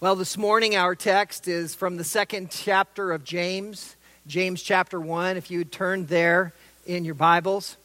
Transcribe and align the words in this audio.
Well, 0.00 0.14
this 0.14 0.38
morning 0.38 0.76
our 0.76 0.94
text 0.94 1.48
is 1.48 1.74
from 1.74 1.96
the 1.96 2.04
second 2.04 2.52
chapter 2.52 3.10
of 3.10 3.24
James, 3.24 3.96
James 4.28 4.62
chapter 4.62 5.00
1. 5.00 5.36
If 5.36 5.50
you 5.50 5.58
would 5.58 5.72
turn 5.72 6.06
there 6.06 6.52
in 6.86 7.04
your 7.04 7.16
Bibles, 7.16 7.76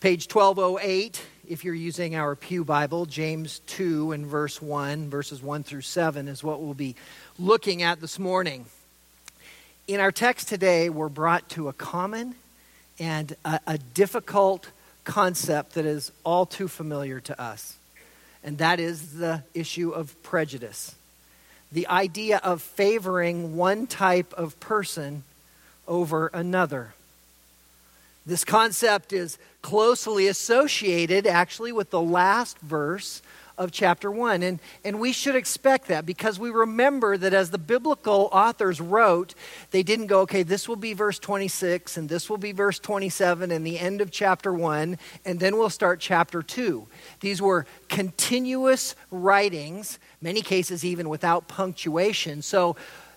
page 0.00 0.28
1208, 0.30 1.22
if 1.48 1.64
you're 1.64 1.72
using 1.72 2.14
our 2.14 2.36
Pew 2.36 2.62
Bible, 2.62 3.06
James 3.06 3.60
2 3.68 4.12
and 4.12 4.26
verse 4.26 4.60
1, 4.60 5.08
verses 5.08 5.40
1 5.40 5.62
through 5.62 5.80
7 5.80 6.28
is 6.28 6.44
what 6.44 6.60
we'll 6.60 6.74
be 6.74 6.94
looking 7.38 7.82
at 7.82 8.02
this 8.02 8.18
morning. 8.18 8.66
In 9.86 10.00
our 10.00 10.12
text 10.12 10.48
today, 10.48 10.90
we're 10.90 11.08
brought 11.08 11.48
to 11.48 11.68
a 11.68 11.72
common 11.72 12.34
and 12.98 13.34
a, 13.46 13.60
a 13.66 13.78
difficult 13.78 14.72
concept 15.04 15.72
that 15.72 15.86
is 15.86 16.12
all 16.22 16.44
too 16.44 16.68
familiar 16.68 17.18
to 17.18 17.40
us 17.40 17.77
and 18.42 18.58
that 18.58 18.80
is 18.80 19.14
the 19.14 19.42
issue 19.54 19.90
of 19.90 20.20
prejudice. 20.22 20.94
The 21.70 21.86
idea 21.88 22.38
of 22.38 22.62
favoring 22.62 23.56
one 23.56 23.86
type 23.86 24.32
of 24.34 24.58
person 24.60 25.24
over 25.86 26.30
another. 26.32 26.94
This 28.24 28.44
concept 28.44 29.12
is 29.12 29.38
closely 29.62 30.28
associated, 30.28 31.26
actually, 31.26 31.72
with 31.72 31.90
the 31.90 32.00
last 32.00 32.58
verse 32.58 33.22
of 33.58 33.72
chapter 33.72 34.10
1. 34.10 34.42
And, 34.42 34.60
and 34.84 35.00
we 35.00 35.12
should 35.12 35.34
expect 35.34 35.88
that 35.88 36.06
because 36.06 36.38
we 36.38 36.50
remember 36.50 37.16
that 37.18 37.34
as 37.34 37.50
the 37.50 37.58
biblical 37.58 38.30
authors 38.32 38.80
wrote, 38.80 39.34
they 39.72 39.82
didn't 39.82 40.06
go, 40.06 40.20
okay, 40.20 40.44
this 40.44 40.68
will 40.68 40.76
be 40.76 40.94
verse 40.94 41.18
26 41.18 41.96
and 41.96 42.08
this 42.08 42.30
will 42.30 42.38
be 42.38 42.52
verse 42.52 42.78
27 42.78 43.50
and 43.50 43.66
the 43.66 43.78
end 43.78 44.00
of 44.00 44.10
chapter 44.10 44.54
1, 44.54 44.96
and 45.24 45.40
then 45.40 45.56
we'll 45.56 45.68
start 45.68 46.00
chapter 46.00 46.42
2. 46.42 46.86
These 47.20 47.42
were 47.42 47.66
continuous 47.88 48.94
writings, 49.10 49.98
many 50.22 50.40
cases 50.40 50.84
even 50.84 51.08
without 51.08 51.48
punctuation. 51.48 52.40
So, 52.42 52.76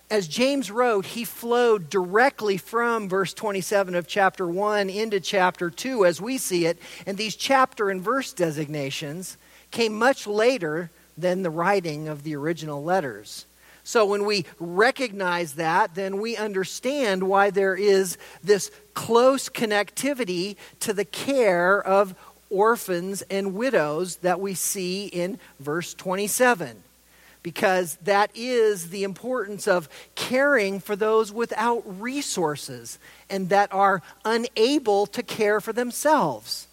as 0.10 0.28
James 0.28 0.70
wrote, 0.70 1.06
he 1.06 1.24
flowed 1.24 1.90
directly 1.90 2.58
from 2.58 3.08
verse 3.08 3.34
27 3.34 3.96
of 3.96 4.08
chapter 4.08 4.46
1 4.46 4.90
into 4.90 5.22
chapter 5.22 5.70
2 5.70 6.06
as 6.06 6.20
we 6.20 6.38
see 6.38 6.66
it. 6.66 6.80
And 7.06 7.18
these 7.18 7.34
chapter 7.34 7.90
and 7.90 8.02
verse 8.02 8.34
designations 8.34 9.38
came 9.72 9.98
much 9.98 10.28
later 10.28 10.92
than 11.18 11.44
the 11.44 11.50
writing 11.50 12.08
of 12.08 12.24
the 12.24 12.36
original 12.36 12.84
letters. 12.84 13.46
So 13.84 14.06
when 14.06 14.26
we 14.26 14.46
recognize 14.60 15.54
that, 15.54 15.96
then 15.96 16.22
we 16.22 16.38
understand 16.38 17.24
why 17.24 17.50
there 17.50 17.76
is 17.76 18.18
this 18.44 18.70
close 18.94 19.50
connectivity 19.50 20.56
to 20.82 20.94
the 20.94 21.06
care 21.06 21.82
of 21.82 22.14
orphans 22.50 23.24
and 23.24 23.56
widows 23.56 24.18
that 24.18 24.40
we 24.40 24.54
see 24.54 25.08
in 25.08 25.40
verse 25.60 25.94
27. 25.94 26.84
Because 27.44 27.96
that 28.04 28.30
is 28.36 28.92
the 28.92 29.04
importance 29.04 29.68
of 29.68 29.90
caring 30.14 30.80
for 30.80 30.96
those 30.96 31.32
without 31.32 31.82
resources 32.00 33.00
and 33.32 33.50
that 33.50 33.74
are 33.74 34.04
unable 34.24 35.08
to 35.08 35.24
care 35.24 35.60
for 35.60 35.74
themselves 35.74 36.68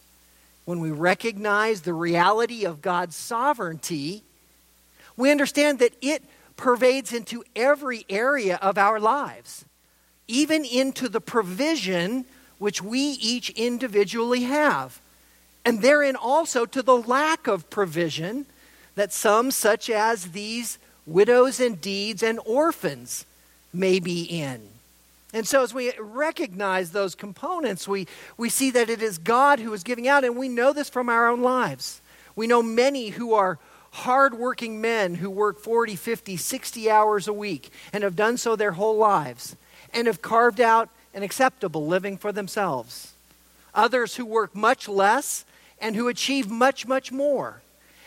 when 0.69 0.80
we 0.80 0.91
recognize 0.91 1.80
the 1.80 1.94
reality 1.94 2.66
of 2.66 2.83
God's 2.83 3.16
sovereignty, 3.16 4.22
we 5.16 5.30
understand 5.30 5.78
that 5.78 5.94
it 6.02 6.22
pervades 6.56 7.11
into 7.11 7.42
every 7.56 8.05
area 8.11 8.58
of 8.61 8.77
our 8.77 9.00
lives, 9.00 9.64
even 10.27 10.66
into 10.66 11.08
the 11.08 11.22
provision 11.22 12.27
which 12.58 12.83
we 12.83 13.00
each 13.00 13.48
individually 13.48 14.42
have. 14.42 15.00
And 15.64 15.80
therein 15.80 16.16
also 16.16 16.66
to 16.66 16.83
the 16.83 16.98
lack 16.98 17.46
of 17.46 17.70
provision 17.70 18.44
that 18.94 19.11
some, 19.11 19.50
such 19.50 19.89
as 19.89 20.33
these 20.33 20.78
widows 21.06 21.61
and 21.61 21.80
deeds 21.80 22.22
and 22.22 22.39
orphans, 22.44 23.24
may 23.72 24.00
be 24.00 24.24
in. 24.24 24.69
And 25.34 25.47
so, 25.47 25.62
as 25.62 25.75
we 25.75 25.93
recognize 25.98 26.91
those 26.91 27.15
components, 27.15 27.87
we, 27.87 28.07
we 28.39 28.48
see 28.48 28.70
that 28.70 28.89
it 28.89 29.02
is 29.02 29.19
God 29.19 29.61
who 29.61 29.73
is 29.75 29.83
giving 29.83 30.08
out, 30.08 30.25
and 30.25 30.36
we 30.36 30.48
know 30.48 30.73
this 30.73 30.89
from 30.89 31.11
our 31.11 31.29
own 31.29 31.42
lives. 31.42 32.01
We 32.35 32.47
know 32.47 32.63
many 32.63 33.08
who 33.11 33.35
are 33.35 33.58
hardworking 33.91 34.80
men 34.80 35.17
who 35.17 35.29
work 35.29 35.58
40, 35.58 35.97
50, 35.97 36.36
60 36.36 36.91
hours 36.91 37.29
a 37.29 37.33
week 37.33 37.70
and 37.92 38.05
have 38.05 38.17
done 38.17 38.36
so 38.36 38.57
their 38.57 38.73
whole 38.73 38.97
lives 38.97 39.57
and 39.92 40.07
have 40.07 40.23
carved 40.23 40.61
out 40.61 40.89
an 41.14 41.23
acceptable 41.23 41.86
living 41.86 42.17
for 42.17 42.33
themselves. 42.33 43.14
Others 43.75 44.17
who 44.17 44.25
work 44.25 44.55
much 44.55 44.89
less 44.89 45.45
and 45.81 45.97
who 45.97 46.08
achieve 46.08 46.51
much, 46.51 46.86
much 46.86 47.13
more. 47.13 47.63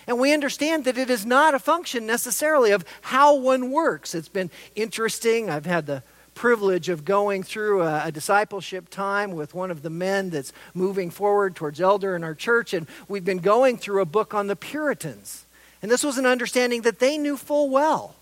And 0.07 0.19
we 0.19 0.33
understand 0.33 0.85
that 0.85 0.97
it 0.97 1.09
is 1.09 1.25
not 1.25 1.53
a 1.53 1.59
function 1.59 2.05
necessarily 2.05 2.71
of 2.71 2.85
how 3.01 3.35
one 3.35 3.71
works. 3.71 4.15
It's 4.15 4.29
been 4.29 4.49
interesting. 4.75 5.49
I've 5.49 5.65
had 5.65 5.85
the 5.85 6.03
privilege 6.41 6.89
of 6.89 7.05
going 7.05 7.43
through 7.43 7.83
a, 7.83 8.07
a, 8.07 8.11
discipleship 8.11 8.89
time 8.89 9.31
with 9.31 9.53
one 9.53 9.69
of 9.69 9.83
the 9.83 9.91
men 9.91 10.31
that's 10.31 10.51
moving 10.73 11.11
forward 11.11 11.55
towards 11.55 11.79
elder 11.79 12.15
in 12.15 12.23
our 12.23 12.33
church, 12.33 12.73
and 12.73 12.87
we've 13.07 13.23
been 13.23 13.37
going 13.37 13.77
through 13.77 14.01
a 14.01 14.05
book 14.05 14.33
on 14.33 14.47
the 14.47 14.55
Puritans. 14.55 15.45
And 15.83 15.91
this 15.91 16.03
was 16.03 16.17
an 16.17 16.25
understanding 16.25 16.81
that 16.81 16.97
they 16.97 17.15
knew 17.19 17.37
full 17.37 17.69
well 17.69 18.15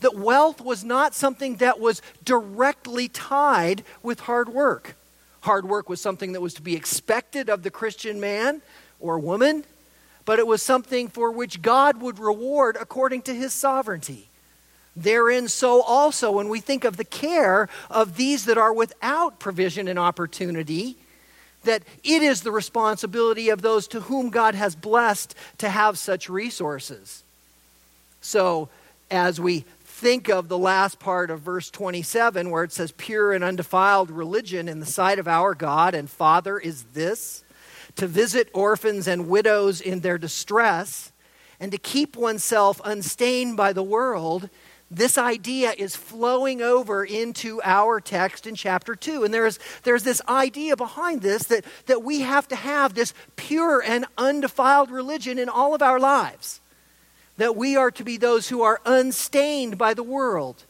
that 0.00 0.16
wealth 0.16 0.62
was 0.62 0.82
not 0.82 1.14
something 1.14 1.56
that 1.56 1.78
was 1.78 2.00
directly 2.24 3.06
tied 3.06 3.84
with 4.02 4.20
hard 4.20 4.48
work. 4.48 4.96
Hard 5.42 5.68
work 5.68 5.90
was 5.90 6.00
something 6.00 6.32
that 6.32 6.40
was 6.40 6.54
to 6.54 6.62
be 6.62 6.74
expected 6.74 7.50
of 7.50 7.64
the 7.64 7.70
Christian 7.70 8.18
man 8.18 8.62
or 8.98 9.18
woman, 9.18 9.62
but 10.24 10.38
it 10.38 10.46
was 10.46 10.62
something 10.62 11.08
for 11.08 11.30
which 11.30 11.60
God 11.60 12.00
would 12.00 12.18
reward 12.18 12.78
according 12.80 13.20
to 13.22 13.34
his 13.34 13.52
sovereignty. 13.52 14.27
Therein, 15.02 15.48
so 15.48 15.82
also, 15.82 16.30
when 16.32 16.48
we 16.48 16.60
think 16.60 16.84
of 16.84 16.96
the 16.96 17.04
care 17.04 17.68
of 17.90 18.16
these 18.16 18.44
that 18.46 18.58
are 18.58 18.72
without 18.72 19.38
provision 19.38 19.88
and 19.88 19.98
opportunity, 19.98 20.96
that 21.64 21.82
it 22.04 22.22
is 22.22 22.42
the 22.42 22.50
responsibility 22.50 23.48
of 23.48 23.62
those 23.62 23.88
to 23.88 24.00
whom 24.00 24.30
God 24.30 24.54
has 24.54 24.74
blessed 24.74 25.34
to 25.58 25.68
have 25.68 25.98
such 25.98 26.28
resources. 26.28 27.22
So, 28.20 28.68
as 29.10 29.40
we 29.40 29.64
think 29.84 30.28
of 30.28 30.48
the 30.48 30.58
last 30.58 30.98
part 30.98 31.30
of 31.30 31.40
verse 31.40 31.70
27, 31.70 32.50
where 32.50 32.64
it 32.64 32.72
says, 32.72 32.92
Pure 32.92 33.32
and 33.32 33.44
undefiled 33.44 34.10
religion 34.10 34.68
in 34.68 34.80
the 34.80 34.86
sight 34.86 35.18
of 35.18 35.26
our 35.26 35.54
God 35.54 35.94
and 35.94 36.08
Father 36.08 36.58
is 36.58 36.84
this 36.94 37.42
to 37.96 38.06
visit 38.06 38.48
orphans 38.54 39.08
and 39.08 39.28
widows 39.28 39.80
in 39.80 40.00
their 40.00 40.18
distress, 40.18 41.10
and 41.58 41.72
to 41.72 41.78
keep 41.78 42.16
oneself 42.16 42.80
unstained 42.84 43.56
by 43.56 43.72
the 43.72 43.82
world 43.82 44.48
this 44.90 45.18
idea 45.18 45.74
is 45.76 45.94
flowing 45.94 46.62
over 46.62 47.04
into 47.04 47.60
our 47.62 48.00
text 48.00 48.46
in 48.46 48.54
chapter 48.54 48.94
2. 48.94 49.24
And 49.24 49.34
there's, 49.34 49.58
there's 49.82 50.02
this 50.02 50.22
idea 50.26 50.76
behind 50.76 51.20
this 51.20 51.44
that, 51.44 51.64
that 51.86 52.02
we 52.02 52.20
have 52.20 52.48
to 52.48 52.56
have 52.56 52.94
this 52.94 53.12
pure 53.36 53.82
and 53.82 54.06
undefiled 54.16 54.90
religion 54.90 55.38
in 55.38 55.50
all 55.50 55.74
of 55.74 55.82
our 55.82 56.00
lives. 56.00 56.62
That 57.36 57.54
we 57.54 57.76
are 57.76 57.90
to 57.92 58.04
be 58.04 58.16
those 58.16 58.48
who 58.48 58.62
are 58.62 58.80
unstained 58.86 59.76
by 59.76 59.92
the 59.92 60.02
world. 60.02 60.64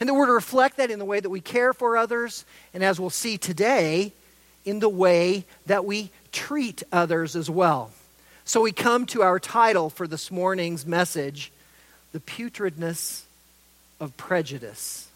And 0.00 0.08
that 0.08 0.14
we're 0.14 0.26
to 0.26 0.32
reflect 0.32 0.78
that 0.78 0.90
in 0.90 0.98
the 0.98 1.04
way 1.04 1.20
that 1.20 1.30
we 1.30 1.40
care 1.40 1.72
for 1.72 1.96
others, 1.96 2.44
and 2.74 2.82
as 2.82 2.98
we'll 2.98 3.10
see 3.10 3.38
today, 3.38 4.12
in 4.64 4.80
the 4.80 4.88
way 4.88 5.46
that 5.66 5.84
we 5.84 6.10
treat 6.32 6.82
others 6.90 7.36
as 7.36 7.48
well. 7.48 7.92
So 8.44 8.62
we 8.62 8.72
come 8.72 9.06
to 9.06 9.22
our 9.22 9.38
title 9.38 9.90
for 9.90 10.08
this 10.08 10.30
morning's 10.30 10.84
message 10.84 11.52
The 12.12 12.20
Putridness 12.20 13.22
of 14.00 14.16
prejudice. 14.16 15.08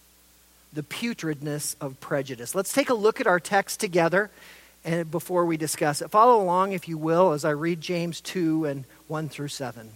The 0.73 0.83
putridness 0.83 1.77
of 1.81 1.99
prejudice. 2.01 2.55
Let's 2.55 2.73
take 2.73 2.91
a 2.91 2.95
look 2.95 3.21
at 3.21 3.27
our 3.27 3.41
text 3.41 3.81
together 3.81 4.31
and 4.85 5.11
before 5.11 5.47
we 5.47 5.57
discuss 5.57 6.03
it. 6.03 6.11
Follow 6.11 6.43
along, 6.43 6.73
if 6.73 6.89
you 6.89 6.99
will, 6.99 7.33
as 7.33 7.45
I 7.45 7.51
read 7.51 7.81
James 7.81 8.21
2 8.21 8.67
and 8.67 8.85
1 9.09 9.29
through 9.29 9.49
7. 9.49 9.91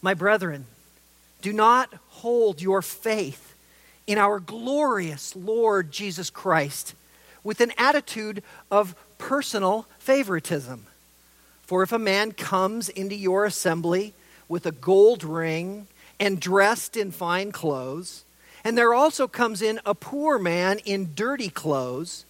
My 0.00 0.14
brethren, 0.14 0.66
do 1.42 1.52
not 1.52 1.92
hold 2.08 2.62
your 2.62 2.80
faith 2.80 3.54
in 4.06 4.18
our 4.18 4.40
glorious 4.40 5.36
Lord 5.36 5.92
Jesus 5.92 6.30
Christ 6.30 6.94
with 7.44 7.60
an 7.60 7.72
attitude 7.76 8.42
of 8.70 8.94
personal 9.18 9.86
favoritism. 9.98 10.86
For 11.62 11.82
if 11.82 11.92
a 11.92 11.98
man 11.98 12.32
comes 12.32 12.88
into 12.88 13.14
your 13.14 13.44
assembly 13.44 14.14
with 14.48 14.66
a 14.66 14.72
gold 14.72 15.24
ring 15.24 15.88
and 16.18 16.40
dressed 16.40 16.96
in 16.96 17.10
fine 17.10 17.52
clothes. 17.52 18.24
And 18.64 18.76
there 18.76 18.94
also 18.94 19.28
comes 19.28 19.62
in 19.62 19.80
a 19.86 19.94
poor 19.94 20.38
man 20.38 20.78
in 20.84 21.14
dirty 21.14 21.48
clothes. 21.48 22.24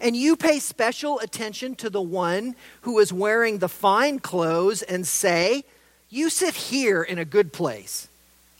And 0.00 0.16
you 0.16 0.36
pay 0.36 0.58
special 0.58 1.18
attention 1.20 1.74
to 1.76 1.90
the 1.90 2.02
one 2.02 2.54
who 2.82 2.98
is 2.98 3.12
wearing 3.12 3.58
the 3.58 3.68
fine 3.68 4.18
clothes 4.18 4.82
and 4.82 5.06
say, 5.06 5.64
You 6.08 6.30
sit 6.30 6.54
here 6.54 7.02
in 7.02 7.18
a 7.18 7.24
good 7.24 7.52
place. 7.52 8.08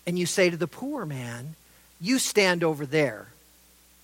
And 0.07 0.19
you 0.19 0.27
say 0.27 0.51
to 0.51 0.57
the 0.57 0.69
poor 0.69 1.05
man, 1.05 1.55
You 2.01 2.19
stand 2.19 2.65
over 2.65 2.87
there. 2.87 3.29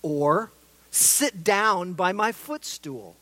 Or, 0.01 0.51
Sit 0.91 1.43
down 1.43 1.93
by 1.93 2.11
my 2.11 2.31
footstool. 2.31 3.15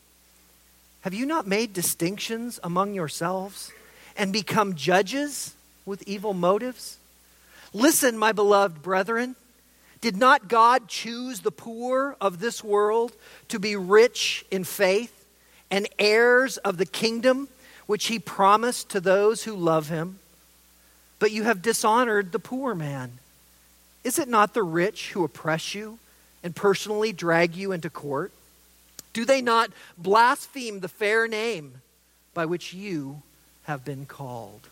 Have 1.02 1.14
you 1.14 1.26
not 1.26 1.46
made 1.46 1.72
distinctions 1.72 2.58
among 2.62 2.94
yourselves 2.94 3.70
and 4.16 4.32
become 4.32 4.74
judges 4.74 5.54
with 5.84 6.02
evil 6.06 6.34
motives? 6.34 6.98
Listen, 7.72 8.16
my 8.16 8.32
beloved 8.32 8.82
brethren. 8.82 9.36
Did 10.00 10.16
not 10.16 10.48
God 10.48 10.88
choose 10.88 11.40
the 11.40 11.50
poor 11.50 12.16
of 12.20 12.38
this 12.38 12.62
world 12.62 13.12
to 13.48 13.58
be 13.58 13.74
rich 13.74 14.44
in 14.50 14.62
faith 14.62 15.26
and 15.70 15.88
heirs 15.98 16.56
of 16.58 16.76
the 16.76 16.86
kingdom 16.86 17.48
which 17.86 18.06
he 18.06 18.18
promised 18.18 18.90
to 18.90 19.00
those 19.00 19.42
who 19.42 19.54
love 19.54 19.88
him? 19.88 20.20
But 21.18 21.32
you 21.32 21.42
have 21.44 21.62
dishonored 21.62 22.30
the 22.30 22.38
poor 22.38 22.76
man. 22.76 23.18
Is 24.04 24.18
it 24.20 24.28
not 24.28 24.54
the 24.54 24.62
rich 24.62 25.10
who 25.12 25.24
oppress 25.24 25.74
you 25.74 25.98
and 26.44 26.54
personally 26.54 27.12
drag 27.12 27.56
you 27.56 27.72
into 27.72 27.90
court? 27.90 28.32
Do 29.12 29.24
they 29.24 29.42
not 29.42 29.70
blaspheme 29.96 30.78
the 30.78 30.88
fair 30.88 31.26
name 31.26 31.82
by 32.34 32.46
which 32.46 32.72
you 32.72 33.22
have 33.64 33.84
been 33.84 34.06
called? 34.06 34.68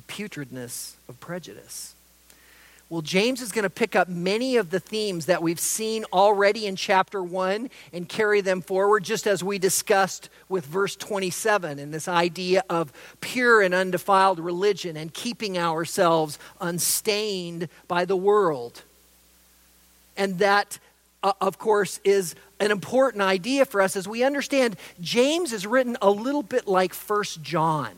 The 0.00 0.14
putridness 0.14 0.94
of 1.10 1.20
prejudice. 1.20 1.94
Well, 2.88 3.02
James 3.02 3.42
is 3.42 3.52
going 3.52 3.64
to 3.64 3.70
pick 3.70 3.94
up 3.94 4.08
many 4.08 4.56
of 4.56 4.70
the 4.70 4.80
themes 4.80 5.26
that 5.26 5.42
we've 5.42 5.60
seen 5.60 6.06
already 6.10 6.64
in 6.64 6.74
chapter 6.74 7.22
1 7.22 7.68
and 7.92 8.08
carry 8.08 8.40
them 8.40 8.62
forward, 8.62 9.04
just 9.04 9.26
as 9.26 9.44
we 9.44 9.58
discussed 9.58 10.30
with 10.48 10.64
verse 10.64 10.96
27 10.96 11.78
and 11.78 11.92
this 11.92 12.08
idea 12.08 12.64
of 12.70 12.94
pure 13.20 13.60
and 13.60 13.74
undefiled 13.74 14.38
religion 14.38 14.96
and 14.96 15.12
keeping 15.12 15.58
ourselves 15.58 16.38
unstained 16.62 17.68
by 17.86 18.06
the 18.06 18.16
world. 18.16 18.82
And 20.16 20.38
that, 20.38 20.78
uh, 21.22 21.34
of 21.42 21.58
course, 21.58 22.00
is 22.04 22.34
an 22.58 22.70
important 22.70 23.22
idea 23.22 23.66
for 23.66 23.82
us 23.82 23.96
as 23.96 24.08
we 24.08 24.24
understand 24.24 24.76
James 24.98 25.52
is 25.52 25.66
written 25.66 25.98
a 26.00 26.10
little 26.10 26.42
bit 26.42 26.66
like 26.66 26.94
First 26.94 27.42
John. 27.42 27.90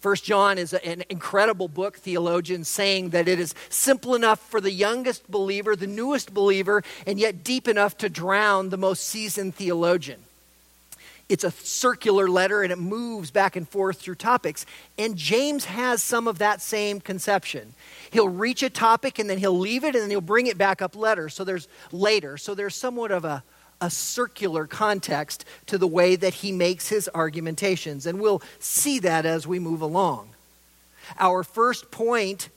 First 0.00 0.24
John 0.24 0.58
is 0.58 0.72
an 0.74 1.02
incredible 1.08 1.66
book, 1.66 1.96
theologian, 1.96 2.62
saying 2.62 3.10
that 3.10 3.26
it 3.26 3.40
is 3.40 3.54
simple 3.68 4.14
enough 4.14 4.38
for 4.38 4.60
the 4.60 4.70
youngest 4.70 5.28
believer, 5.28 5.74
the 5.74 5.88
newest 5.88 6.32
believer, 6.32 6.84
and 7.04 7.18
yet 7.18 7.42
deep 7.42 7.66
enough 7.66 7.98
to 7.98 8.08
drown 8.08 8.68
the 8.68 8.76
most 8.76 9.02
seasoned 9.02 9.56
theologian. 9.56 10.20
It's 11.28 11.44
a 11.44 11.50
circular 11.50 12.28
letter 12.28 12.62
and 12.62 12.72
it 12.72 12.78
moves 12.78 13.30
back 13.30 13.56
and 13.56 13.68
forth 13.68 14.00
through 14.00 14.14
topics. 14.14 14.64
And 14.96 15.16
James 15.16 15.66
has 15.66 16.02
some 16.02 16.26
of 16.26 16.38
that 16.38 16.62
same 16.62 17.00
conception. 17.00 17.74
He'll 18.10 18.30
reach 18.30 18.62
a 18.62 18.70
topic 18.70 19.18
and 19.18 19.28
then 19.28 19.38
he'll 19.38 19.58
leave 19.58 19.84
it 19.84 19.94
and 19.94 20.02
then 20.02 20.10
he'll 20.10 20.22
bring 20.22 20.46
it 20.46 20.56
back 20.56 20.80
up 20.80 20.96
later. 20.96 21.28
So 21.28 21.44
there's 21.44 21.68
later. 21.92 22.38
So 22.38 22.54
there's 22.54 22.74
somewhat 22.74 23.10
of 23.10 23.26
a 23.26 23.42
a 23.80 23.90
circular 23.90 24.66
context 24.66 25.44
to 25.66 25.78
the 25.78 25.86
way 25.86 26.16
that 26.16 26.34
he 26.34 26.52
makes 26.52 26.88
his 26.88 27.08
argumentations. 27.14 28.06
And 28.06 28.20
we'll 28.20 28.42
see 28.58 28.98
that 29.00 29.24
as 29.24 29.46
we 29.46 29.58
move 29.58 29.82
along. 29.82 30.30
Our 31.18 31.42
first 31.42 31.90
point 31.90 32.48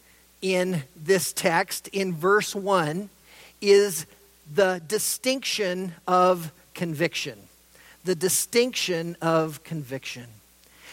in 0.41 0.83
this 0.95 1.31
text, 1.31 1.87
in 1.89 2.13
verse 2.13 2.55
1, 2.55 3.09
is 3.61 4.05
the 4.53 4.81
distinction 4.87 5.93
of 6.07 6.51
conviction. 6.73 7.37
The 8.03 8.15
distinction 8.15 9.15
of 9.21 9.63
conviction. 9.63 10.25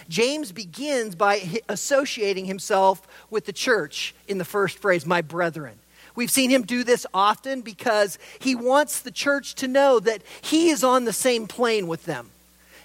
James 0.08 0.52
begins 0.52 1.14
by 1.14 1.60
associating 1.68 2.44
himself 2.44 3.06
with 3.30 3.46
the 3.46 3.52
church 3.52 4.14
in 4.26 4.38
the 4.38 4.44
first 4.44 4.78
phrase, 4.78 5.04
my 5.04 5.22
brethren. 5.22 5.78
We've 6.18 6.28
seen 6.32 6.50
him 6.50 6.62
do 6.62 6.82
this 6.82 7.06
often 7.14 7.60
because 7.60 8.18
he 8.40 8.56
wants 8.56 8.98
the 8.98 9.12
church 9.12 9.54
to 9.54 9.68
know 9.68 10.00
that 10.00 10.20
he 10.40 10.68
is 10.68 10.82
on 10.82 11.04
the 11.04 11.12
same 11.12 11.46
plane 11.46 11.86
with 11.86 12.06
them. 12.06 12.30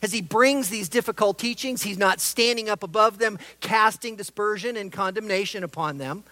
As 0.04 0.12
he 0.12 0.22
brings 0.22 0.70
these 0.70 0.88
difficult 0.88 1.40
teachings, 1.40 1.82
he's 1.82 1.98
not 1.98 2.20
standing 2.20 2.70
up 2.70 2.84
above 2.84 3.18
them, 3.18 3.40
casting 3.60 4.16
dispersion 4.18 4.78
and 4.78 4.92
condemnation 4.92 5.64
upon 5.64 5.98
them. 5.98 6.26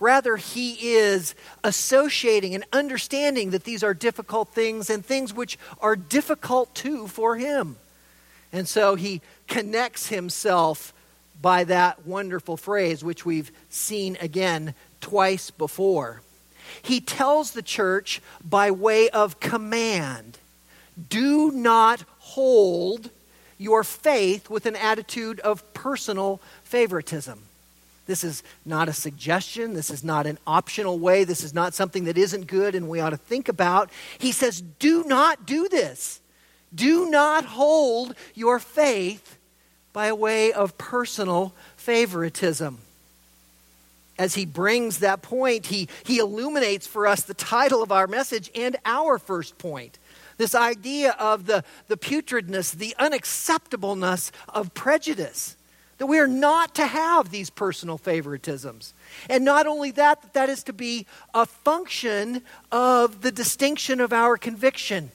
Rather, 0.00 0.34
he 0.34 0.94
is 0.94 1.36
associating 1.62 2.56
and 2.56 2.64
understanding 2.72 3.50
that 3.50 3.62
these 3.62 3.84
are 3.84 3.94
difficult 3.94 4.48
things 4.48 4.90
and 4.90 5.06
things 5.06 5.32
which 5.32 5.56
are 5.80 5.94
difficult 5.94 6.74
too 6.74 7.06
for 7.06 7.36
him. 7.36 7.76
And 8.52 8.66
so 8.66 8.96
he 8.96 9.20
connects 9.46 10.08
himself 10.08 10.92
by 11.40 11.62
that 11.62 12.04
wonderful 12.04 12.56
phrase, 12.56 13.04
which 13.04 13.24
we've 13.24 13.52
seen 13.70 14.18
again 14.20 14.74
twice 15.00 15.52
before 15.52 16.20
he 16.80 17.00
tells 17.00 17.50
the 17.50 17.62
church 17.62 18.22
by 18.44 18.70
way 18.70 19.08
of 19.10 19.40
command 19.40 20.38
do 21.08 21.50
not 21.50 22.04
hold 22.18 23.10
your 23.58 23.84
faith 23.84 24.50
with 24.50 24.66
an 24.66 24.76
attitude 24.76 25.40
of 25.40 25.72
personal 25.74 26.40
favoritism. 26.64 27.40
This 28.06 28.24
is 28.24 28.42
not 28.66 28.88
a 28.88 28.92
suggestion. 28.92 29.74
This 29.74 29.90
is 29.90 30.02
not 30.02 30.26
an 30.26 30.38
optional 30.46 30.98
way. 30.98 31.24
This 31.24 31.44
is 31.44 31.54
not 31.54 31.72
something 31.72 32.04
that 32.04 32.18
isn't 32.18 32.46
good 32.46 32.74
and 32.74 32.88
we 32.88 33.00
ought 33.00 33.10
to 33.10 33.16
think 33.16 33.48
about. 33.48 33.90
He 34.18 34.32
says, 34.32 34.60
do 34.60 35.04
not 35.04 35.46
do 35.46 35.68
this. 35.68 36.20
Do 36.74 37.08
not 37.10 37.44
hold 37.44 38.14
your 38.34 38.58
faith 38.58 39.38
by 39.92 40.12
way 40.12 40.52
of 40.52 40.76
personal 40.78 41.54
favoritism 41.76 42.78
as 44.18 44.34
he 44.34 44.44
brings 44.44 44.98
that 44.98 45.22
point, 45.22 45.66
he, 45.66 45.88
he 46.04 46.18
illuminates 46.18 46.86
for 46.86 47.06
us 47.06 47.22
the 47.22 47.34
title 47.34 47.82
of 47.82 47.90
our 47.90 48.06
message 48.06 48.50
and 48.54 48.76
our 48.84 49.18
first 49.18 49.58
point. 49.58 49.98
This 50.36 50.54
idea 50.54 51.12
of 51.18 51.46
the, 51.46 51.64
the 51.88 51.96
putridness, 51.96 52.72
the 52.72 52.94
unacceptableness 52.98 54.30
of 54.48 54.74
prejudice. 54.74 55.56
That 55.98 56.06
we 56.06 56.18
are 56.18 56.28
not 56.28 56.74
to 56.76 56.86
have 56.86 57.30
these 57.30 57.48
personal 57.48 57.98
favoritisms. 57.98 58.92
And 59.28 59.44
not 59.44 59.66
only 59.66 59.92
that, 59.92 60.22
that, 60.22 60.34
that 60.34 60.48
is 60.48 60.64
to 60.64 60.72
be 60.72 61.06
a 61.32 61.46
function 61.46 62.42
of 62.72 63.22
the 63.22 63.30
distinction 63.30 64.00
of 64.00 64.12
our 64.12 64.36
conviction. 64.36 65.12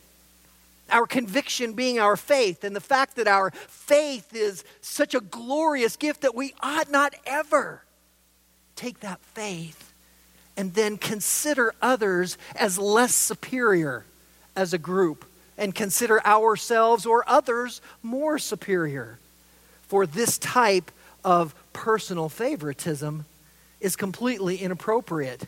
Our 0.90 1.06
conviction 1.06 1.74
being 1.74 2.00
our 2.00 2.16
faith, 2.16 2.64
and 2.64 2.74
the 2.74 2.80
fact 2.80 3.18
that 3.18 3.28
our 3.28 3.52
faith 3.52 4.34
is 4.34 4.64
such 4.80 5.14
a 5.14 5.20
glorious 5.20 5.98
gift 5.98 6.22
that 6.22 6.34
we 6.34 6.54
ought 6.62 6.90
not 6.90 7.14
ever 7.26 7.82
take 8.78 9.02
that 9.02 9.20
faith 9.20 9.94
and 10.56 10.74
then 10.74 10.98
consider 10.98 11.74
others 11.82 12.38
as 12.56 12.80
less 12.80 13.14
superior 13.14 14.06
as 14.56 14.74
a 14.74 14.78
group 14.78 15.26
and 15.58 15.76
consider 15.76 16.26
ourselves 16.26 17.06
or 17.06 17.24
others 17.28 17.82
more 18.02 18.38
superior. 18.40 19.20
For 19.88 20.06
this 20.06 20.38
type 20.38 20.92
of 21.24 21.54
personal 21.74 22.30
favoritism 22.30 23.26
is 23.80 23.96
completely 23.96 24.58
inappropriate. 24.58 25.46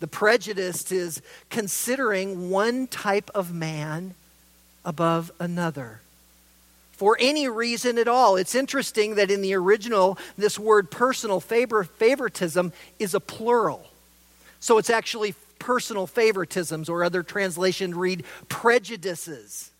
The 0.00 0.06
prejudice 0.06 0.90
is 0.92 1.22
considering 1.50 2.50
one 2.50 2.86
type 2.86 3.30
of 3.34 3.52
man 3.52 4.14
above 4.84 5.32
another 5.40 6.00
for 6.96 7.16
any 7.20 7.48
reason 7.48 7.98
at 7.98 8.08
all. 8.08 8.36
It's 8.36 8.54
interesting 8.54 9.16
that 9.16 9.30
in 9.30 9.42
the 9.42 9.54
original, 9.54 10.18
this 10.36 10.58
word 10.58 10.90
personal 10.90 11.40
favor, 11.40 11.84
favoritism 11.84 12.72
is 12.98 13.14
a 13.14 13.20
plural. 13.20 13.86
So 14.60 14.78
it's 14.78 14.90
actually 14.90 15.34
personal 15.58 16.06
favoritisms, 16.06 16.88
or 16.88 17.04
other 17.04 17.22
translations 17.22 17.94
read 17.94 18.24
prejudices. 18.48 19.70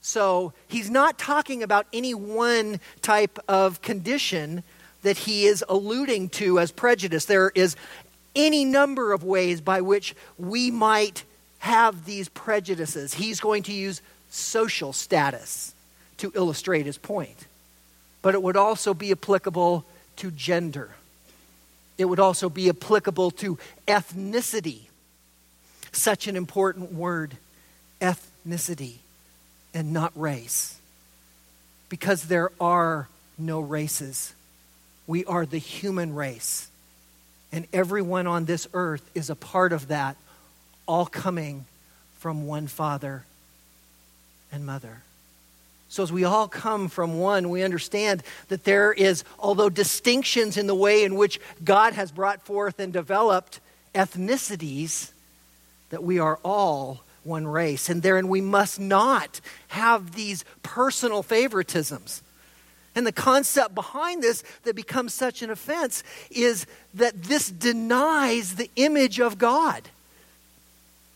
So 0.00 0.52
he's 0.68 0.90
not 0.90 1.18
talking 1.18 1.62
about 1.62 1.86
any 1.92 2.12
one 2.14 2.80
type 3.00 3.38
of 3.48 3.80
condition 3.82 4.62
that 5.02 5.16
he 5.16 5.46
is 5.46 5.64
alluding 5.68 6.28
to 6.30 6.58
as 6.58 6.70
prejudice. 6.70 7.24
There 7.24 7.52
is 7.54 7.76
any 8.34 8.64
number 8.64 9.12
of 9.12 9.24
ways 9.24 9.60
by 9.60 9.80
which 9.80 10.14
we 10.38 10.70
might 10.70 11.24
have 11.60 12.04
these 12.04 12.28
prejudices. 12.28 13.14
He's 13.14 13.40
going 13.40 13.62
to 13.64 13.72
use 13.72 14.02
social 14.28 14.92
status 14.92 15.74
to 16.22 16.32
illustrate 16.36 16.86
his 16.86 16.98
point. 16.98 17.46
But 18.22 18.34
it 18.34 18.42
would 18.42 18.56
also 18.56 18.94
be 18.94 19.10
applicable 19.10 19.84
to 20.16 20.30
gender, 20.30 20.90
it 21.98 22.04
would 22.04 22.20
also 22.20 22.48
be 22.48 22.68
applicable 22.68 23.32
to 23.32 23.58
ethnicity. 23.86 24.82
Such 25.90 26.26
an 26.26 26.36
important 26.36 26.92
word, 26.92 27.36
ethnicity, 28.00 28.94
and 29.74 29.92
not 29.92 30.12
race. 30.14 30.78
Because 31.90 32.24
there 32.24 32.50
are 32.58 33.08
no 33.36 33.60
races. 33.60 34.32
We 35.06 35.24
are 35.26 35.44
the 35.44 35.58
human 35.58 36.14
race. 36.14 36.68
And 37.50 37.66
everyone 37.74 38.26
on 38.26 38.46
this 38.46 38.66
earth 38.72 39.02
is 39.14 39.28
a 39.28 39.34
part 39.34 39.74
of 39.74 39.88
that, 39.88 40.16
all 40.86 41.04
coming 41.04 41.66
from 42.20 42.46
one 42.46 42.68
father 42.68 43.24
and 44.50 44.64
mother. 44.64 45.02
So, 45.92 46.02
as 46.02 46.10
we 46.10 46.24
all 46.24 46.48
come 46.48 46.88
from 46.88 47.18
one, 47.18 47.50
we 47.50 47.62
understand 47.62 48.22
that 48.48 48.64
there 48.64 48.94
is, 48.94 49.24
although 49.38 49.68
distinctions 49.68 50.56
in 50.56 50.66
the 50.66 50.74
way 50.74 51.04
in 51.04 51.16
which 51.16 51.38
God 51.62 51.92
has 51.92 52.10
brought 52.10 52.40
forth 52.40 52.80
and 52.80 52.94
developed 52.94 53.60
ethnicities, 53.94 55.10
that 55.90 56.02
we 56.02 56.18
are 56.18 56.38
all 56.42 57.02
one 57.24 57.46
race. 57.46 57.90
And 57.90 58.02
therein 58.02 58.28
we 58.28 58.40
must 58.40 58.80
not 58.80 59.42
have 59.68 60.14
these 60.14 60.46
personal 60.62 61.22
favoritisms. 61.22 62.22
And 62.94 63.06
the 63.06 63.12
concept 63.12 63.74
behind 63.74 64.22
this 64.22 64.44
that 64.62 64.74
becomes 64.74 65.12
such 65.12 65.42
an 65.42 65.50
offense 65.50 66.02
is 66.30 66.66
that 66.94 67.24
this 67.24 67.50
denies 67.50 68.54
the 68.54 68.70
image 68.76 69.20
of 69.20 69.36
God. 69.36 69.90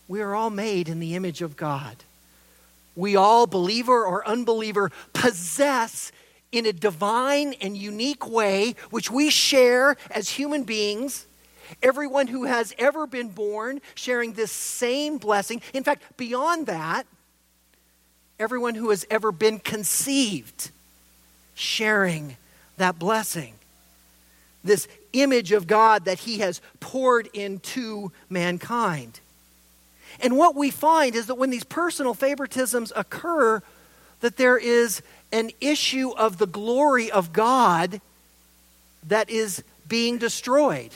We 0.07 0.21
are 0.21 0.35
all 0.35 0.51
made 0.51 0.87
in 0.87 0.99
the 0.99 1.15
image 1.15 1.41
of 1.41 1.57
God. 1.57 1.95
We 2.97 3.15
all, 3.15 3.45
believer 3.45 4.05
or 4.05 4.27
unbeliever, 4.27 4.91
possess 5.13 6.11
in 6.51 6.65
a 6.65 6.73
divine 6.73 7.53
and 7.61 7.77
unique 7.77 8.27
way, 8.27 8.75
which 8.89 9.11
we 9.11 9.29
share 9.29 9.95
as 10.09 10.29
human 10.29 10.63
beings. 10.63 11.27
Everyone 11.83 12.27
who 12.27 12.45
has 12.45 12.73
ever 12.79 13.05
been 13.05 13.29
born 13.29 13.81
sharing 13.93 14.33
this 14.33 14.51
same 14.51 15.17
blessing. 15.17 15.61
In 15.73 15.83
fact, 15.83 16.01
beyond 16.17 16.65
that, 16.67 17.05
everyone 18.39 18.75
who 18.75 18.89
has 18.89 19.05
ever 19.11 19.31
been 19.31 19.59
conceived 19.59 20.71
sharing 21.53 22.37
that 22.77 22.97
blessing. 22.97 23.53
This 24.63 24.87
image 25.13 25.51
of 25.51 25.67
God 25.67 26.05
that 26.05 26.19
He 26.19 26.39
has 26.39 26.61
poured 26.79 27.27
into 27.33 28.11
mankind. 28.29 29.19
And 30.19 30.37
what 30.37 30.55
we 30.55 30.71
find 30.71 31.15
is 31.15 31.27
that 31.27 31.35
when 31.35 31.49
these 31.49 31.63
personal 31.63 32.15
favoritisms 32.15 32.91
occur, 32.95 33.61
that 34.21 34.37
there 34.37 34.57
is 34.57 35.01
an 35.31 35.51
issue 35.61 36.11
of 36.11 36.37
the 36.37 36.47
glory 36.47 37.11
of 37.11 37.33
God 37.33 38.01
that 39.07 39.29
is 39.29 39.63
being 39.87 40.17
destroyed. 40.17 40.91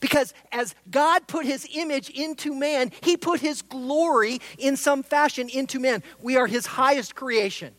Because 0.00 0.34
as 0.52 0.74
God 0.90 1.26
put 1.26 1.46
his 1.46 1.66
image 1.74 2.10
into 2.10 2.54
man, 2.54 2.92
he 3.02 3.16
put 3.16 3.40
his 3.40 3.62
glory 3.62 4.40
in 4.58 4.76
some 4.76 5.02
fashion 5.02 5.48
into 5.48 5.80
man. 5.80 6.02
We 6.20 6.36
are 6.36 6.46
his 6.46 6.66
highest 6.66 7.14
creation. 7.14 7.72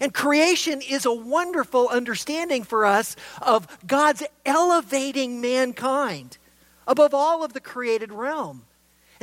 And 0.00 0.12
creation 0.12 0.82
is 0.82 1.06
a 1.06 1.12
wonderful 1.12 1.88
understanding 1.88 2.64
for 2.64 2.84
us 2.84 3.16
of 3.40 3.66
God's 3.86 4.22
elevating 4.44 5.40
mankind 5.40 6.36
above 6.86 7.14
all 7.14 7.42
of 7.42 7.52
the 7.52 7.60
created 7.60 8.12
realm 8.12 8.62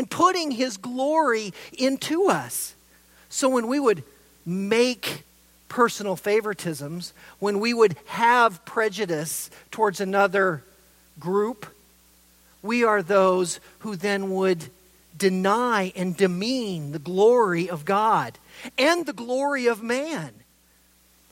and 0.02 0.10
putting 0.10 0.50
his 0.50 0.78
glory 0.78 1.54
into 1.78 2.26
us. 2.28 2.74
So 3.30 3.48
when 3.48 3.68
we 3.68 3.80
would 3.80 4.04
make 4.48 5.22
personal 5.70 6.18
favoritisms, 6.18 7.12
when 7.38 7.60
we 7.60 7.72
would 7.72 7.96
have 8.08 8.66
prejudice 8.66 9.52
towards 9.70 10.02
another 10.02 10.64
group, 11.20 11.68
we 12.64 12.84
are 12.84 13.04
those 13.04 13.60
who 13.80 13.96
then 13.96 14.32
would 14.32 14.72
deny 15.16 15.94
and 15.96 16.18
demean 16.18 16.94
the 16.94 17.00
glory 17.00 17.70
of 17.70 17.86
God 17.86 18.40
and 18.80 19.06
the 19.06 19.14
glory 19.14 19.68
of 19.68 19.84
man. 19.84 20.32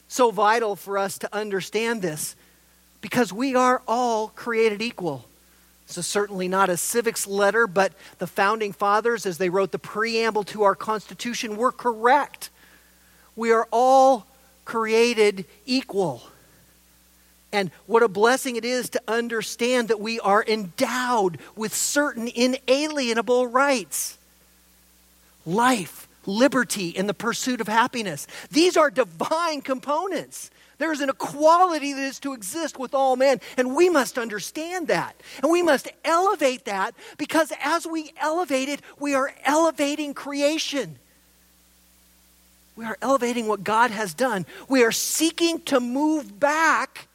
So 0.07 0.29
vital 0.29 0.75
for 0.75 0.99
us 0.99 1.17
to 1.17 1.35
understand 1.35 2.03
this 2.03 2.35
because 3.01 3.33
we 3.33 3.55
are 3.55 3.81
all 3.87 4.27
created 4.27 4.83
equal. 4.83 5.25
Is 5.97 6.05
certainly 6.05 6.47
not 6.47 6.69
a 6.69 6.77
civics 6.77 7.27
letter, 7.27 7.67
but 7.67 7.93
the 8.19 8.27
founding 8.27 8.71
fathers, 8.71 9.25
as 9.25 9.37
they 9.37 9.49
wrote 9.49 9.71
the 9.71 9.79
preamble 9.79 10.43
to 10.45 10.63
our 10.63 10.75
Constitution, 10.75 11.57
were 11.57 11.71
correct. 11.71 12.51
We 13.35 13.51
are 13.51 13.67
all 13.71 14.27
created 14.65 15.45
equal. 15.65 16.23
And 17.51 17.71
what 17.87 18.03
a 18.03 18.07
blessing 18.07 18.55
it 18.55 18.63
is 18.63 18.89
to 18.91 19.01
understand 19.07 19.87
that 19.87 19.99
we 19.99 20.19
are 20.19 20.43
endowed 20.47 21.39
with 21.55 21.73
certain 21.73 22.27
inalienable 22.27 23.47
rights 23.47 24.17
life, 25.45 26.07
liberty, 26.25 26.95
and 26.95 27.09
the 27.09 27.13
pursuit 27.13 27.59
of 27.59 27.67
happiness. 27.67 28.27
These 28.51 28.77
are 28.77 28.91
divine 28.91 29.61
components. 29.61 30.51
There 30.79 30.93
is 30.93 31.01
an 31.01 31.09
equality 31.09 31.93
that 31.93 32.01
is 32.01 32.19
to 32.21 32.33
exist 32.33 32.79
with 32.79 32.95
all 32.95 33.15
men, 33.15 33.41
and 33.57 33.75
we 33.75 33.89
must 33.89 34.17
understand 34.17 34.87
that. 34.87 35.21
And 35.43 35.51
we 35.51 35.61
must 35.61 35.89
elevate 36.03 36.65
that 36.65 36.95
because 37.17 37.53
as 37.61 37.85
we 37.85 38.11
elevate 38.17 38.69
it, 38.69 38.81
we 38.97 39.13
are 39.13 39.33
elevating 39.43 40.13
creation. 40.13 40.97
We 42.77 42.85
are 42.85 42.97
elevating 43.01 43.47
what 43.47 43.63
God 43.63 43.91
has 43.91 44.13
done. 44.13 44.45
We 44.69 44.83
are 44.83 44.91
seeking 44.91 45.61
to 45.63 45.81
move 45.81 46.39
back 46.39 47.09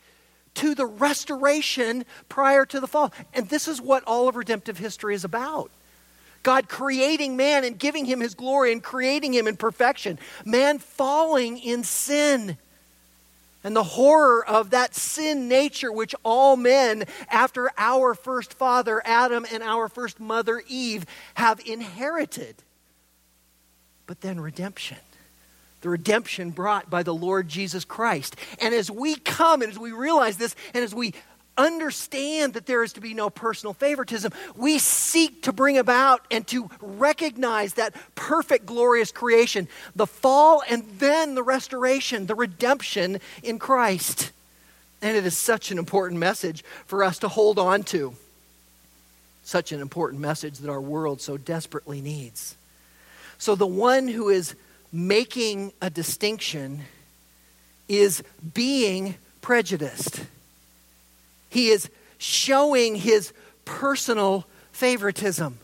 to 0.57 0.75
the 0.75 0.85
restoration 0.85 2.05
prior 2.29 2.67
to 2.67 2.81
the 2.81 2.87
fall. 2.87 3.15
And 3.33 3.49
this 3.49 3.67
is 3.67 3.81
what 3.81 4.05
all 4.07 4.29
of 4.29 4.37
redemptive 4.37 4.77
history 4.77 5.15
is 5.15 5.25
about. 5.25 5.71
God 6.43 6.69
creating 6.69 7.39
man 7.39 7.65
and 7.65 7.79
giving 7.79 8.05
him 8.05 8.21
his 8.21 8.35
glory 8.35 8.73
and 8.73 8.83
creating 8.83 9.33
him 9.33 9.49
in 9.49 9.57
perfection. 9.57 10.19
Man 10.45 10.79
falling 10.79 11.57
in 11.59 11.83
sin. 11.83 12.59
And 13.65 13.75
the 13.75 13.83
horror 13.83 14.47
of 14.47 14.71
that 14.71 14.95
sin 14.95 15.49
nature 15.49 15.91
which 15.91 16.15
all 16.23 16.57
men, 16.57 17.05
after 17.29 17.71
our 17.77 18.15
first 18.15 18.55
father 18.55 19.03
Adam 19.05 19.47
and 19.51 19.63
our 19.63 19.89
first 19.89 20.21
mother 20.21 20.63
Eve, 20.69 21.07
have 21.35 21.61
inherited. 21.67 22.57
But 24.07 24.21
then 24.21 24.39
redemption 24.39 24.99
the 25.85 25.91
redemption 25.91 26.49
brought 26.49 26.89
by 26.89 27.03
the 27.03 27.15
Lord 27.15 27.47
Jesus 27.47 27.85
Christ. 27.85 28.37
And 28.59 28.73
as 28.73 28.91
we 28.91 29.17
come 29.17 29.61
and 29.61 29.71
as 29.71 29.79
we 29.79 29.93
realize 29.93 30.39
this, 30.39 30.57
and 30.73 30.83
as 30.83 30.95
we 30.95 31.13
understand 31.57 32.55
that 32.55 32.67
there 32.67 32.83
is 32.83 32.95
to 32.95 33.01
be 33.01 33.15
no 33.15 33.31
personal 33.31 33.75
favoritism, 33.75 34.33
we 34.57 34.79
seek 34.79 35.43
to 35.43 35.53
bring 35.53 35.79
about 35.79 36.25
and 36.31 36.47
to 36.49 36.71
recognize 36.81 37.75
that 37.75 37.95
perfect, 38.15 38.67
glorious 38.67 39.13
creation, 39.13 39.69
the 39.95 40.07
fall, 40.07 40.63
and 40.69 40.85
then 40.99 41.35
the 41.35 41.43
restoration, 41.43 42.27
the 42.27 42.35
redemption 42.35 43.21
in 43.43 43.59
Christ. 43.59 44.33
And 45.03 45.17
it 45.17 45.27
is 45.27 45.37
such 45.37 45.71
an 45.71 45.79
important 45.79 46.19
message 46.19 46.65
for 46.87 47.05
us 47.05 47.19
to 47.21 47.29
hold 47.29 47.59
on 47.59 47.83
to. 47.85 48.15
Such 49.45 49.73
an 49.73 49.81
important 49.81 50.23
message 50.23 50.59
that 50.59 50.71
our 50.71 50.81
world 50.81 51.21
so 51.21 51.37
desperately 51.37 52.01
needs. 52.01 52.57
So, 53.37 53.55
the 53.55 53.67
one 53.67 54.09
who 54.09 54.31
is 54.31 54.55
making 54.91 55.73
a 55.83 55.91
distinction 55.91 56.81
is 57.89 58.23
being 58.55 59.17
prejudiced. 59.43 60.25
He 61.55 61.69
is 61.69 61.89
showing 62.19 62.97
his 62.97 63.33
personal 63.65 64.45
favoritism. 64.73 65.57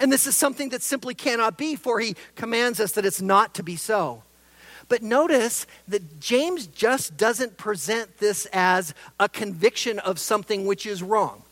And 0.00 0.12
this 0.12 0.26
is 0.26 0.34
something 0.34 0.70
that 0.70 0.82
simply 0.82 1.14
cannot 1.14 1.56
be, 1.56 1.76
for 1.76 2.00
he 2.00 2.16
commands 2.34 2.80
us 2.80 2.90
that 2.92 3.06
it's 3.06 3.22
not 3.22 3.54
to 3.54 3.62
be 3.62 3.76
so. 3.76 4.24
But 4.88 5.00
notice 5.00 5.64
that 5.86 6.18
James 6.18 6.66
just 6.66 7.16
doesn't 7.16 7.56
present 7.56 8.18
this 8.18 8.48
as 8.52 8.92
a 9.20 9.28
conviction 9.28 10.00
of 10.00 10.18
something 10.18 10.66
which 10.66 10.86
is 10.86 11.04
wrong, 11.04 11.42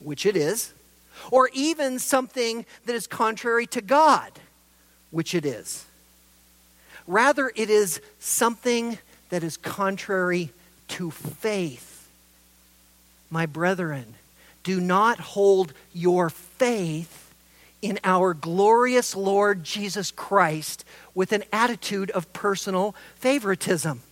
which 0.00 0.26
it 0.26 0.36
is, 0.36 0.72
or 1.30 1.50
even 1.52 2.00
something 2.00 2.66
that 2.86 2.96
is 2.96 3.06
contrary 3.06 3.68
to 3.68 3.80
God, 3.80 4.32
which 5.12 5.36
it 5.36 5.46
is. 5.46 5.86
Rather, 7.06 7.52
it 7.54 7.70
is 7.70 8.00
something 8.18 8.98
that 9.28 9.44
is 9.44 9.56
contrary 9.56 10.50
to 10.88 11.12
faith. 11.12 11.91
My 13.32 13.46
brethren, 13.46 14.14
do 14.62 14.78
not 14.78 15.18
hold 15.18 15.72
your 15.94 16.28
faith 16.28 17.32
in 17.80 17.98
our 18.04 18.34
glorious 18.34 19.16
Lord 19.16 19.64
Jesus 19.64 20.10
Christ 20.10 20.84
with 21.14 21.32
an 21.32 21.42
attitude 21.50 22.10
of 22.10 22.30
personal 22.34 22.94
favoritism. 23.16 24.02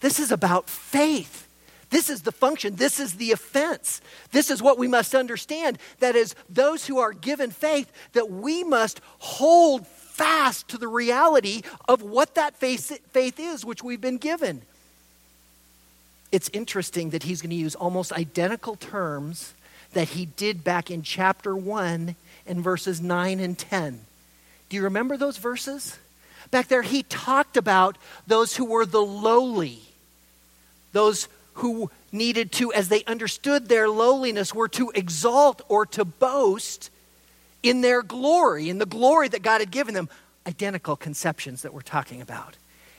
This 0.00 0.18
is 0.18 0.32
about 0.32 0.68
faith. 0.68 1.46
This 1.90 2.10
is 2.10 2.22
the 2.22 2.32
function. 2.32 2.74
This 2.74 2.98
is 2.98 3.14
the 3.14 3.30
offense. 3.30 4.00
This 4.32 4.50
is 4.50 4.60
what 4.60 4.78
we 4.78 4.88
must 4.88 5.14
understand. 5.14 5.78
That 6.00 6.16
is, 6.16 6.34
those 6.48 6.88
who 6.88 6.98
are 6.98 7.12
given 7.12 7.52
faith, 7.52 7.90
that 8.14 8.28
we 8.28 8.64
must 8.64 9.00
hold 9.20 9.86
fast 9.86 10.66
to 10.70 10.78
the 10.78 10.88
reality 10.88 11.62
of 11.88 12.02
what 12.02 12.34
that 12.34 12.56
faith, 12.56 13.38
is, 13.38 13.64
which 13.64 13.84
we've 13.84 14.00
been 14.00 14.18
given. 14.18 14.62
It's 16.32 16.50
interesting 16.52 17.10
that 17.10 17.22
he's 17.22 17.40
going 17.40 17.50
to 17.50 17.56
use 17.56 17.74
almost 17.74 18.12
identical 18.12 18.76
terms 18.76 19.54
that 19.92 20.08
he 20.08 20.26
did 20.26 20.64
back 20.64 20.90
in 20.90 21.02
chapter 21.02 21.56
1 21.56 22.16
in 22.46 22.62
verses 22.62 23.00
9 23.00 23.40
and 23.40 23.58
10. 23.58 24.00
Do 24.68 24.76
you 24.76 24.82
remember 24.82 25.16
those 25.16 25.38
verses? 25.38 25.98
Back 26.50 26.68
there, 26.68 26.82
he 26.82 27.02
talked 27.04 27.56
about 27.56 27.96
those 28.26 28.56
who 28.56 28.64
were 28.64 28.86
the 28.86 29.02
lowly, 29.02 29.80
those 30.92 31.28
who 31.54 31.90
needed 32.12 32.52
to, 32.52 32.72
as 32.72 32.88
they 32.88 33.04
understood 33.04 33.68
their 33.68 33.88
lowliness, 33.88 34.54
were 34.54 34.68
to 34.68 34.90
exalt 34.94 35.62
or 35.68 35.86
to 35.86 36.04
boast 36.04 36.90
in 37.62 37.80
their 37.80 38.02
glory, 38.02 38.68
in 38.68 38.78
the 38.78 38.86
glory 38.86 39.28
that 39.28 39.42
God 39.42 39.60
had 39.60 39.70
given 39.70 39.94
them. 39.94 40.08
Identical 40.46 40.96
conceptions 40.96 41.62
that 41.62 41.74
we're 41.74 41.80
talking 41.80 42.20
about. 42.20 42.56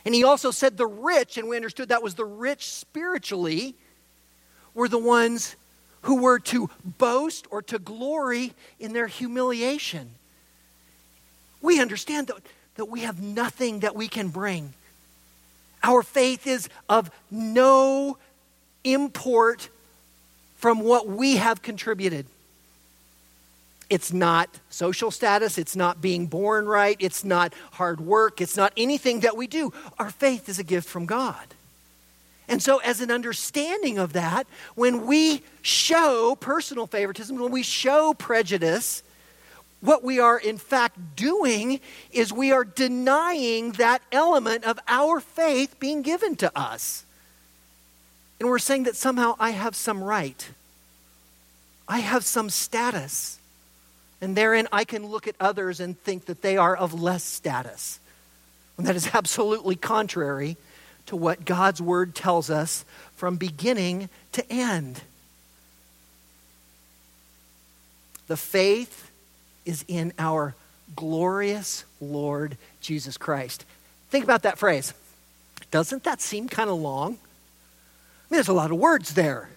And 0.08 0.16
he 0.16 0.24
also 0.24 0.52
said 0.52 0.78
the 0.78 0.88
rich, 0.88 1.38
and 1.38 1.50
we 1.50 1.58
understood 1.58 1.90
that 1.90 2.02
was 2.02 2.16
the 2.16 2.24
rich 2.24 2.72
spiritually, 2.72 3.76
were 4.74 4.88
the 4.88 4.98
ones 4.98 5.58
who 6.04 6.22
were 6.22 6.40
to 6.40 6.70
boast 6.86 7.46
or 7.52 7.62
to 7.64 7.78
glory 7.78 8.54
in 8.80 8.94
their 8.94 9.08
humiliation. 9.08 10.12
We 11.62 11.82
understand 11.82 12.28
that, 12.28 12.38
that 12.76 12.86
we 12.86 13.02
have 13.02 13.22
nothing 13.22 13.82
that 13.82 13.98
we 13.98 14.08
can 14.08 14.30
bring 14.30 14.74
Our 15.84 16.02
faith 16.04 16.48
is 16.48 16.70
of 16.88 17.12
no 17.30 18.18
import 18.86 19.68
from 20.56 20.80
what 20.80 21.06
we 21.06 21.36
have 21.36 21.62
contributed. 21.62 22.28
It's 23.90 24.12
not 24.12 24.60
social 24.70 25.12
status. 25.12 25.58
It's 25.58 25.76
not 25.76 26.02
being 26.02 26.28
born 26.28 26.66
right. 26.66 26.98
It's 27.00 27.24
not 27.24 27.54
hard 27.72 28.02
work. 28.02 28.42
It's 28.42 28.58
not 28.58 28.74
anything 28.76 29.22
that 29.22 29.38
we 29.38 29.48
do. 29.48 29.72
Our 29.98 30.10
faith 30.10 30.50
is 30.50 30.60
a 30.60 30.64
gift 30.64 30.90
from 30.90 31.06
God. 31.06 31.46
And 32.50 32.62
so, 32.62 32.78
as 32.80 33.02
an 33.02 33.12
understanding 33.12 33.98
of 33.98 34.14
that, 34.14 34.48
when 34.76 35.06
we 35.06 35.42
show 35.62 36.38
personal 36.40 36.88
favoritism, 36.88 37.38
when 37.38 37.52
we 37.52 37.64
show 37.64 38.14
prejudice, 38.14 39.04
what 39.82 40.04
we 40.04 40.20
are 40.20 40.38
in 40.38 40.58
fact 40.58 41.16
doing 41.16 41.80
is 42.12 42.32
we 42.34 42.52
are 42.52 42.64
denying 42.64 43.74
that 43.74 44.02
element 44.12 44.64
of 44.64 44.80
our 44.88 45.20
faith 45.20 45.80
being 45.80 46.02
given 46.02 46.36
to 46.38 46.58
us. 46.58 47.06
And 48.40 48.50
we're 48.50 48.60
saying 48.60 48.84
that 48.84 48.96
somehow 48.96 49.36
I 49.40 49.52
have 49.52 49.76
some 49.76 50.04
right, 50.04 50.50
I 51.88 52.00
have 52.00 52.24
some 52.26 52.50
status. 52.50 53.37
And 54.22 54.36
therein 54.36 54.68
I 54.72 54.84
can 54.84 55.06
look 55.06 55.28
at 55.28 55.36
others 55.40 55.80
and 55.80 56.00
think 56.00 56.26
that 56.26 56.42
they 56.42 56.58
are 56.58 56.76
of 56.76 56.94
less 56.94 57.24
status. 57.24 58.00
And 58.78 58.88
that 58.88 58.96
is 58.96 59.10
absolutely 59.14 59.76
contrary 59.76 60.58
to 61.08 61.16
what 61.16 61.46
God's 61.46 61.82
word 61.82 62.16
tells 62.16 62.50
us 62.50 62.86
from 63.16 63.38
beginning 63.38 64.10
to 64.34 64.52
end. 64.52 65.02
The 68.28 68.38
faith 68.38 69.10
is 69.66 69.86
in 69.88 70.14
our 70.20 70.54
glorious 70.96 71.86
Lord 72.02 72.58
Jesus 72.82 73.18
Christ. 73.18 73.66
Think 74.10 74.24
about 74.24 74.44
that 74.44 74.58
phrase. 74.58 74.94
Doesn't 75.72 76.04
that 76.04 76.22
seem 76.22 76.48
kind 76.48 76.70
of 76.70 76.78
long? 76.78 77.14
I 77.14 78.30
mean, 78.30 78.38
there's 78.38 78.48
a 78.48 78.54
lot 78.54 78.72
of 78.72 78.78
words 78.78 79.14
there. 79.14 79.50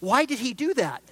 Why 0.00 0.24
did 0.24 0.38
he 0.38 0.52
do 0.52 0.74
that? 0.74 1.02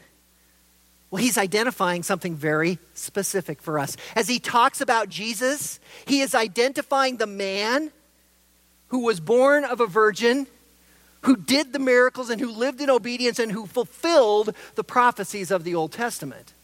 Well, 1.11 1.23
he's 1.23 1.39
identifying 1.39 2.03
something 2.05 2.37
very 2.37 2.79
specific 2.95 3.61
for 3.61 3.79
us. 3.79 3.97
As 4.15 4.29
he 4.29 4.39
talks 4.39 4.81
about 4.81 5.09
Jesus, 5.09 5.81
he 6.07 6.21
is 6.21 6.35
identifying 6.35 7.17
the 7.17 7.27
man 7.27 7.91
who 8.89 9.01
was 9.01 9.19
born 9.19 9.65
of 9.65 9.81
a 9.81 9.87
virgin, 9.87 10.47
who 11.23 11.37
did 11.37 11.73
the 11.73 11.79
miracles, 11.79 12.31
and 12.31 12.41
who 12.41 12.51
lived 12.53 12.81
in 12.81 12.91
obedience, 12.91 13.39
and 13.39 13.51
who 13.51 13.67
fulfilled 13.67 14.55
the 14.77 14.85
prophecies 14.85 15.51
of 15.51 15.65
the 15.65 15.75
Old 15.75 15.93
Testament. 15.93 16.55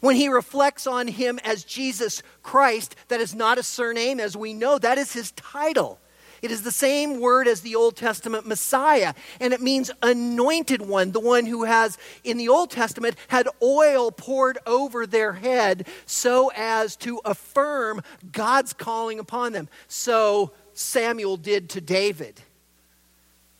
When 0.00 0.16
he 0.16 0.28
reflects 0.28 0.86
on 0.86 1.06
him 1.08 1.38
as 1.44 1.62
Jesus 1.62 2.22
Christ, 2.42 2.96
that 3.08 3.20
is 3.20 3.34
not 3.34 3.58
a 3.58 3.62
surname, 3.62 4.18
as 4.18 4.36
we 4.36 4.52
know, 4.52 4.78
that 4.78 4.98
is 4.98 5.12
his 5.12 5.30
title. 5.32 6.00
It 6.42 6.50
is 6.50 6.62
the 6.62 6.70
same 6.70 7.20
word 7.20 7.46
as 7.46 7.60
the 7.60 7.76
Old 7.76 7.96
Testament 7.96 8.46
Messiah, 8.46 9.14
and 9.40 9.52
it 9.52 9.60
means 9.60 9.90
anointed 10.02 10.80
one, 10.80 11.12
the 11.12 11.20
one 11.20 11.46
who 11.46 11.64
has, 11.64 11.98
in 12.24 12.38
the 12.38 12.48
Old 12.48 12.70
Testament, 12.70 13.16
had 13.28 13.48
oil 13.62 14.10
poured 14.10 14.58
over 14.66 15.06
their 15.06 15.34
head 15.34 15.86
so 16.06 16.50
as 16.56 16.96
to 16.96 17.20
affirm 17.24 18.02
God's 18.32 18.72
calling 18.72 19.18
upon 19.18 19.52
them. 19.52 19.68
So 19.88 20.52
Samuel 20.72 21.36
did 21.36 21.68
to 21.70 21.80
David 21.80 22.40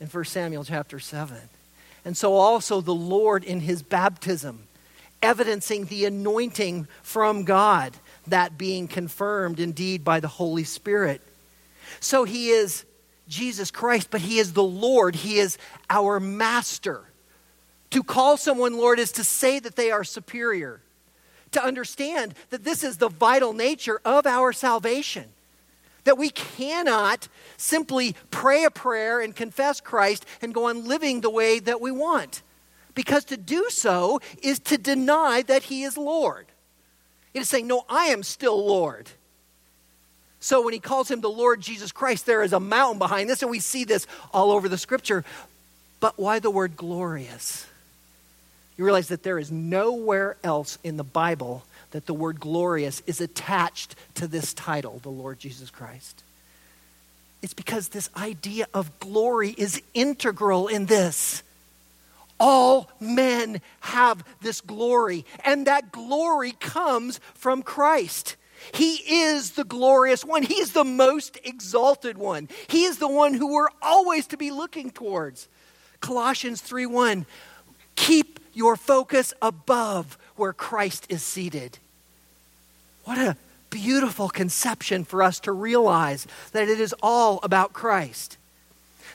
in 0.01 0.07
1 0.07 0.25
Samuel 0.25 0.65
chapter 0.65 0.99
7. 0.99 1.37
And 2.05 2.17
so 2.17 2.33
also 2.35 2.81
the 2.81 2.95
Lord 2.95 3.45
in 3.45 3.61
his 3.61 3.83
baptism, 3.83 4.67
evidencing 5.23 5.85
the 5.85 6.07
anointing 6.07 6.89
from 7.03 7.45
God, 7.45 7.95
that 8.27 8.57
being 8.57 8.89
confirmed 8.89 9.61
indeed 9.61 10.03
by 10.03 10.21
the 10.21 10.29
Holy 10.29 10.65
Spirit. 10.65 11.21
So 11.99 12.25
he 12.25 12.51
is 12.51 12.85
Jesus 13.29 13.71
Christ, 13.71 14.09
but 14.11 14.21
he 14.21 14.39
is 14.39 14.53
the 14.53 14.63
Lord. 14.63 15.15
He 15.15 15.39
is 15.39 15.59
our 15.89 16.21
master. 16.21 17.05
To 17.91 18.03
call 18.03 18.37
someone 18.37 18.77
Lord 18.77 18.99
is 18.99 19.13
to 19.13 19.25
say 19.25 19.59
that 19.59 19.77
they 19.77 19.91
are 19.91 20.05
superior, 20.05 20.81
to 21.53 21.65
understand 21.65 22.35
that 22.51 22.65
this 22.65 22.85
is 22.85 22.99
the 22.99 23.09
vital 23.09 23.53
nature 23.53 24.01
of 24.05 24.27
our 24.27 24.53
salvation. 24.53 25.25
That 26.05 26.17
we 26.17 26.31
cannot 26.31 27.29
simply 27.57 28.17
pray 28.31 28.65
a 28.65 28.71
prayer 28.71 29.21
and 29.21 29.37
confess 29.37 29.81
Christ 29.81 30.25
and 30.41 30.55
go 30.55 30.69
on 30.69 30.87
living 30.87 31.21
the 31.21 31.31
way 31.31 31.59
that 31.59 31.81
we 31.81 31.91
want. 31.91 32.43
Because 32.95 33.25
to 33.27 33.37
do 33.37 33.67
so 33.69 34.21
is 34.43 34.59
to 34.61 34.79
deny 34.79 35.43
that 35.43 35.65
He 35.65 35.83
is 35.83 35.99
Lord. 35.99 36.47
It 37.35 37.41
is 37.41 37.49
saying, 37.49 37.67
No, 37.67 37.85
I 37.89 38.07
am 38.07 38.23
still 38.23 38.67
Lord. 38.67 39.11
So 40.41 40.65
when 40.65 40.73
he 40.73 40.81
calls 40.81 41.11
him 41.11 41.21
the 41.21 41.31
Lord 41.31 41.61
Jesus 41.61 41.93
Christ, 41.93 42.25
there 42.25 42.43
is 42.43 42.53
a 42.53 42.61
mountain 42.61 42.99
behind 42.99 43.29
this, 43.29 43.43
and 43.43 43.51
we 43.51 43.61
see 43.61 43.85
this 43.85 44.07
all 44.33 44.51
over 44.51 44.69
the 44.69 44.79
scripture. 44.79 45.25
But 46.01 46.19
why 46.19 46.39
the 46.39 46.51
word 46.51 46.77
glorious? 46.77 47.67
You 48.79 48.85
realize 48.85 49.09
that 49.09 49.23
there 49.23 49.39
is 49.39 49.53
nowhere 49.53 50.39
else 50.43 50.79
in 50.83 50.97
the 50.97 51.05
Bible 51.05 51.65
that 51.91 52.07
the 52.07 52.15
word 52.15 52.41
glorious 52.41 53.03
is 53.07 53.21
attached 53.21 53.95
to 54.15 54.27
this 54.27 54.55
title, 54.55 55.01
the 55.03 55.11
Lord 55.11 55.39
Jesus 55.39 55.71
Christ. 55.71 56.23
It's 57.43 57.55
because 57.55 57.89
this 57.89 58.09
idea 58.17 58.67
of 58.73 58.99
glory 59.01 59.55
is 59.57 59.83
integral 59.93 60.69
in 60.69 60.87
this. 60.87 61.43
All 62.39 62.91
men 63.01 63.61
have 63.81 64.25
this 64.41 64.61
glory, 64.61 65.27
and 65.45 65.67
that 65.67 65.93
glory 65.93 66.53
comes 66.53 67.21
from 67.35 67.63
Christ. 67.63 68.37
He 68.73 68.95
is 68.95 69.53
the 69.53 69.65
glorious 69.65 70.25
one. 70.25 70.43
He 70.43 70.55
is 70.55 70.73
the 70.73 70.85
most 70.85 71.39
exalted 71.45 72.19
one. 72.19 72.49
He 72.69 72.85
is 72.85 72.99
the 72.99 73.09
one 73.09 73.35
who 73.35 73.53
we're 73.53 73.69
always 73.83 74.27
to 74.29 74.37
be 74.37 74.51
looking 74.51 74.91
towards. 74.91 75.49
Colossians 76.01 76.63
3:1 76.63 77.27
Keep 77.97 78.41
your 78.55 78.77
focus 78.77 79.35
above 79.43 80.17
where 80.37 80.53
Christ 80.53 81.07
is 81.09 81.23
seated. 81.23 81.79
What 83.05 83.19
a 83.19 83.37
beautiful 83.71 84.29
conception 84.29 85.05
for 85.05 85.23
us 85.23 85.41
to 85.41 85.53
realize 85.53 86.27
that 86.53 86.69
it 86.69 86.81
is 86.81 86.95
all 87.03 87.41
about 87.43 87.73
Christ. 87.73 88.37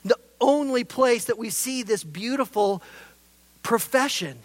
The 0.03 0.17
only 0.39 0.84
place 0.84 1.25
that 1.25 1.38
we 1.38 1.49
see 1.49 1.84
this 1.84 2.03
beautiful 2.03 2.81
profession 3.63 4.39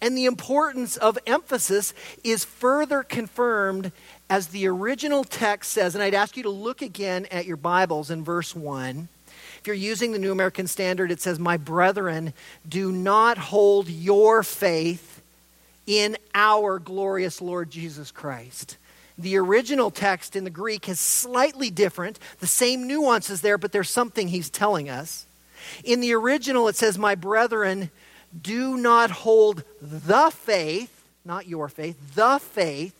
and 0.00 0.16
the 0.18 0.26
importance 0.26 0.96
of 0.96 1.18
emphasis 1.26 1.94
is 2.22 2.44
further 2.44 3.02
confirmed 3.02 3.90
as 4.28 4.48
the 4.48 4.66
original 4.66 5.24
text 5.24 5.72
says. 5.72 5.94
And 5.94 6.02
I'd 6.02 6.14
ask 6.14 6.36
you 6.36 6.42
to 6.44 6.50
look 6.50 6.82
again 6.82 7.26
at 7.30 7.46
your 7.46 7.56
Bibles 7.56 8.10
in 8.10 8.24
verse 8.24 8.54
1. 8.54 9.08
If 9.58 9.66
you're 9.66 9.76
using 9.76 10.12
the 10.12 10.18
New 10.18 10.32
American 10.32 10.66
Standard, 10.66 11.10
it 11.10 11.20
says, 11.20 11.38
My 11.38 11.56
brethren, 11.56 12.34
do 12.68 12.92
not 12.92 13.38
hold 13.38 13.88
your 13.88 14.42
faith 14.42 15.22
in 15.86 16.16
our 16.34 16.78
glorious 16.78 17.40
Lord 17.40 17.70
Jesus 17.70 18.10
Christ. 18.10 18.76
The 19.16 19.36
original 19.36 19.90
text 19.90 20.34
in 20.34 20.44
the 20.44 20.50
Greek 20.50 20.88
is 20.88 20.98
slightly 20.98 21.70
different. 21.70 22.18
The 22.40 22.46
same 22.46 22.86
nuances 22.86 23.40
there, 23.42 23.58
but 23.58 23.72
there's 23.72 23.90
something 23.90 24.28
he's 24.28 24.50
telling 24.50 24.90
us. 24.90 25.26
In 25.84 26.00
the 26.00 26.12
original, 26.14 26.68
it 26.68 26.76
says, 26.76 26.98
My 26.98 27.14
brethren, 27.14 27.90
do 28.40 28.76
not 28.76 29.10
hold 29.10 29.62
the 29.80 30.30
faith, 30.30 31.04
not 31.24 31.46
your 31.46 31.68
faith, 31.68 31.96
the 32.14 32.38
faith, 32.38 32.94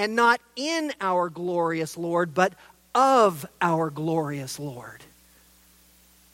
and 0.00 0.16
not 0.16 0.40
in 0.56 0.94
our 1.02 1.28
glorious 1.28 1.94
Lord, 1.94 2.32
but 2.32 2.54
of 2.94 3.44
our 3.60 3.90
glorious 3.90 4.58
Lord. 4.58 5.04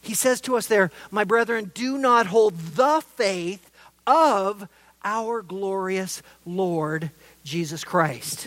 He 0.03 0.15
says 0.15 0.41
to 0.43 0.57
us 0.57 0.69
there, 0.69 0.93
My 1.11 1.25
brethren, 1.25 1.73
do 1.75 1.99
not 1.99 2.27
hold 2.29 2.57
the 2.57 3.03
faith 3.17 3.69
of 4.07 4.69
our 5.03 5.43
glorious 5.43 6.23
Lord 6.47 7.11
Jesus 7.45 7.83
Christ. 7.83 8.47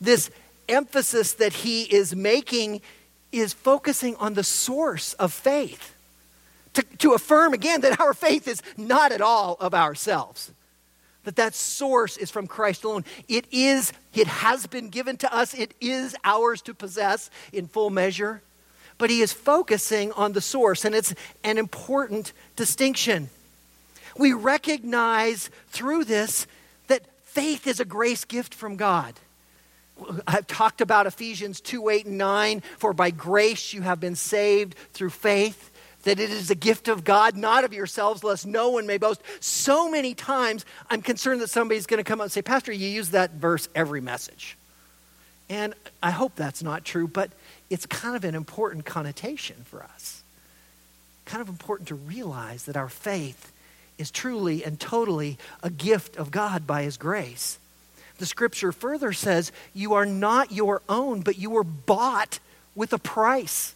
This 0.00 0.28
emphasis 0.68 1.34
that 1.34 1.52
he 1.52 1.82
is 1.82 2.16
making 2.16 2.80
is 3.30 3.52
focusing 3.52 4.16
on 4.16 4.34
the 4.34 4.42
source 4.42 5.12
of 5.14 5.32
faith 5.32 5.94
to, 6.74 6.82
to 6.98 7.12
affirm 7.12 7.54
again 7.54 7.82
that 7.82 8.00
our 8.00 8.12
faith 8.12 8.48
is 8.48 8.60
not 8.76 9.12
at 9.12 9.20
all 9.20 9.56
of 9.60 9.72
ourselves 9.72 10.50
that 11.30 11.36
that 11.36 11.54
source 11.54 12.16
is 12.16 12.28
from 12.28 12.48
christ 12.48 12.82
alone. 12.82 13.04
It 13.28 13.44
is 13.52 13.92
it 14.14 14.26
has 14.26 14.66
been 14.66 14.88
given 14.88 15.16
to 15.18 15.32
us. 15.32 15.54
It 15.54 15.74
is 15.80 16.16
ours 16.24 16.60
to 16.62 16.74
possess 16.74 17.30
in 17.52 17.68
full 17.68 17.88
measure. 17.88 18.42
But 18.98 19.10
he 19.10 19.20
is 19.20 19.32
focusing 19.32 20.10
on 20.12 20.32
the 20.32 20.40
source 20.40 20.84
and 20.84 20.92
it's 20.92 21.14
an 21.44 21.56
important 21.56 22.32
distinction. 22.56 23.30
We 24.18 24.32
recognize 24.32 25.50
through 25.68 26.04
this 26.04 26.48
that 26.88 27.02
faith 27.22 27.68
is 27.68 27.78
a 27.78 27.84
grace 27.84 28.24
gift 28.24 28.52
from 28.52 28.74
god. 28.74 29.14
I've 30.26 30.48
talked 30.48 30.80
about 30.80 31.06
Ephesians 31.06 31.60
2 31.60 31.90
8 31.90 32.06
and 32.06 32.18
9. 32.18 32.62
For 32.78 32.92
by 32.92 33.12
grace 33.12 33.72
you 33.72 33.82
have 33.82 34.00
been 34.00 34.16
saved 34.16 34.74
through 34.94 35.10
faith 35.10 35.70
that 36.04 36.18
it 36.18 36.30
is 36.30 36.50
a 36.50 36.54
gift 36.54 36.88
of 36.88 37.04
God, 37.04 37.36
not 37.36 37.64
of 37.64 37.72
yourselves, 37.72 38.24
lest 38.24 38.46
no 38.46 38.70
one 38.70 38.86
may 38.86 38.98
boast. 38.98 39.22
So 39.40 39.90
many 39.90 40.14
times 40.14 40.64
I'm 40.88 41.02
concerned 41.02 41.40
that 41.42 41.50
somebody's 41.50 41.86
going 41.86 41.98
to 41.98 42.04
come 42.04 42.20
up 42.20 42.24
and 42.24 42.32
say, 42.32 42.42
Pastor, 42.42 42.72
you 42.72 42.88
use 42.88 43.10
that 43.10 43.32
verse 43.32 43.68
every 43.74 44.00
message. 44.00 44.56
And 45.48 45.74
I 46.02 46.10
hope 46.12 46.36
that's 46.36 46.62
not 46.62 46.84
true, 46.84 47.08
but 47.08 47.30
it's 47.68 47.84
kind 47.84 48.16
of 48.16 48.24
an 48.24 48.34
important 48.34 48.84
connotation 48.84 49.56
for 49.64 49.82
us. 49.82 50.22
Kind 51.24 51.42
of 51.42 51.48
important 51.48 51.88
to 51.88 51.96
realize 51.96 52.64
that 52.64 52.76
our 52.76 52.88
faith 52.88 53.52
is 53.98 54.10
truly 54.10 54.64
and 54.64 54.80
totally 54.80 55.38
a 55.62 55.70
gift 55.70 56.16
of 56.16 56.30
God 56.30 56.66
by 56.66 56.82
His 56.82 56.96
grace. 56.96 57.58
The 58.18 58.26
scripture 58.26 58.70
further 58.72 59.12
says, 59.12 59.50
You 59.74 59.94
are 59.94 60.06
not 60.06 60.52
your 60.52 60.82
own, 60.88 61.20
but 61.20 61.38
you 61.38 61.50
were 61.50 61.64
bought 61.64 62.38
with 62.74 62.92
a 62.92 62.98
price. 62.98 63.74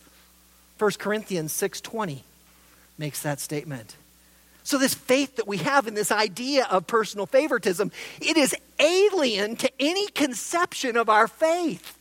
1 0.78 0.98
Corinthians 0.98 1.52
6:20 1.52 2.22
makes 2.98 3.20
that 3.22 3.40
statement. 3.40 3.96
So 4.62 4.78
this 4.78 4.94
faith 4.94 5.36
that 5.36 5.46
we 5.46 5.58
have 5.58 5.86
in 5.86 5.94
this 5.94 6.10
idea 6.10 6.64
of 6.64 6.86
personal 6.86 7.26
favoritism, 7.26 7.92
it 8.20 8.36
is 8.36 8.56
alien 8.78 9.56
to 9.56 9.70
any 9.78 10.08
conception 10.08 10.96
of 10.96 11.10
our 11.10 11.28
faith 11.28 11.98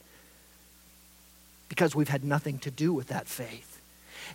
because 1.67 1.93
we've 1.95 2.09
had 2.09 2.23
nothing 2.23 2.59
to 2.59 2.71
do 2.71 2.93
with 2.93 3.07
that 3.07 3.27
faith. 3.27 3.81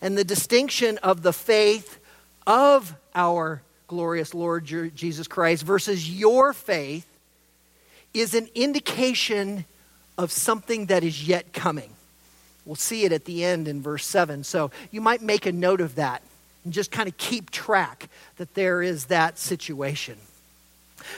And 0.03 0.19
the 0.19 0.25
distinction 0.25 0.99
of 0.99 1.23
the 1.23 1.33
faith 1.33 1.99
of 2.47 2.95
our 3.15 3.63
glorious 3.87 4.35
Lord 4.35 4.65
Jesus 4.67 5.27
Christ 5.27 5.63
versus 5.63 6.11
your 6.11 6.53
faith 6.53 7.07
is 8.13 8.35
an 8.35 8.49
indication 8.55 9.65
of 10.19 10.33
something 10.33 10.87
that 10.87 11.03
is 11.03 11.27
yet 11.27 11.53
coming. 11.53 11.91
We'll 12.69 12.77
see 12.77 13.05
it 13.05 13.13
at 13.13 13.25
the 13.25 13.47
end 13.47 13.67
in 13.67 13.81
verse 13.81 14.05
7. 14.05 14.45
So 14.45 14.71
you 14.91 15.01
might 15.01 15.23
make 15.23 15.47
a 15.47 15.53
note 15.53 15.81
of 15.81 15.95
that 15.95 16.21
and 16.65 16.73
just 16.73 16.91
kind 16.91 17.09
of 17.09 17.17
keep 17.17 17.51
track 17.51 18.11
that 18.37 18.53
there 18.53 18.83
is 18.83 19.07
that 19.07 19.39
situation. 19.39 20.19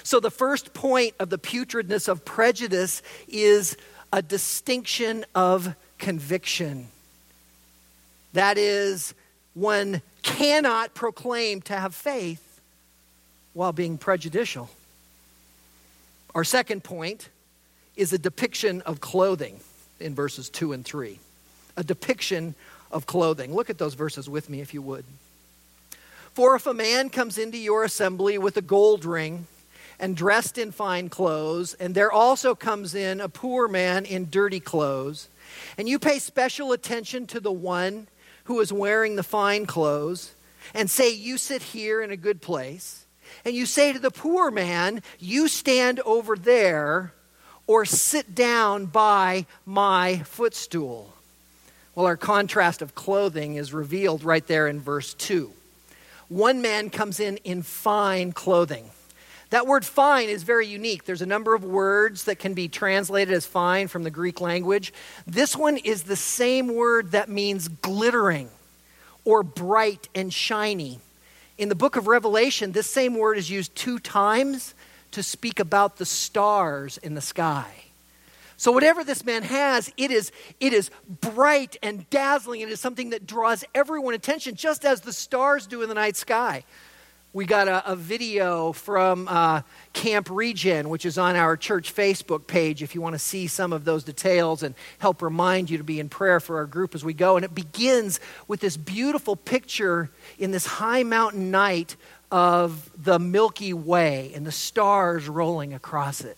So 0.04 0.20
the 0.20 0.30
first 0.30 0.74
point 0.74 1.16
of 1.18 1.28
the 1.28 1.38
putridness 1.38 2.06
of 2.06 2.24
prejudice 2.24 3.02
is 3.26 3.76
a 4.12 4.22
distinction 4.22 5.24
of 5.34 5.74
conviction. 5.98 6.86
That 8.32 8.56
is, 8.56 9.12
one 9.54 10.02
cannot 10.22 10.94
proclaim 10.94 11.62
to 11.62 11.74
have 11.74 11.96
faith 11.96 12.60
while 13.54 13.72
being 13.72 13.98
prejudicial. 13.98 14.70
Our 16.32 16.44
second 16.44 16.84
point 16.84 17.28
is 17.96 18.12
a 18.12 18.18
depiction 18.18 18.82
of 18.82 19.00
clothing 19.00 19.58
in 19.98 20.14
verses 20.14 20.48
2 20.48 20.74
and 20.74 20.84
3 20.84 21.18
a 21.80 21.84
depiction 21.84 22.54
of 22.92 23.06
clothing. 23.06 23.54
Look 23.54 23.70
at 23.70 23.78
those 23.78 23.94
verses 23.94 24.28
with 24.28 24.48
me, 24.48 24.60
if 24.60 24.74
you 24.74 24.82
would. 24.82 25.04
For 26.32 26.54
if 26.54 26.66
a 26.66 26.74
man 26.74 27.10
comes 27.10 27.38
into 27.38 27.58
your 27.58 27.82
assembly 27.84 28.38
with 28.38 28.56
a 28.56 28.62
gold 28.62 29.04
ring 29.04 29.46
and 29.98 30.16
dressed 30.16 30.58
in 30.58 30.72
fine 30.72 31.08
clothes, 31.08 31.74
and 31.74 31.94
there 31.94 32.12
also 32.12 32.54
comes 32.54 32.94
in 32.94 33.20
a 33.20 33.28
poor 33.28 33.68
man 33.68 34.04
in 34.04 34.30
dirty 34.30 34.60
clothes, 34.60 35.28
and 35.76 35.88
you 35.88 35.98
pay 35.98 36.18
special 36.18 36.72
attention 36.72 37.26
to 37.26 37.40
the 37.40 37.52
one 37.52 38.06
who 38.44 38.60
is 38.60 38.72
wearing 38.72 39.16
the 39.16 39.22
fine 39.22 39.66
clothes, 39.66 40.34
and 40.74 40.90
say, 40.90 41.10
You 41.10 41.36
sit 41.36 41.62
here 41.62 42.00
in 42.00 42.10
a 42.10 42.16
good 42.16 42.40
place, 42.40 43.04
and 43.44 43.54
you 43.54 43.66
say 43.66 43.92
to 43.92 43.98
the 43.98 44.10
poor 44.10 44.50
man, 44.50 45.02
You 45.18 45.48
stand 45.48 46.00
over 46.00 46.36
there, 46.36 47.12
or 47.66 47.84
sit 47.84 48.34
down 48.34 48.86
by 48.86 49.46
my 49.66 50.18
footstool. 50.20 51.12
Well, 51.94 52.06
our 52.06 52.16
contrast 52.16 52.82
of 52.82 52.94
clothing 52.94 53.56
is 53.56 53.72
revealed 53.72 54.22
right 54.22 54.46
there 54.46 54.68
in 54.68 54.80
verse 54.80 55.14
2. 55.14 55.52
One 56.28 56.62
man 56.62 56.90
comes 56.90 57.18
in 57.18 57.38
in 57.38 57.62
fine 57.62 58.32
clothing. 58.32 58.90
That 59.50 59.66
word 59.66 59.84
fine 59.84 60.28
is 60.28 60.44
very 60.44 60.68
unique. 60.68 61.04
There's 61.04 61.22
a 61.22 61.26
number 61.26 61.54
of 61.54 61.64
words 61.64 62.24
that 62.24 62.38
can 62.38 62.54
be 62.54 62.68
translated 62.68 63.34
as 63.34 63.46
fine 63.46 63.88
from 63.88 64.04
the 64.04 64.10
Greek 64.10 64.40
language. 64.40 64.92
This 65.26 65.56
one 65.56 65.76
is 65.76 66.04
the 66.04 66.14
same 66.14 66.72
word 66.74 67.10
that 67.10 67.28
means 67.28 67.66
glittering 67.66 68.48
or 69.24 69.42
bright 69.42 70.08
and 70.14 70.32
shiny. 70.32 71.00
In 71.58 71.68
the 71.68 71.74
book 71.74 71.96
of 71.96 72.06
Revelation, 72.06 72.70
this 72.70 72.86
same 72.86 73.16
word 73.16 73.36
is 73.36 73.50
used 73.50 73.74
two 73.74 73.98
times 73.98 74.74
to 75.10 75.22
speak 75.24 75.58
about 75.58 75.96
the 75.96 76.06
stars 76.06 76.96
in 76.98 77.14
the 77.14 77.20
sky. 77.20 77.89
So 78.60 78.72
whatever 78.72 79.04
this 79.04 79.24
man 79.24 79.42
has, 79.44 79.90
it 79.96 80.10
is, 80.10 80.32
it 80.60 80.74
is 80.74 80.90
bright 81.08 81.78
and 81.82 82.08
dazzling. 82.10 82.60
It 82.60 82.68
is 82.68 82.78
something 82.78 83.08
that 83.08 83.26
draws 83.26 83.64
everyone 83.74 84.12
attention, 84.12 84.54
just 84.54 84.84
as 84.84 85.00
the 85.00 85.14
stars 85.14 85.66
do 85.66 85.80
in 85.80 85.88
the 85.88 85.94
night 85.94 86.14
sky. 86.14 86.64
We 87.32 87.46
got 87.46 87.68
a, 87.68 87.92
a 87.92 87.96
video 87.96 88.72
from 88.72 89.28
uh, 89.28 89.62
Camp 89.94 90.28
Regen, 90.30 90.90
which 90.90 91.06
is 91.06 91.16
on 91.16 91.36
our 91.36 91.56
church 91.56 91.94
Facebook 91.94 92.46
page 92.46 92.82
if 92.82 92.94
you 92.94 93.00
want 93.00 93.14
to 93.14 93.18
see 93.18 93.46
some 93.46 93.72
of 93.72 93.86
those 93.86 94.04
details 94.04 94.62
and 94.62 94.74
help 94.98 95.22
remind 95.22 95.70
you 95.70 95.78
to 95.78 95.84
be 95.84 95.98
in 95.98 96.10
prayer 96.10 96.38
for 96.38 96.58
our 96.58 96.66
group 96.66 96.94
as 96.94 97.02
we 97.02 97.14
go. 97.14 97.36
And 97.36 97.46
it 97.46 97.54
begins 97.54 98.20
with 98.46 98.60
this 98.60 98.76
beautiful 98.76 99.36
picture 99.36 100.10
in 100.38 100.50
this 100.50 100.66
high 100.66 101.02
mountain 101.02 101.50
night 101.50 101.96
of 102.30 102.90
the 103.02 103.18
Milky 103.18 103.72
Way 103.72 104.32
and 104.34 104.46
the 104.46 104.52
stars 104.52 105.30
rolling 105.30 105.72
across 105.72 106.20
it. 106.20 106.36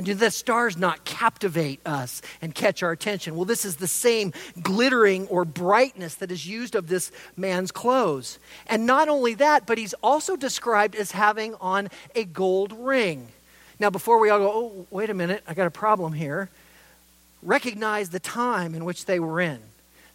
And 0.00 0.06
do 0.06 0.14
the 0.14 0.30
stars 0.30 0.78
not 0.78 1.04
captivate 1.04 1.86
us 1.86 2.22
and 2.40 2.54
catch 2.54 2.82
our 2.82 2.90
attention? 2.90 3.36
Well, 3.36 3.44
this 3.44 3.66
is 3.66 3.76
the 3.76 3.86
same 3.86 4.32
glittering 4.62 5.26
or 5.26 5.44
brightness 5.44 6.14
that 6.14 6.30
is 6.30 6.46
used 6.46 6.74
of 6.74 6.88
this 6.88 7.12
man's 7.36 7.70
clothes. 7.70 8.38
And 8.66 8.86
not 8.86 9.10
only 9.10 9.34
that, 9.34 9.66
but 9.66 9.76
he's 9.76 9.92
also 10.02 10.36
described 10.36 10.94
as 10.94 11.10
having 11.10 11.54
on 11.56 11.90
a 12.14 12.24
gold 12.24 12.72
ring. 12.72 13.28
Now, 13.78 13.90
before 13.90 14.18
we 14.18 14.30
all 14.30 14.38
go, 14.38 14.50
oh, 14.50 14.86
wait 14.90 15.10
a 15.10 15.14
minute, 15.14 15.42
I 15.46 15.52
got 15.52 15.66
a 15.66 15.70
problem 15.70 16.14
here, 16.14 16.48
recognize 17.42 18.08
the 18.08 18.20
time 18.20 18.74
in 18.74 18.86
which 18.86 19.04
they 19.04 19.20
were 19.20 19.38
in. 19.38 19.60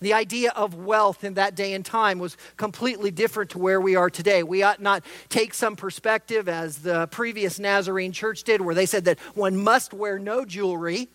The 0.02 0.14
idea 0.14 0.52
of 0.52 0.76
wealth 0.76 1.24
in 1.24 1.36
that 1.36 1.56
day 1.56 1.74
and 1.74 1.86
time 1.86 2.20
was 2.20 2.38
completely 2.58 3.12
different 3.12 3.52
to 3.52 3.60
where 3.60 3.80
we 3.80 3.96
are 3.96 4.10
today. 4.10 4.44
We 4.44 4.64
ought 4.64 4.82
not 4.82 5.04
take 5.30 5.54
some 5.54 5.76
perspective, 5.76 6.50
as 6.50 6.80
the 6.80 7.08
previous 7.08 7.60
Nazarene 7.60 8.12
church 8.12 8.44
did, 8.44 8.62
where 8.62 8.76
they 8.76 8.86
said 8.86 9.06
that 9.06 9.20
one 9.36 9.56
must 9.56 9.94
wear 9.94 10.20
no 10.20 10.46
jewelry, 10.46 11.08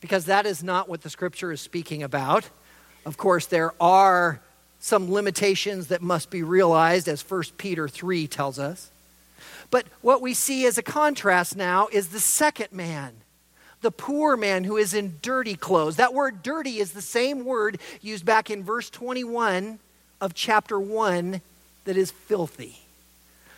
because 0.00 0.24
that 0.26 0.46
is 0.46 0.62
not 0.62 0.88
what 0.88 1.02
the 1.02 1.10
scripture 1.10 1.52
is 1.52 1.60
speaking 1.60 2.02
about. 2.02 2.48
Of 3.04 3.16
course, 3.16 3.46
there 3.46 3.72
are 3.80 4.40
some 4.78 5.12
limitations 5.12 5.88
that 5.88 6.02
must 6.02 6.30
be 6.30 6.42
realized, 6.42 7.08
as 7.08 7.28
1 7.28 7.42
Peter 7.56 7.88
3 7.88 8.26
tells 8.28 8.58
us. 8.58 8.90
But 9.70 9.86
what 10.00 10.22
we 10.22 10.34
see 10.34 10.66
as 10.66 10.78
a 10.78 10.82
contrast 10.82 11.56
now 11.56 11.88
is 11.92 12.08
the 12.08 12.20
second 12.20 12.72
man 12.72 13.14
the 13.80 13.90
poor 13.90 14.36
man 14.36 14.64
who 14.64 14.76
is 14.76 14.94
in 14.94 15.18
dirty 15.22 15.54
clothes. 15.54 15.96
That 15.96 16.14
word 16.14 16.42
dirty 16.42 16.78
is 16.78 16.92
the 16.92 17.02
same 17.02 17.44
word 17.44 17.78
used 18.00 18.24
back 18.24 18.50
in 18.50 18.64
verse 18.64 18.90
21 18.90 19.78
of 20.20 20.34
chapter 20.34 20.78
1 20.80 21.40
that 21.84 21.96
is 21.96 22.10
filthy. 22.10 22.80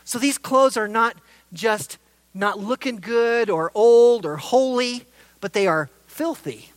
So 0.04 0.18
these 0.18 0.38
clothes 0.38 0.76
are 0.76 0.88
not 0.88 1.16
just 1.52 1.98
not 2.34 2.58
looking 2.58 2.96
good 2.96 3.50
or 3.50 3.72
old 3.74 4.24
or 4.24 4.36
holey, 4.36 5.04
but 5.40 5.52
they 5.52 5.66
are 5.66 5.88
filthy. 6.06 6.70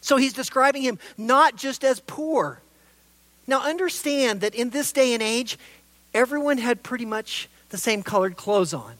So 0.00 0.16
he's 0.16 0.32
describing 0.32 0.82
him 0.82 0.98
not 1.16 1.56
just 1.56 1.84
as 1.84 2.00
poor. 2.00 2.60
Now 3.46 3.62
understand 3.62 4.40
that 4.40 4.54
in 4.54 4.70
this 4.70 4.92
day 4.92 5.14
and 5.14 5.22
age, 5.22 5.58
everyone 6.12 6.58
had 6.58 6.82
pretty 6.82 7.04
much 7.04 7.48
the 7.70 7.78
same 7.78 8.02
colored 8.02 8.36
clothes 8.36 8.74
on. 8.74 8.94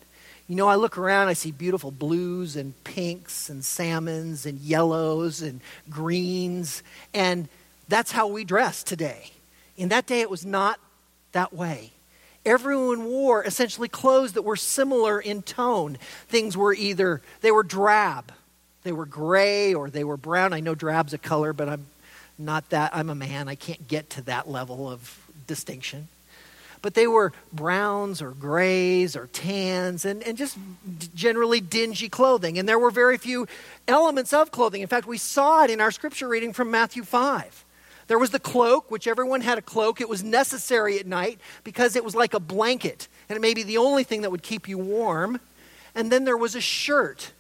You 0.47 0.57
know, 0.57 0.69
I 0.69 0.75
look 0.75 0.99
around, 0.99 1.29
I 1.29 1.33
see 1.33 1.53
beautiful 1.53 1.91
blues 1.91 2.55
and 2.55 2.75
pinks 2.85 3.49
and 3.49 3.65
salmons 3.65 4.45
and 4.45 4.59
yellows 4.59 5.41
and 5.41 5.61
greens, 5.89 6.83
and 7.15 7.49
that's 7.89 8.13
how 8.13 8.27
we 8.27 8.45
dress 8.45 8.83
today. 8.83 9.31
In 9.79 9.89
that 9.89 10.07
day, 10.07 10.21
it 10.21 10.29
was 10.29 10.45
not 10.45 10.79
that 11.33 11.55
way. 11.55 11.93
Everyone 12.45 13.07
wore 13.07 13.43
essentially 13.43 13.89
clothes 13.89 14.35
that 14.35 14.43
were 14.43 14.57
similar 14.57 15.19
in 15.19 15.41
tone. 15.41 15.97
Things 16.29 16.59
were 16.59 16.75
either, 16.75 17.23
they 17.41 17.51
were 17.51 17.63
drab, 17.63 18.31
they 18.83 18.93
were 18.93 19.07
gray, 19.07 19.73
or 19.73 19.89
they 19.89 20.05
were 20.05 20.19
brown. 20.19 20.53
I 20.53 20.61
know 20.61 20.75
drab's 20.75 21.15
a 21.15 21.19
color, 21.19 21.55
but 21.55 21.71
I'm 21.71 21.87
not 22.39 22.69
that. 22.69 22.95
I'm 22.95 23.09
a 23.09 23.15
man. 23.15 23.49
I 23.49 23.55
can't 23.55 23.89
get 23.89 24.11
to 24.11 24.23
that 24.23 24.47
level 24.47 24.91
of 24.91 25.27
distinction 25.47 26.09
but 26.85 26.93
they 26.93 27.07
were 27.07 27.33
browns 27.51 28.21
or 28.21 28.33
grays 28.33 29.17
or 29.17 29.27
tans 29.29 30.05
and, 30.05 30.23
and 30.23 30.37
just 30.37 30.59
generally 31.15 31.59
dingy 31.59 32.11
clothing. 32.11 32.59
And 32.59 32.69
there 32.69 32.79
were 32.79 32.91
very 32.91 33.17
few 33.17 33.47
elements 33.89 34.35
of 34.35 34.51
clothing. 34.51 34.83
In 34.83 34.87
fact, 34.87 35.07
we 35.07 35.17
saw 35.17 35.65
it 35.65 35.71
in 35.71 35.81
our 35.81 35.91
scripture 35.91 36.29
reading 36.29 36.53
from 36.53 36.71
Matthew 36.71 37.03
5. 37.03 37.65
There 38.07 38.19
was 38.19 38.33
the 38.33 38.39
cloak, 38.39 38.91
which 38.91 39.07
everyone 39.07 39.41
had 39.41 39.57
a 39.57 39.63
cloak. 39.63 40.03
It 40.03 40.11
was 40.11 40.23
necessary 40.23 40.99
at 40.99 41.07
night 41.07 41.39
because 41.65 41.97
it 41.97 42.05
was 42.05 42.15
like 42.15 42.35
a 42.35 42.39
blanket, 42.39 43.09
and 43.31 43.37
it 43.39 43.41
may 43.41 43.55
be 43.55 43.63
the 43.63 43.79
only 43.79 44.05
thing 44.05 44.21
that 44.21 44.31
would 44.31 44.43
keep 44.43 44.69
you 44.69 44.77
warm. 44.77 45.41
And 45.95 46.13
then 46.13 46.27
there 46.27 46.37
was 46.37 46.55
a 46.55 46.61
shirt. 46.61 47.33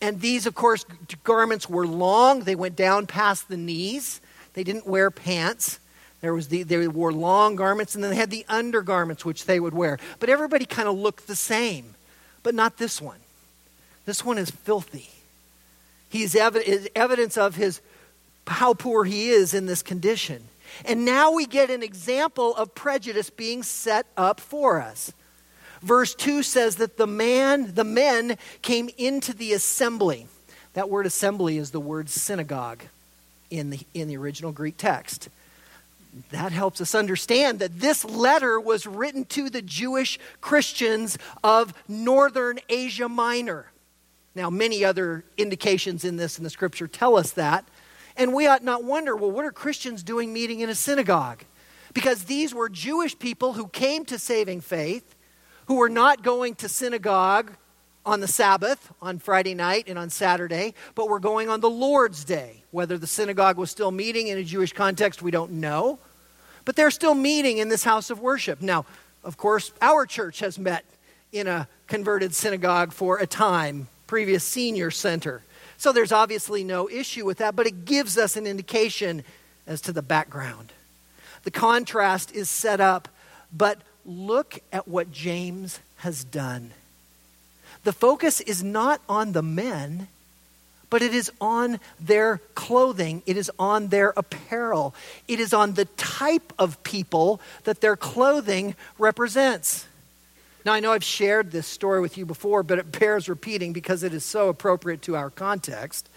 And 0.00 0.18
these, 0.22 0.46
of 0.46 0.54
course, 0.54 0.86
garments 1.24 1.68
were 1.68 1.86
long, 1.86 2.44
they 2.44 2.54
went 2.54 2.74
down 2.74 3.06
past 3.06 3.50
the 3.50 3.58
knees. 3.58 4.22
They 4.54 4.64
didn't 4.64 4.86
wear 4.86 5.10
pants. 5.10 5.78
There 6.20 6.34
was 6.34 6.48
the, 6.48 6.62
they 6.62 6.86
wore 6.86 7.12
long 7.12 7.56
garments, 7.56 7.94
and 7.94 8.04
then 8.04 8.10
they 8.10 8.16
had 8.16 8.30
the 8.30 8.44
undergarments 8.48 9.24
which 9.24 9.46
they 9.46 9.58
would 9.58 9.74
wear. 9.74 9.98
But 10.18 10.28
everybody 10.28 10.66
kind 10.66 10.88
of 10.88 10.98
looked 10.98 11.26
the 11.26 11.36
same, 11.36 11.94
but 12.42 12.54
not 12.54 12.76
this 12.76 13.00
one. 13.00 13.18
This 14.04 14.24
one 14.24 14.38
is 14.38 14.50
filthy. 14.50 15.08
He 16.10 16.22
is 16.22 16.34
ev- 16.34 16.88
evidence 16.94 17.38
of 17.38 17.56
his 17.56 17.80
how 18.46 18.74
poor 18.74 19.04
he 19.04 19.28
is 19.30 19.54
in 19.54 19.66
this 19.66 19.82
condition. 19.82 20.42
And 20.84 21.04
now 21.04 21.32
we 21.32 21.46
get 21.46 21.70
an 21.70 21.82
example 21.82 22.54
of 22.56 22.74
prejudice 22.74 23.30
being 23.30 23.62
set 23.62 24.06
up 24.16 24.40
for 24.40 24.80
us. 24.80 25.12
Verse 25.82 26.14
2 26.14 26.42
says 26.42 26.76
that 26.76 26.96
the 26.96 27.06
man, 27.06 27.74
the 27.74 27.84
men 27.84 28.36
came 28.60 28.90
into 28.98 29.32
the 29.32 29.52
assembly. 29.52 30.26
That 30.74 30.90
word 30.90 31.06
assembly 31.06 31.58
is 31.58 31.70
the 31.70 31.80
word 31.80 32.10
synagogue 32.10 32.82
in 33.50 33.70
the, 33.70 33.80
in 33.94 34.08
the 34.08 34.16
original 34.16 34.52
Greek 34.52 34.76
text. 34.76 35.28
That 36.30 36.52
helps 36.52 36.80
us 36.80 36.94
understand 36.94 37.60
that 37.60 37.80
this 37.80 38.04
letter 38.04 38.58
was 38.58 38.86
written 38.86 39.24
to 39.26 39.48
the 39.48 39.62
Jewish 39.62 40.18
Christians 40.40 41.16
of 41.44 41.72
northern 41.88 42.58
Asia 42.68 43.08
Minor. 43.08 43.70
Now, 44.34 44.50
many 44.50 44.84
other 44.84 45.24
indications 45.36 46.04
in 46.04 46.16
this 46.16 46.38
in 46.38 46.44
the 46.44 46.50
scripture 46.50 46.88
tell 46.88 47.16
us 47.16 47.32
that. 47.32 47.64
And 48.16 48.34
we 48.34 48.46
ought 48.46 48.64
not 48.64 48.84
wonder 48.84 49.16
well, 49.16 49.30
what 49.30 49.44
are 49.44 49.52
Christians 49.52 50.02
doing 50.02 50.32
meeting 50.32 50.60
in 50.60 50.68
a 50.68 50.74
synagogue? 50.74 51.44
Because 51.94 52.24
these 52.24 52.54
were 52.54 52.68
Jewish 52.68 53.18
people 53.18 53.54
who 53.54 53.68
came 53.68 54.04
to 54.06 54.18
saving 54.18 54.60
faith, 54.60 55.16
who 55.66 55.76
were 55.76 55.88
not 55.88 56.22
going 56.22 56.54
to 56.56 56.68
synagogue 56.68 57.52
on 58.04 58.20
the 58.20 58.28
Sabbath, 58.28 58.92
on 59.02 59.18
Friday 59.18 59.54
night, 59.54 59.84
and 59.86 59.98
on 59.98 60.10
Saturday, 60.10 60.74
but 60.94 61.08
we're 61.08 61.18
going 61.18 61.48
on 61.48 61.60
the 61.60 61.70
Lord's 61.70 62.24
Day. 62.24 62.62
Whether 62.70 62.96
the 62.98 63.06
synagogue 63.06 63.56
was 63.56 63.70
still 63.70 63.90
meeting 63.90 64.28
in 64.28 64.38
a 64.38 64.44
Jewish 64.44 64.72
context, 64.72 65.22
we 65.22 65.30
don't 65.30 65.52
know. 65.52 65.98
But 66.64 66.76
they're 66.76 66.90
still 66.90 67.14
meeting 67.14 67.58
in 67.58 67.68
this 67.68 67.84
house 67.84 68.10
of 68.10 68.20
worship. 68.20 68.62
Now, 68.62 68.86
of 69.24 69.36
course, 69.36 69.72
our 69.82 70.06
church 70.06 70.40
has 70.40 70.58
met 70.58 70.84
in 71.32 71.46
a 71.46 71.68
converted 71.86 72.34
synagogue 72.34 72.92
for 72.92 73.18
a 73.18 73.26
time, 73.26 73.88
previous 74.06 74.44
senior 74.44 74.90
center. 74.90 75.42
So 75.76 75.92
there's 75.92 76.12
obviously 76.12 76.64
no 76.64 76.88
issue 76.88 77.24
with 77.24 77.38
that, 77.38 77.56
but 77.56 77.66
it 77.66 77.84
gives 77.84 78.18
us 78.18 78.36
an 78.36 78.46
indication 78.46 79.24
as 79.66 79.80
to 79.82 79.92
the 79.92 80.02
background. 80.02 80.72
The 81.44 81.50
contrast 81.50 82.34
is 82.34 82.50
set 82.50 82.80
up, 82.80 83.08
but 83.52 83.80
look 84.04 84.60
at 84.72 84.86
what 84.88 85.10
James 85.10 85.80
has 85.96 86.24
done. 86.24 86.72
The 87.84 87.92
focus 87.92 88.40
is 88.40 88.62
not 88.62 89.00
on 89.08 89.32
the 89.32 89.42
men, 89.42 90.08
but 90.90 91.02
it 91.02 91.14
is 91.14 91.30
on 91.40 91.78
their 91.98 92.40
clothing, 92.54 93.22
it 93.24 93.36
is 93.36 93.50
on 93.58 93.88
their 93.88 94.12
apparel, 94.16 94.94
it 95.28 95.40
is 95.40 95.54
on 95.54 95.74
the 95.74 95.84
type 95.96 96.52
of 96.58 96.82
people 96.82 97.40
that 97.64 97.80
their 97.80 97.96
clothing 97.96 98.74
represents. 98.98 99.86
Now, 100.64 100.74
I 100.74 100.80
know 100.80 100.92
I've 100.92 101.04
shared 101.04 101.52
this 101.52 101.66
story 101.66 102.00
with 102.00 102.18
you 102.18 102.26
before, 102.26 102.62
but 102.62 102.78
it 102.78 102.98
bears 102.98 103.28
repeating 103.28 103.72
because 103.72 104.02
it 104.02 104.12
is 104.12 104.24
so 104.24 104.50
appropriate 104.50 105.00
to 105.02 105.16
our 105.16 105.30
context. 105.30 106.10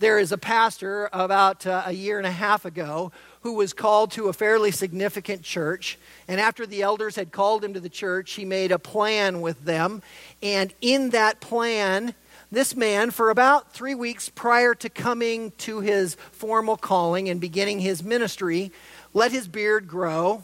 There 0.00 0.18
is 0.18 0.32
a 0.32 0.38
pastor 0.38 1.08
about 1.12 1.64
uh, 1.64 1.84
a 1.86 1.92
year 1.92 2.18
and 2.18 2.26
a 2.26 2.32
half 2.32 2.64
ago 2.64 3.12
who 3.44 3.52
was 3.52 3.74
called 3.74 4.10
to 4.10 4.28
a 4.28 4.32
fairly 4.32 4.70
significant 4.70 5.42
church. 5.42 5.98
And 6.26 6.40
after 6.40 6.64
the 6.64 6.80
elders 6.80 7.14
had 7.14 7.30
called 7.30 7.62
him 7.62 7.74
to 7.74 7.80
the 7.80 7.90
church, 7.90 8.32
he 8.32 8.46
made 8.46 8.72
a 8.72 8.78
plan 8.78 9.42
with 9.42 9.66
them. 9.66 10.02
And 10.42 10.72
in 10.80 11.10
that 11.10 11.42
plan, 11.42 12.14
this 12.50 12.74
man, 12.74 13.10
for 13.10 13.28
about 13.28 13.74
three 13.74 13.94
weeks 13.94 14.30
prior 14.30 14.74
to 14.76 14.88
coming 14.88 15.50
to 15.58 15.80
his 15.80 16.14
formal 16.32 16.78
calling 16.78 17.28
and 17.28 17.38
beginning 17.38 17.80
his 17.80 18.02
ministry, 18.02 18.72
let 19.12 19.30
his 19.30 19.46
beard 19.46 19.86
grow 19.86 20.42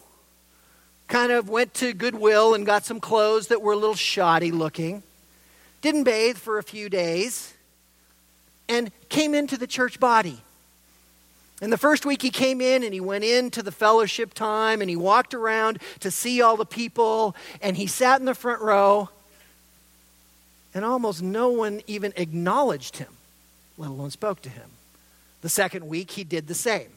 kind 1.09 1.33
of 1.33 1.49
went 1.49 1.73
to 1.75 1.95
Goodwill 1.95 2.53
and 2.53 2.67
got 2.67 2.85
some 2.85 3.01
clothes 3.01 3.47
that 3.47 3.63
were 3.63 3.73
a 3.73 3.77
little 3.77 3.95
shoddy 3.95 4.53
looking, 4.53 5.03
didn't 5.81 6.05
bathe 6.05 6.37
for 6.37 6.59
a 6.59 6.63
few 6.63 6.91
days, 6.91 7.55
and 8.69 8.93
came 9.09 9.35
into 9.35 9.57
the 9.57 9.67
church 9.67 9.99
body. 9.99 10.43
And 11.61 11.73
the 11.73 11.79
first 11.79 12.07
week 12.07 12.23
he 12.23 12.31
came 12.31 12.61
in 12.61 12.83
and 12.83 12.95
he 12.95 13.01
went 13.01 13.25
into 13.25 13.63
the 13.63 13.73
fellowship 13.73 14.33
time 14.33 14.81
and 14.81 14.89
he 14.89 14.97
walked 14.97 15.35
around 15.35 15.79
to 16.01 16.11
see 16.11 16.41
all 16.41 16.57
the 16.57 16.65
people 16.65 17.37
and 17.61 17.77
he 17.77 17.87
sat 17.87 18.19
in 18.19 18.27
the 18.27 18.35
front 18.35 18.63
row 18.63 19.11
and 20.73 20.85
almost 20.85 21.23
no 21.23 21.51
one 21.51 21.83
even 21.87 22.13
acknowledged 22.17 22.97
him, 22.97 23.13
let 23.77 23.91
alone 23.91 24.11
spoke 24.11 24.41
to 24.43 24.49
him. 24.49 24.71
The 25.43 25.49
second 25.49 25.87
week 25.87 26.13
he 26.13 26.25
did 26.25 26.47
the 26.47 26.55
same. 26.55 26.89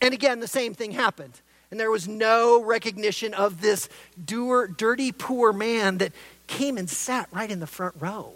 And 0.00 0.14
again, 0.14 0.40
the 0.40 0.48
same 0.48 0.74
thing 0.74 0.92
happened. 0.92 1.40
And 1.70 1.78
there 1.78 1.90
was 1.90 2.08
no 2.08 2.62
recognition 2.62 3.34
of 3.34 3.60
this 3.60 3.88
doer, 4.24 4.66
dirty, 4.66 5.12
poor 5.12 5.52
man 5.52 5.98
that 5.98 6.12
came 6.46 6.78
and 6.78 6.88
sat 6.88 7.28
right 7.30 7.50
in 7.50 7.60
the 7.60 7.66
front 7.66 7.94
row. 8.00 8.32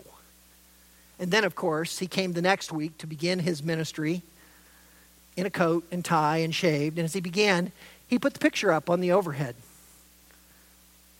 And 1.19 1.31
then, 1.31 1.45
of 1.45 1.55
course, 1.55 1.99
he 1.99 2.07
came 2.07 2.33
the 2.33 2.43
next 2.43 2.73
week 2.73 2.99
to 2.99 3.07
begin 3.07 3.39
his 3.39 3.63
ministry 3.63 4.23
in 5.37 5.47
a 5.47 5.51
coat 5.51 5.85
and 5.91 6.05
tie 6.05 6.39
and 6.39 6.55
shaved. 6.55 6.99
And 6.99 7.05
as 7.05 7.15
he 7.15 7.21
began, 7.21 7.73
he 8.09 8.19
put 8.19 8.35
the 8.35 8.39
picture 8.39 8.73
up 8.73 8.91
on 8.91 9.01
the 9.01 9.13
overhead 9.13 9.55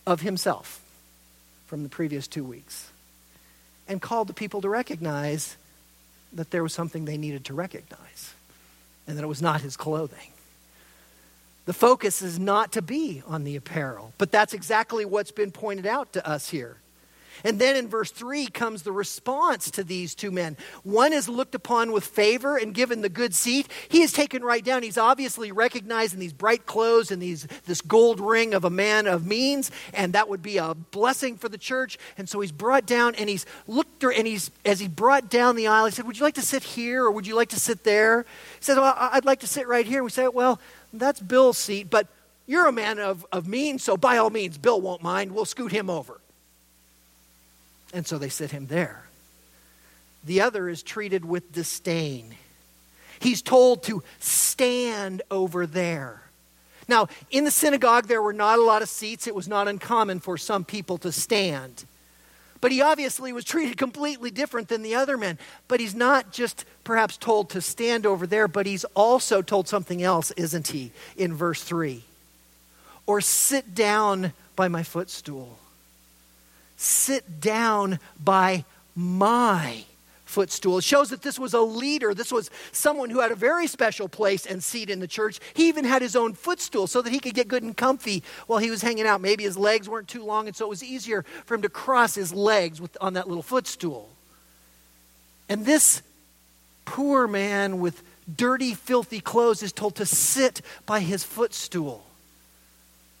of 0.05 0.21
himself 0.21 0.81
from 1.67 1.83
the 1.83 1.89
previous 1.89 2.27
two 2.27 2.43
weeks 2.43 2.91
and 3.87 4.01
called 4.01 4.27
the 4.27 4.33
people 4.33 4.61
to 4.61 4.69
recognize 4.69 5.57
that 6.33 6.51
there 6.51 6.63
was 6.63 6.73
something 6.73 7.05
they 7.05 7.17
needed 7.17 7.45
to 7.45 7.53
recognize 7.53 8.33
and 9.07 9.17
that 9.17 9.23
it 9.23 9.27
was 9.27 9.41
not 9.41 9.61
his 9.61 9.75
clothing. 9.75 10.29
The 11.65 11.73
focus 11.73 12.21
is 12.21 12.39
not 12.39 12.73
to 12.73 12.81
be 12.81 13.23
on 13.25 13.43
the 13.43 13.55
apparel, 13.55 14.13
but 14.17 14.31
that's 14.31 14.53
exactly 14.53 15.05
what's 15.05 15.31
been 15.31 15.51
pointed 15.51 15.85
out 15.85 16.13
to 16.13 16.27
us 16.27 16.49
here. 16.49 16.77
And 17.43 17.59
then 17.59 17.75
in 17.75 17.87
verse 17.87 18.11
3 18.11 18.47
comes 18.47 18.83
the 18.83 18.91
response 18.91 19.71
to 19.71 19.83
these 19.83 20.15
two 20.15 20.31
men. 20.31 20.57
One 20.83 21.13
is 21.13 21.27
looked 21.29 21.55
upon 21.55 21.91
with 21.91 22.05
favor 22.05 22.57
and 22.57 22.73
given 22.73 23.01
the 23.01 23.09
good 23.09 23.33
seat. 23.33 23.67
He 23.89 24.01
is 24.01 24.13
taken 24.13 24.43
right 24.43 24.63
down. 24.63 24.83
He's 24.83 24.97
obviously 24.97 25.51
recognized 25.51 26.13
in 26.13 26.19
these 26.19 26.33
bright 26.33 26.65
clothes 26.65 27.11
and 27.11 27.21
these, 27.21 27.47
this 27.65 27.81
gold 27.81 28.19
ring 28.19 28.53
of 28.53 28.63
a 28.63 28.69
man 28.69 29.07
of 29.07 29.25
means, 29.25 29.71
and 29.93 30.13
that 30.13 30.29
would 30.29 30.41
be 30.41 30.57
a 30.57 30.73
blessing 30.73 31.37
for 31.37 31.49
the 31.49 31.57
church. 31.57 31.97
And 32.17 32.27
so 32.27 32.39
he's 32.39 32.51
brought 32.51 32.85
down 32.85 33.15
and 33.15 33.29
he's 33.29 33.45
looked, 33.67 34.03
and 34.03 34.27
he's, 34.27 34.51
as 34.65 34.79
he 34.79 34.87
brought 34.87 35.29
down 35.29 35.55
the 35.55 35.67
aisle, 35.67 35.85
he 35.85 35.91
said, 35.91 36.05
Would 36.05 36.17
you 36.17 36.23
like 36.23 36.35
to 36.35 36.41
sit 36.41 36.63
here 36.63 37.05
or 37.05 37.11
would 37.11 37.27
you 37.27 37.35
like 37.35 37.49
to 37.49 37.59
sit 37.59 37.83
there? 37.83 38.25
He 38.59 38.63
said, 38.63 38.77
Well, 38.77 38.95
I'd 38.97 39.25
like 39.25 39.39
to 39.41 39.47
sit 39.47 39.67
right 39.67 39.85
here. 39.85 39.99
And 39.99 40.05
we 40.05 40.11
said, 40.11 40.29
Well, 40.29 40.59
that's 40.91 41.19
Bill's 41.19 41.57
seat, 41.57 41.89
but 41.89 42.07
you're 42.45 42.67
a 42.67 42.73
man 42.73 42.99
of, 42.99 43.25
of 43.31 43.47
means, 43.47 43.83
so 43.83 43.95
by 43.95 44.17
all 44.17 44.29
means, 44.29 44.57
Bill 44.57 44.79
won't 44.79 45.01
mind. 45.01 45.31
We'll 45.31 45.45
scoot 45.45 45.71
him 45.71 45.89
over. 45.89 46.19
And 47.93 48.05
so 48.07 48.17
they 48.17 48.29
sit 48.29 48.51
him 48.51 48.67
there. 48.67 49.05
The 50.25 50.41
other 50.41 50.67
is 50.67 50.81
treated 50.83 51.23
with 51.23 51.53
disdain. 51.53 52.35
He's 53.19 53.41
told 53.41 53.83
to 53.83 54.03
stand 54.19 55.21
over 55.29 55.65
there. 55.67 56.23
Now, 56.87 57.07
in 57.31 57.45
the 57.45 57.51
synagogue, 57.51 58.07
there 58.07 58.21
were 58.21 58.33
not 58.33 58.59
a 58.59 58.63
lot 58.63 58.81
of 58.81 58.89
seats. 58.89 59.27
It 59.27 59.35
was 59.35 59.47
not 59.47 59.67
uncommon 59.67 60.19
for 60.19 60.37
some 60.37 60.65
people 60.65 60.97
to 60.99 61.11
stand. 61.11 61.85
But 62.59 62.71
he 62.71 62.81
obviously 62.81 63.31
was 63.31 63.45
treated 63.45 63.77
completely 63.77 64.31
different 64.31 64.69
than 64.69 64.81
the 64.81 64.95
other 64.95 65.17
men. 65.17 65.37
But 65.67 65.79
he's 65.79 65.95
not 65.95 66.31
just 66.31 66.65
perhaps 66.83 67.17
told 67.17 67.49
to 67.51 67.61
stand 67.61 68.05
over 68.05 68.27
there, 68.27 68.47
but 68.47 68.65
he's 68.65 68.85
also 68.95 69.41
told 69.41 69.67
something 69.67 70.01
else, 70.01 70.31
isn't 70.31 70.67
he, 70.69 70.91
in 71.15 71.33
verse 71.33 71.63
3? 71.63 72.03
Or 73.05 73.21
sit 73.21 73.75
down 73.75 74.33
by 74.55 74.67
my 74.67 74.83
footstool. 74.83 75.57
Sit 76.83 77.39
down 77.39 77.97
by 78.21 78.65
my 78.93 79.85
footstool. 80.25 80.79
It 80.79 80.83
shows 80.83 81.11
that 81.11 81.21
this 81.21 81.39
was 81.39 81.53
a 81.53 81.61
leader. 81.61 82.13
This 82.13 82.29
was 82.29 82.51
someone 82.73 83.09
who 83.09 83.21
had 83.21 83.31
a 83.31 83.35
very 83.35 83.67
special 83.67 84.09
place 84.09 84.45
and 84.45 84.61
seat 84.61 84.89
in 84.89 84.99
the 84.99 85.07
church. 85.07 85.39
He 85.53 85.69
even 85.69 85.85
had 85.85 86.01
his 86.01 86.13
own 86.13 86.33
footstool 86.33 86.87
so 86.87 87.01
that 87.01 87.13
he 87.13 87.19
could 87.19 87.35
get 87.35 87.47
good 87.47 87.63
and 87.63 87.77
comfy 87.77 88.21
while 88.47 88.59
he 88.59 88.69
was 88.69 88.81
hanging 88.81 89.05
out. 89.07 89.21
Maybe 89.21 89.45
his 89.45 89.55
legs 89.55 89.87
weren't 89.87 90.09
too 90.09 90.25
long, 90.25 90.47
and 90.47 90.55
so 90.57 90.65
it 90.65 90.69
was 90.69 90.83
easier 90.83 91.23
for 91.45 91.55
him 91.55 91.61
to 91.61 91.69
cross 91.69 92.15
his 92.15 92.33
legs 92.33 92.81
with, 92.81 92.97
on 92.99 93.13
that 93.13 93.29
little 93.29 93.43
footstool. 93.43 94.09
And 95.47 95.65
this 95.65 96.01
poor 96.83 97.29
man 97.29 97.79
with 97.79 98.03
dirty, 98.35 98.73
filthy 98.73 99.21
clothes 99.21 99.63
is 99.63 99.71
told 99.71 99.95
to 99.95 100.05
sit 100.05 100.61
by 100.85 100.99
his 100.99 101.23
footstool. 101.23 102.03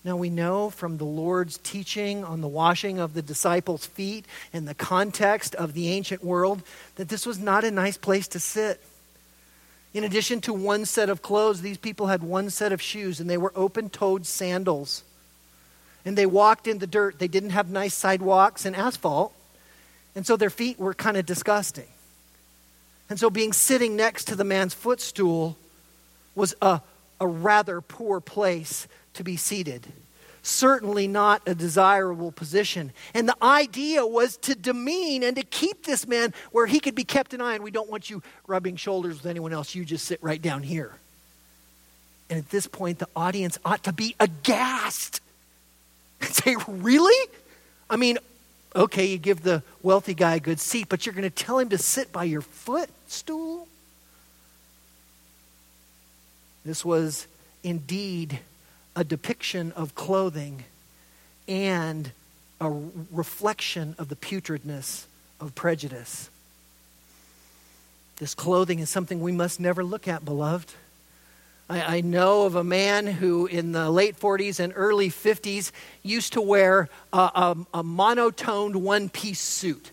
Now, 0.05 0.17
we 0.17 0.29
know 0.29 0.69
from 0.69 0.97
the 0.97 1.05
Lord's 1.05 1.57
teaching 1.59 2.25
on 2.25 2.41
the 2.41 2.47
washing 2.47 2.99
of 2.99 3.13
the 3.13 3.21
disciples' 3.21 3.85
feet 3.85 4.25
and 4.51 4.67
the 4.67 4.75
context 4.75 5.55
of 5.55 5.73
the 5.73 5.89
ancient 5.89 6.23
world 6.23 6.61
that 6.95 7.07
this 7.07 7.25
was 7.25 7.39
not 7.39 7.63
a 7.63 7.71
nice 7.71 7.95
place 7.95 8.27
to 8.29 8.39
sit. 8.39 8.81
In 9.93 10.03
addition 10.03 10.41
to 10.41 10.53
one 10.53 10.85
set 10.85 11.09
of 11.09 11.21
clothes, 11.21 11.61
these 11.61 11.77
people 11.77 12.07
had 12.07 12.21
one 12.21 12.49
set 12.49 12.73
of 12.73 12.81
shoes, 12.81 13.21
and 13.21 13.29
they 13.29 13.37
were 13.37 13.53
open 13.55 13.89
toed 13.89 14.25
sandals. 14.25 15.03
And 16.03 16.17
they 16.17 16.25
walked 16.25 16.67
in 16.67 16.79
the 16.79 16.87
dirt. 16.87 17.19
They 17.19 17.29
didn't 17.29 17.51
have 17.51 17.69
nice 17.69 17.93
sidewalks 17.93 18.65
and 18.65 18.75
asphalt, 18.75 19.33
and 20.15 20.27
so 20.27 20.35
their 20.35 20.49
feet 20.49 20.77
were 20.79 20.93
kind 20.93 21.15
of 21.15 21.25
disgusting. 21.25 21.87
And 23.09 23.17
so, 23.17 23.29
being 23.29 23.53
sitting 23.53 23.95
next 23.95 24.25
to 24.25 24.35
the 24.35 24.43
man's 24.43 24.73
footstool 24.73 25.57
was 26.35 26.55
a, 26.61 26.81
a 27.21 27.27
rather 27.27 27.79
poor 27.79 28.19
place 28.19 28.87
to 29.13 29.23
be 29.23 29.37
seated. 29.37 29.87
certainly 30.45 31.07
not 31.07 31.41
a 31.45 31.55
desirable 31.55 32.29
position. 32.29 32.91
And 33.13 33.29
the 33.29 33.37
idea 33.41 34.05
was 34.05 34.35
to 34.39 34.55
demean 34.55 35.23
and 35.23 35.37
to 35.37 35.43
keep 35.43 35.85
this 35.85 36.05
man 36.05 36.33
where 36.51 36.65
he 36.65 36.81
could 36.81 36.95
be 36.95 37.05
kept 37.05 37.33
an 37.33 37.39
eye. 37.39 37.55
And 37.55 37.63
we 37.63 37.71
don't 37.71 37.89
want 37.89 38.09
you 38.09 38.21
rubbing 38.45 38.75
shoulders 38.75 39.15
with 39.15 39.25
anyone 39.25 39.53
else. 39.53 39.73
You 39.73 39.85
just 39.85 40.03
sit 40.03 40.21
right 40.21 40.41
down 40.41 40.63
here. 40.63 40.91
And 42.29 42.37
at 42.37 42.49
this 42.49 42.67
point, 42.67 42.99
the 42.99 43.07
audience 43.15 43.57
ought 43.63 43.83
to 43.85 43.93
be 43.93 44.15
aghast 44.19 45.21
and 46.19 46.29
say, 46.33 46.57
Really? 46.67 47.29
I 47.89 47.95
mean, 47.95 48.17
okay, 48.75 49.05
you 49.05 49.17
give 49.17 49.43
the 49.43 49.63
wealthy 49.81 50.13
guy 50.13 50.35
a 50.35 50.39
good 50.39 50.59
seat, 50.59 50.87
but 50.89 51.05
you're 51.05 51.13
going 51.13 51.23
to 51.23 51.29
tell 51.29 51.59
him 51.59 51.69
to 51.69 51.77
sit 51.77 52.11
by 52.11 52.23
your 52.23 52.41
footstool? 52.41 53.67
This 56.65 56.83
was 56.83 57.27
indeed 57.63 58.39
a 58.95 59.03
depiction 59.03 59.71
of 59.73 59.95
clothing 59.95 60.63
and 61.47 62.11
a 62.61 62.71
reflection 63.11 63.95
of 63.97 64.09
the 64.09 64.15
putridness 64.15 65.05
of 65.39 65.55
prejudice. 65.55 66.29
This 68.17 68.35
clothing 68.35 68.79
is 68.79 68.89
something 68.89 69.21
we 69.21 69.31
must 69.31 69.59
never 69.59 69.83
look 69.83 70.07
at, 70.07 70.23
beloved. 70.23 70.71
I, 71.69 71.97
I, 71.97 72.01
know 72.01 72.45
of 72.45 72.55
a 72.55 72.63
man 72.63 73.07
who, 73.07 73.47
in 73.47 73.71
the 73.71 73.89
late 73.89 74.19
40s 74.19 74.59
and 74.59 74.71
early 74.75 75.09
50s, 75.09 75.71
used 76.03 76.33
to 76.33 76.41
wear 76.41 76.89
a, 77.11 77.17
a, 77.17 77.57
a 77.73 77.83
monotoned 77.83 78.75
one 78.75 79.09
piece 79.09 79.39
suit. 79.39 79.91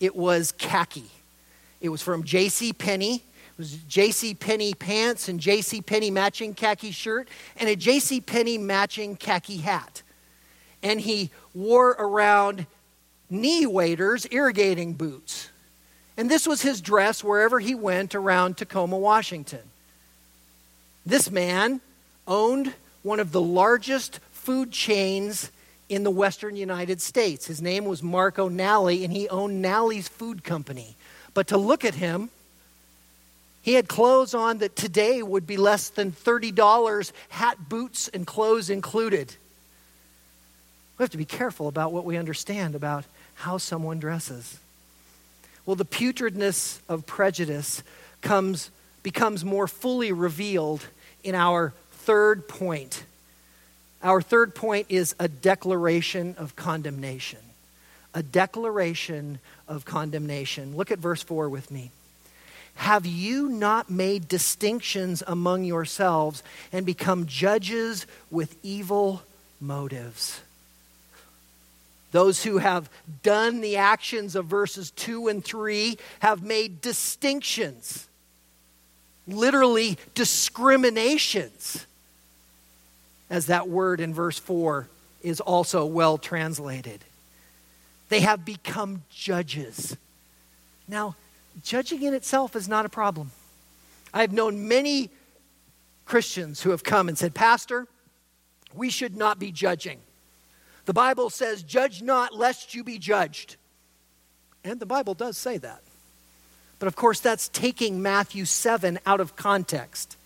It 0.00 0.16
was 0.16 0.52
khaki. 0.52 1.04
It 1.80 1.90
was 1.90 2.02
from 2.02 2.24
J.C. 2.24 2.72
Penney 2.72 3.22
was 3.60 3.74
J.C. 3.74 4.32
Penney 4.32 4.72
pants 4.72 5.28
and 5.28 5.38
J.C. 5.38 5.82
Penney 5.82 6.10
matching 6.10 6.54
khaki 6.54 6.92
shirt 6.92 7.28
and 7.58 7.68
a 7.68 7.76
J.C. 7.76 8.22
Penney 8.22 8.56
matching 8.56 9.16
khaki 9.16 9.58
hat. 9.58 10.00
And 10.82 10.98
he 10.98 11.28
wore 11.54 11.90
around 11.90 12.64
knee 13.28 13.66
waders, 13.66 14.26
irrigating 14.30 14.94
boots. 14.94 15.50
And 16.16 16.30
this 16.30 16.46
was 16.46 16.62
his 16.62 16.80
dress 16.80 17.22
wherever 17.22 17.60
he 17.60 17.74
went 17.74 18.14
around 18.14 18.56
Tacoma, 18.56 18.96
Washington. 18.96 19.70
This 21.04 21.30
man 21.30 21.82
owned 22.26 22.72
one 23.02 23.20
of 23.20 23.30
the 23.30 23.42
largest 23.42 24.20
food 24.32 24.72
chains 24.72 25.52
in 25.90 26.02
the 26.02 26.10
western 26.10 26.56
United 26.56 27.02
States. 27.02 27.46
His 27.46 27.60
name 27.60 27.84
was 27.84 28.02
Mark 28.02 28.38
O'Nalley, 28.38 29.04
and 29.04 29.12
he 29.12 29.28
owned 29.28 29.62
Nalley's 29.62 30.08
Food 30.08 30.44
Company. 30.44 30.96
But 31.34 31.46
to 31.48 31.58
look 31.58 31.84
at 31.84 31.96
him, 31.96 32.30
he 33.62 33.74
had 33.74 33.88
clothes 33.88 34.34
on 34.34 34.58
that 34.58 34.74
today 34.74 35.22
would 35.22 35.46
be 35.46 35.56
less 35.56 35.90
than 35.90 36.12
$30, 36.12 37.12
hat, 37.28 37.68
boots, 37.68 38.08
and 38.08 38.26
clothes 38.26 38.70
included. 38.70 39.34
We 40.96 41.02
have 41.02 41.10
to 41.10 41.18
be 41.18 41.24
careful 41.24 41.68
about 41.68 41.92
what 41.92 42.04
we 42.04 42.16
understand 42.16 42.74
about 42.74 43.04
how 43.34 43.58
someone 43.58 43.98
dresses. 43.98 44.58
Well, 45.66 45.76
the 45.76 45.84
putridness 45.84 46.80
of 46.88 47.06
prejudice 47.06 47.82
comes, 48.22 48.70
becomes 49.02 49.44
more 49.44 49.68
fully 49.68 50.12
revealed 50.12 50.84
in 51.22 51.34
our 51.34 51.74
third 51.92 52.48
point. 52.48 53.04
Our 54.02 54.22
third 54.22 54.54
point 54.54 54.86
is 54.88 55.14
a 55.18 55.28
declaration 55.28 56.34
of 56.38 56.56
condemnation. 56.56 57.40
A 58.14 58.22
declaration 58.22 59.38
of 59.68 59.84
condemnation. 59.84 60.76
Look 60.76 60.90
at 60.90 60.98
verse 60.98 61.22
4 61.22 61.48
with 61.48 61.70
me. 61.70 61.90
Have 62.80 63.04
you 63.04 63.46
not 63.46 63.90
made 63.90 64.26
distinctions 64.26 65.22
among 65.26 65.64
yourselves 65.64 66.42
and 66.72 66.86
become 66.86 67.26
judges 67.26 68.06
with 68.30 68.56
evil 68.62 69.20
motives? 69.60 70.40
Those 72.10 72.42
who 72.42 72.56
have 72.56 72.88
done 73.22 73.60
the 73.60 73.76
actions 73.76 74.34
of 74.34 74.46
verses 74.46 74.92
2 74.92 75.28
and 75.28 75.44
3 75.44 75.98
have 76.20 76.42
made 76.42 76.80
distinctions, 76.80 78.08
literally 79.28 79.98
discriminations, 80.14 81.84
as 83.28 83.44
that 83.44 83.68
word 83.68 84.00
in 84.00 84.14
verse 84.14 84.38
4 84.38 84.88
is 85.22 85.38
also 85.42 85.84
well 85.84 86.16
translated. 86.16 87.04
They 88.08 88.20
have 88.20 88.46
become 88.46 89.02
judges. 89.10 89.98
Now, 90.88 91.14
judging 91.62 92.02
in 92.02 92.14
itself 92.14 92.56
is 92.56 92.68
not 92.68 92.86
a 92.86 92.88
problem. 92.88 93.30
I've 94.12 94.32
known 94.32 94.68
many 94.68 95.10
Christians 96.04 96.62
who 96.62 96.70
have 96.70 96.82
come 96.82 97.08
and 97.08 97.16
said, 97.16 97.34
Pastor, 97.34 97.86
we 98.74 98.90
should 98.90 99.16
not 99.16 99.38
be 99.38 99.52
judging. 99.52 100.00
The 100.86 100.92
Bible 100.92 101.30
says, 101.30 101.62
Judge 101.62 102.02
not, 102.02 102.34
lest 102.34 102.74
you 102.74 102.82
be 102.82 102.98
judged. 102.98 103.56
And 104.64 104.80
the 104.80 104.86
Bible 104.86 105.14
does 105.14 105.36
say 105.36 105.58
that. 105.58 105.82
But 106.78 106.86
of 106.86 106.96
course, 106.96 107.20
that's 107.20 107.48
taking 107.48 108.02
Matthew 108.02 108.44
7 108.44 108.98
out 109.06 109.20
of 109.20 109.36
context. 109.36 110.16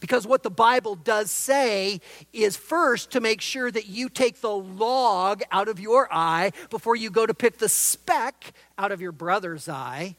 Because 0.00 0.26
what 0.26 0.42
the 0.42 0.50
Bible 0.50 0.94
does 0.94 1.30
say 1.30 2.00
is 2.32 2.56
first 2.56 3.12
to 3.12 3.20
make 3.20 3.40
sure 3.40 3.70
that 3.70 3.86
you 3.86 4.08
take 4.08 4.40
the 4.40 4.50
log 4.50 5.42
out 5.52 5.68
of 5.68 5.78
your 5.78 6.08
eye 6.10 6.52
before 6.70 6.96
you 6.96 7.10
go 7.10 7.26
to 7.26 7.34
pick 7.34 7.58
the 7.58 7.68
speck 7.68 8.52
out 8.78 8.92
of 8.92 9.00
your 9.00 9.12
brother's 9.12 9.68
eye. 9.68 10.16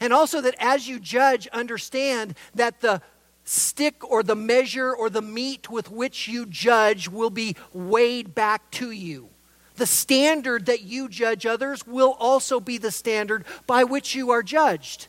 And 0.00 0.12
also 0.12 0.40
that 0.40 0.54
as 0.58 0.88
you 0.88 1.00
judge, 1.00 1.46
understand 1.48 2.34
that 2.54 2.80
the 2.80 3.02
stick 3.44 4.08
or 4.08 4.22
the 4.22 4.36
measure 4.36 4.92
or 4.92 5.08
the 5.08 5.22
meat 5.22 5.70
with 5.70 5.90
which 5.90 6.28
you 6.28 6.46
judge 6.46 7.08
will 7.08 7.30
be 7.30 7.56
weighed 7.72 8.34
back 8.34 8.70
to 8.72 8.90
you. 8.90 9.28
The 9.76 9.86
standard 9.86 10.66
that 10.66 10.82
you 10.82 11.08
judge 11.08 11.46
others 11.46 11.86
will 11.86 12.16
also 12.18 12.60
be 12.60 12.78
the 12.78 12.90
standard 12.90 13.44
by 13.66 13.84
which 13.84 14.14
you 14.14 14.30
are 14.30 14.42
judged. 14.42 15.06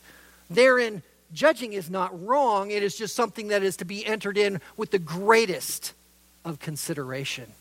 Therein, 0.49 1.03
judging 1.33 1.73
is 1.73 1.89
not 1.89 2.25
wrong, 2.25 2.71
it 2.71 2.83
is 2.83 2.95
just 2.95 3.15
something 3.15 3.47
that 3.47 3.63
is 3.63 3.77
to 3.77 3.85
be 3.85 4.05
entered 4.05 4.37
in 4.37 4.61
with 4.75 4.91
the 4.91 4.99
greatest 4.99 5.93
of 6.45 6.59
consideration. 6.59 7.51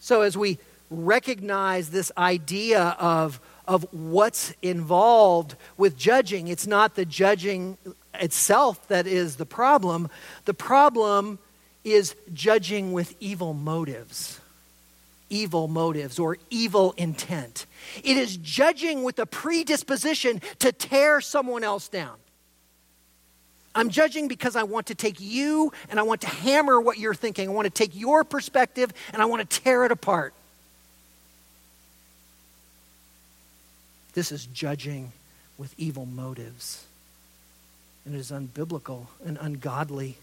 So, 0.00 0.22
as 0.22 0.36
we 0.36 0.58
recognize 0.90 1.90
this 1.90 2.10
idea 2.18 2.96
of 2.98 3.40
of 3.70 3.86
what's 3.92 4.52
involved 4.62 5.54
with 5.76 5.96
judging. 5.96 6.48
It's 6.48 6.66
not 6.66 6.96
the 6.96 7.04
judging 7.04 7.78
itself 8.14 8.88
that 8.88 9.06
is 9.06 9.36
the 9.36 9.46
problem. 9.46 10.10
The 10.44 10.54
problem 10.54 11.38
is 11.84 12.16
judging 12.32 12.92
with 12.92 13.14
evil 13.20 13.54
motives. 13.54 14.40
Evil 15.28 15.68
motives 15.68 16.18
or 16.18 16.36
evil 16.50 16.94
intent. 16.96 17.66
It 18.02 18.16
is 18.16 18.36
judging 18.38 19.04
with 19.04 19.20
a 19.20 19.26
predisposition 19.26 20.42
to 20.58 20.72
tear 20.72 21.20
someone 21.20 21.62
else 21.62 21.86
down. 21.86 22.16
I'm 23.72 23.88
judging 23.88 24.26
because 24.26 24.56
I 24.56 24.64
want 24.64 24.86
to 24.86 24.96
take 24.96 25.20
you 25.20 25.72
and 25.88 26.00
I 26.00 26.02
want 26.02 26.22
to 26.22 26.26
hammer 26.26 26.80
what 26.80 26.98
you're 26.98 27.14
thinking. 27.14 27.48
I 27.48 27.52
want 27.52 27.66
to 27.66 27.70
take 27.70 27.94
your 27.94 28.24
perspective 28.24 28.92
and 29.12 29.22
I 29.22 29.26
want 29.26 29.48
to 29.48 29.60
tear 29.60 29.84
it 29.84 29.92
apart. 29.92 30.34
This 34.14 34.32
is 34.32 34.46
judging 34.46 35.12
with 35.58 35.74
evil 35.78 36.06
motives. 36.06 36.84
And 38.04 38.14
it 38.14 38.18
is 38.18 38.30
unbiblical 38.30 39.06
and 39.24 39.38
ungodly. 39.40 40.16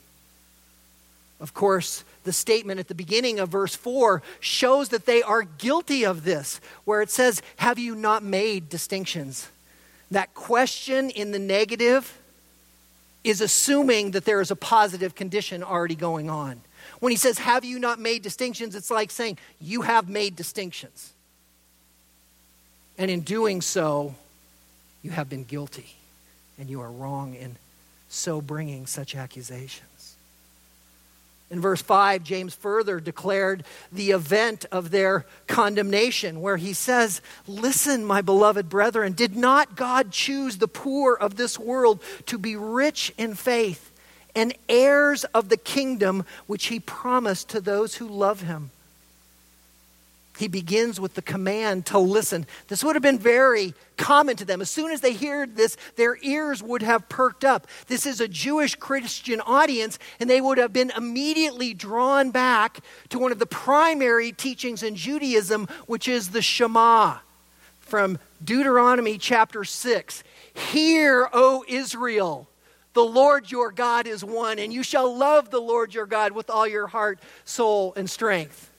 Of 1.39 1.53
course, 1.53 2.03
the 2.23 2.33
statement 2.33 2.79
at 2.79 2.87
the 2.87 2.95
beginning 2.95 3.39
of 3.39 3.49
verse 3.49 3.75
4 3.75 4.23
shows 4.39 4.89
that 4.89 5.05
they 5.05 5.21
are 5.21 5.43
guilty 5.43 6.03
of 6.03 6.23
this, 6.23 6.59
where 6.83 7.01
it 7.01 7.11
says, 7.11 7.43
Have 7.57 7.77
you 7.77 7.93
not 7.93 8.23
made 8.23 8.69
distinctions? 8.69 9.47
That 10.09 10.33
question 10.33 11.09
in 11.11 11.31
the 11.31 11.39
negative 11.39 12.17
is 13.23 13.41
assuming 13.41 14.11
that 14.11 14.25
there 14.25 14.41
is 14.41 14.49
a 14.49 14.55
positive 14.55 15.13
condition 15.13 15.61
already 15.61 15.95
going 15.95 16.29
on. 16.29 16.61
When 16.99 17.11
he 17.11 17.17
says, 17.17 17.37
Have 17.37 17.63
you 17.63 17.77
not 17.77 17.99
made 17.99 18.23
distinctions? 18.23 18.75
it's 18.75 18.89
like 18.89 19.11
saying, 19.11 19.37
You 19.61 19.83
have 19.83 20.09
made 20.09 20.35
distinctions. 20.35 21.13
And 22.97 23.11
in 23.11 23.21
doing 23.21 23.61
so, 23.61 24.15
you 25.03 25.11
have 25.11 25.29
been 25.29 25.43
guilty 25.43 25.95
and 26.59 26.69
you 26.69 26.81
are 26.81 26.91
wrong 26.91 27.35
in 27.35 27.55
so 28.09 28.41
bringing 28.41 28.85
such 28.85 29.15
accusations. 29.15 30.15
In 31.49 31.61
verse 31.61 31.81
5, 31.81 32.23
James 32.23 32.53
further 32.53 32.99
declared 32.99 33.63
the 33.91 34.11
event 34.11 34.65
of 34.71 34.91
their 34.91 35.25
condemnation, 35.47 36.41
where 36.41 36.57
he 36.57 36.73
says, 36.73 37.21
Listen, 37.47 38.03
my 38.03 38.21
beloved 38.21 38.67
brethren, 38.67 39.13
did 39.13 39.35
not 39.37 39.77
God 39.77 40.11
choose 40.11 40.57
the 40.57 40.67
poor 40.67 41.13
of 41.13 41.37
this 41.37 41.57
world 41.57 42.01
to 42.25 42.37
be 42.37 42.57
rich 42.57 43.13
in 43.17 43.33
faith 43.33 43.91
and 44.35 44.53
heirs 44.67 45.23
of 45.25 45.47
the 45.47 45.57
kingdom 45.57 46.25
which 46.47 46.65
he 46.65 46.81
promised 46.81 47.49
to 47.49 47.61
those 47.61 47.95
who 47.95 48.07
love 48.07 48.41
him? 48.41 48.71
He 50.37 50.47
begins 50.47 50.99
with 50.99 51.15
the 51.15 51.21
command 51.21 51.85
to 51.87 51.99
listen. 51.99 52.45
This 52.67 52.83
would 52.83 52.95
have 52.95 53.03
been 53.03 53.19
very 53.19 53.73
common 53.97 54.35
to 54.37 54.45
them. 54.45 54.61
As 54.61 54.69
soon 54.69 54.91
as 54.91 55.01
they 55.01 55.13
heard 55.13 55.55
this, 55.55 55.77
their 55.95 56.17
ears 56.21 56.61
would 56.61 56.83
have 56.83 57.09
perked 57.09 57.43
up. 57.43 57.67
This 57.87 58.05
is 58.05 58.21
a 58.21 58.27
Jewish 58.27 58.75
Christian 58.75 59.41
audience, 59.41 59.97
and 60.19 60.29
they 60.29 60.41
would 60.41 60.57
have 60.57 60.71
been 60.71 60.91
immediately 60.95 61.73
drawn 61.73 62.31
back 62.31 62.79
to 63.09 63.19
one 63.19 63.31
of 63.31 63.39
the 63.39 63.45
primary 63.45 64.31
teachings 64.31 64.83
in 64.83 64.95
Judaism, 64.95 65.67
which 65.87 66.07
is 66.07 66.29
the 66.29 66.41
Shema 66.41 67.17
from 67.79 68.19
Deuteronomy 68.43 69.17
chapter 69.17 69.63
6. 69.63 70.23
Hear, 70.53 71.29
O 71.33 71.63
Israel. 71.67 72.47
The 72.93 73.03
Lord 73.03 73.51
your 73.51 73.71
God 73.71 74.07
is 74.07 74.23
one, 74.23 74.59
and 74.59 74.73
you 74.73 74.83
shall 74.83 75.15
love 75.15 75.51
the 75.51 75.61
Lord 75.61 75.93
your 75.93 76.07
God 76.07 76.31
with 76.31 76.49
all 76.49 76.67
your 76.67 76.87
heart, 76.87 77.19
soul, 77.45 77.93
and 77.95 78.09
strength. 78.09 78.71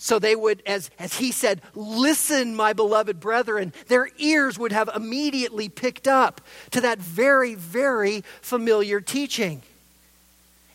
So 0.00 0.20
they 0.20 0.36
would, 0.36 0.62
as, 0.64 0.90
as 1.00 1.14
he 1.14 1.32
said, 1.32 1.60
listen, 1.74 2.54
my 2.54 2.72
beloved 2.72 3.18
brethren, 3.18 3.72
their 3.88 4.08
ears 4.18 4.56
would 4.56 4.70
have 4.70 4.88
immediately 4.94 5.68
picked 5.68 6.06
up 6.06 6.40
to 6.70 6.80
that 6.82 6.98
very, 6.98 7.56
very 7.56 8.22
familiar 8.40 9.00
teaching. 9.00 9.62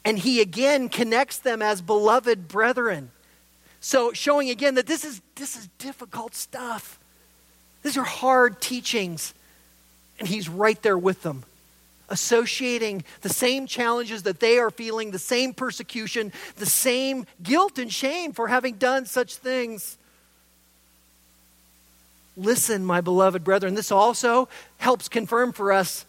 And 0.04 0.20
he 0.20 0.42
again 0.42 0.90
connects 0.90 1.38
them 1.40 1.62
as 1.62 1.82
beloved 1.82 2.50
brethren. 2.50 3.12
So 3.80 4.12
showing 4.12 4.50
again 4.50 4.76
that 4.76 4.88
this 4.88 5.06
is, 5.06 5.22
this 5.36 5.56
is 5.56 5.70
difficult 5.78 6.36
stuff. 6.36 7.00
These 7.82 7.98
are 7.98 8.04
hard 8.04 8.60
teachings. 8.60 9.34
And 10.20 10.28
he's 10.28 10.50
right 10.50 10.82
there 10.82 10.98
with 10.98 11.24
them 11.24 11.46
associating 12.14 13.04
the 13.22 13.30
same 13.30 13.66
challenges 13.66 14.22
that 14.24 14.40
they 14.40 14.60
are 14.60 14.70
feeling, 14.70 15.10
the 15.10 15.18
same 15.18 15.52
persecution, 15.52 16.32
the 16.58 16.66
same 16.66 17.26
guilt 17.42 17.80
and 17.80 17.92
shame 17.92 18.32
for 18.32 18.48
having 18.48 18.76
done 18.76 19.08
such 19.08 19.36
things. 19.36 19.98
Listen, 22.38 22.86
my 22.86 23.02
beloved 23.02 23.44
brethren, 23.44 23.74
this 23.74 23.92
also 23.92 24.48
helps 24.78 25.10
confirm 25.10 25.52
for 25.54 25.72
us 25.72 26.06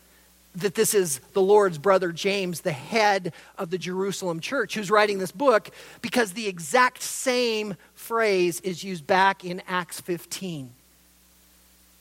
that 0.57 0.75
this 0.75 0.93
is 0.95 1.21
the 1.33 1.41
Lord's 1.41 1.79
brother 1.79 2.13
James, 2.13 2.61
the 2.61 2.71
head 2.71 3.33
of 3.57 3.71
the 3.71 3.79
Jerusalem 3.79 4.41
church, 4.41 4.75
who's 4.75 4.91
writing 4.91 5.19
this 5.19 5.33
book, 5.33 5.71
because 6.03 6.35
the 6.35 6.47
exact 6.47 7.03
same 7.03 7.77
phrase 7.95 8.61
is 8.61 8.85
used 8.85 9.07
back 9.07 9.43
in 9.43 9.63
Acts 9.67 10.03
15. 10.03 10.71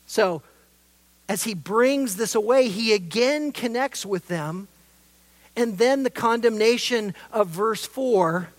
So, 0.08 0.41
as 1.34 1.45
he 1.45 1.55
brings 1.55 2.15
this 2.15 2.36
away, 2.36 2.69
he 2.69 2.93
again 2.93 3.51
connects 3.51 4.05
with 4.05 4.27
them. 4.27 4.67
And 5.55 5.79
then 5.79 6.03
the 6.03 6.11
condemnation 6.11 7.15
of 7.31 7.47
verse 7.47 7.88
4, 7.88 8.49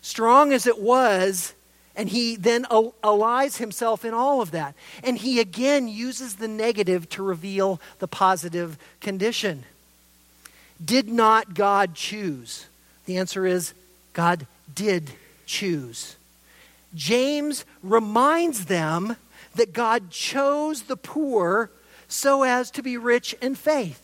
strong 0.00 0.50
as 0.50 0.66
it 0.66 0.80
was, 0.80 1.52
and 1.94 2.08
he 2.08 2.36
then 2.36 2.64
allies 3.04 3.58
himself 3.58 4.02
in 4.02 4.14
all 4.14 4.40
of 4.40 4.50
that. 4.52 4.74
And 5.04 5.18
he 5.18 5.40
again 5.40 5.88
uses 5.88 6.36
the 6.36 6.48
negative 6.48 7.06
to 7.10 7.22
reveal 7.22 7.82
the 7.98 8.08
positive 8.08 8.78
condition. 9.02 9.64
Did 10.82 11.08
not 11.08 11.52
God 11.52 11.94
choose? 11.94 12.64
The 13.04 13.18
answer 13.18 13.44
is 13.44 13.74
God 14.14 14.46
did 14.74 15.10
choose. 15.44 16.16
James 16.94 17.66
reminds 17.82 18.64
them 18.66 19.16
that 19.54 19.74
God 19.74 20.10
chose 20.10 20.84
the 20.84 20.96
poor 20.96 21.70
so 22.08 22.42
as 22.42 22.70
to 22.72 22.82
be 22.82 22.96
rich 22.96 23.34
in 23.40 23.54
faith. 23.54 24.02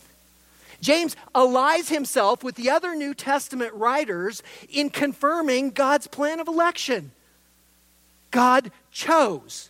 James 0.81 1.15
allies 1.33 1.87
himself 1.87 2.43
with 2.43 2.55
the 2.55 2.69
other 2.69 2.93
New 2.93 3.13
Testament 3.13 3.73
writers 3.73 4.43
in 4.69 4.89
confirming 4.89 5.69
God's 5.71 6.07
plan 6.07 6.41
of 6.41 6.47
election. 6.47 7.11
God 8.31 8.69
chose. 8.91 9.69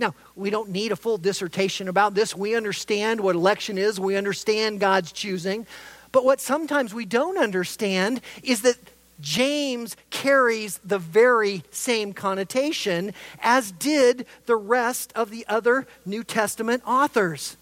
Now, 0.00 0.14
we 0.34 0.50
don't 0.50 0.70
need 0.70 0.90
a 0.90 0.96
full 0.96 1.18
dissertation 1.18 1.88
about 1.88 2.14
this. 2.14 2.34
We 2.34 2.56
understand 2.56 3.20
what 3.20 3.36
election 3.36 3.78
is, 3.78 4.00
we 4.00 4.16
understand 4.16 4.80
God's 4.80 5.12
choosing. 5.12 5.66
But 6.10 6.24
what 6.24 6.40
sometimes 6.40 6.94
we 6.94 7.04
don't 7.04 7.38
understand 7.38 8.20
is 8.42 8.62
that 8.62 8.78
James 9.20 9.96
carries 10.10 10.78
the 10.78 10.98
very 10.98 11.64
same 11.70 12.12
connotation 12.12 13.12
as 13.40 13.72
did 13.72 14.26
the 14.46 14.56
rest 14.56 15.12
of 15.14 15.30
the 15.30 15.44
other 15.48 15.86
New 16.06 16.24
Testament 16.24 16.82
authors. 16.86 17.56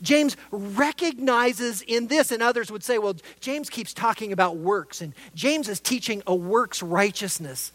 James 0.00 0.36
recognizes 0.50 1.82
in 1.82 2.06
this, 2.06 2.30
and 2.30 2.42
others 2.42 2.70
would 2.70 2.84
say, 2.84 2.98
well, 2.98 3.16
James 3.40 3.68
keeps 3.68 3.92
talking 3.92 4.32
about 4.32 4.56
works, 4.56 5.00
and 5.00 5.12
James 5.34 5.68
is 5.68 5.80
teaching 5.80 6.22
a 6.26 6.34
works 6.34 6.82
righteousness. 6.82 7.72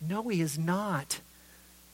No, 0.00 0.28
he 0.28 0.40
is 0.40 0.58
not. 0.58 1.20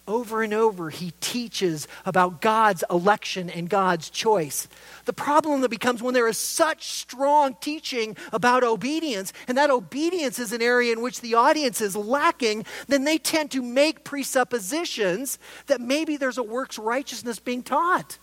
Over 0.08 0.42
and 0.42 0.52
over, 0.52 0.90
he 0.90 1.12
teaches 1.20 1.86
about 2.04 2.40
God's 2.40 2.82
election 2.90 3.48
and 3.48 3.68
God's 3.68 4.10
choice. 4.10 4.66
The 5.04 5.12
problem 5.12 5.60
that 5.60 5.68
becomes 5.68 6.02
when 6.02 6.14
there 6.14 6.26
is 6.26 6.36
such 6.36 6.90
strong 6.90 7.54
teaching 7.60 8.16
about 8.32 8.64
obedience, 8.64 9.32
and 9.46 9.56
that 9.56 9.70
obedience 9.70 10.40
is 10.40 10.52
an 10.52 10.62
area 10.62 10.92
in 10.92 11.00
which 11.00 11.20
the 11.20 11.34
audience 11.34 11.80
is 11.80 11.94
lacking, 11.94 12.64
then 12.88 13.04
they 13.04 13.18
tend 13.18 13.52
to 13.52 13.62
make 13.62 14.02
presuppositions 14.02 15.38
that 15.68 15.80
maybe 15.80 16.16
there's 16.16 16.38
a 16.38 16.42
works 16.42 16.76
righteousness 16.76 17.38
being 17.38 17.62
taught. 17.62 18.18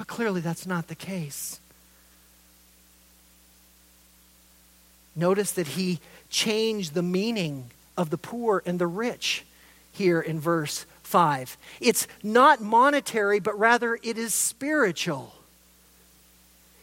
But 0.00 0.06
clearly, 0.06 0.40
that's 0.40 0.66
not 0.66 0.88
the 0.88 0.94
case. 0.94 1.60
Notice 5.14 5.52
that 5.52 5.66
he 5.66 6.00
changed 6.30 6.94
the 6.94 7.02
meaning 7.02 7.70
of 7.98 8.08
the 8.08 8.16
poor 8.16 8.62
and 8.64 8.78
the 8.78 8.86
rich 8.86 9.44
here 9.92 10.18
in 10.18 10.40
verse 10.40 10.86
5. 11.02 11.58
It's 11.82 12.08
not 12.22 12.62
monetary, 12.62 13.40
but 13.40 13.58
rather 13.58 13.98
it 14.02 14.16
is 14.16 14.32
spiritual. 14.32 15.34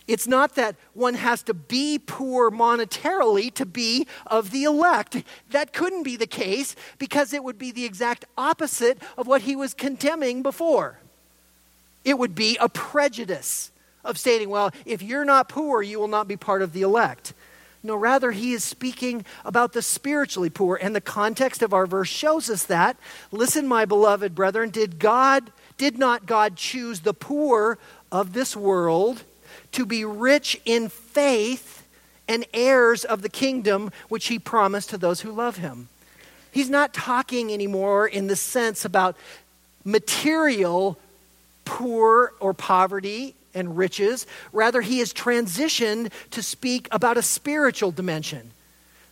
It's 0.07 0.27
not 0.27 0.53
that 0.53 0.75
one 0.93 1.15
has 1.15 1.41
to 1.43 1.55
be 1.55 1.97
poor 1.97 2.51
monetarily 2.51 3.51
to 3.55 3.65
be 3.65 4.05
of 4.27 4.51
the 4.51 4.65
elect. 4.65 5.23
That 5.49 5.73
couldn't 5.73 6.03
be 6.03 6.17
the 6.17 6.27
case 6.27 6.75
because 6.99 7.33
it 7.33 7.43
would 7.43 7.57
be 7.57 7.71
the 7.71 7.85
exact 7.85 8.25
opposite 8.37 8.99
of 9.17 9.25
what 9.25 9.41
he 9.41 9.55
was 9.55 9.73
condemning 9.73 10.43
before. 10.43 10.99
It 12.07 12.17
would 12.17 12.35
be 12.35 12.57
a 12.61 12.69
prejudice 12.69 13.69
of 14.05 14.17
stating, 14.17 14.49
well, 14.49 14.71
if 14.85 15.01
you're 15.01 15.25
not 15.25 15.49
poor, 15.49 15.81
you 15.81 15.99
will 15.99 16.07
not 16.07 16.25
be 16.25 16.37
part 16.37 16.61
of 16.61 16.71
the 16.71 16.81
elect. 16.81 17.33
No, 17.83 17.97
rather, 17.97 18.31
he 18.31 18.53
is 18.53 18.63
speaking 18.63 19.25
about 19.43 19.73
the 19.73 19.81
spiritually 19.81 20.49
poor, 20.49 20.79
and 20.81 20.95
the 20.95 21.01
context 21.01 21.61
of 21.61 21.73
our 21.73 21.85
verse 21.85 22.07
shows 22.07 22.49
us 22.49 22.63
that. 22.63 22.95
Listen, 23.29 23.67
my 23.67 23.83
beloved 23.83 24.33
brethren, 24.33 24.69
did 24.69 24.99
God, 24.99 25.51
did 25.77 25.99
not 25.99 26.25
God 26.25 26.55
choose 26.55 27.01
the 27.01 27.13
poor 27.13 27.77
of 28.09 28.31
this 28.31 28.55
world 28.55 29.23
to 29.73 29.85
be 29.85 30.05
rich 30.05 30.61
in 30.63 30.87
faith 30.87 31.85
and 32.25 32.45
heirs 32.53 33.03
of 33.03 33.21
the 33.21 33.27
kingdom 33.27 33.91
which 34.07 34.27
he 34.27 34.39
promised 34.39 34.91
to 34.91 34.97
those 34.97 35.19
who 35.19 35.31
love 35.33 35.57
him? 35.57 35.89
He's 36.53 36.69
not 36.69 36.93
talking 36.93 37.51
anymore 37.51 38.07
in 38.07 38.27
the 38.27 38.37
sense 38.37 38.85
about 38.85 39.17
material 39.83 40.97
poor 41.67 42.33
or 42.39 42.53
poverty 42.53 43.35
and 43.53 43.77
riches. 43.77 44.25
Rather, 44.53 44.81
he 44.81 44.99
has 44.99 45.13
transitioned 45.13 46.11
to 46.31 46.41
speak 46.41 46.87
about 46.91 47.17
a 47.17 47.21
spiritual 47.21 47.91
dimension. 47.91 48.51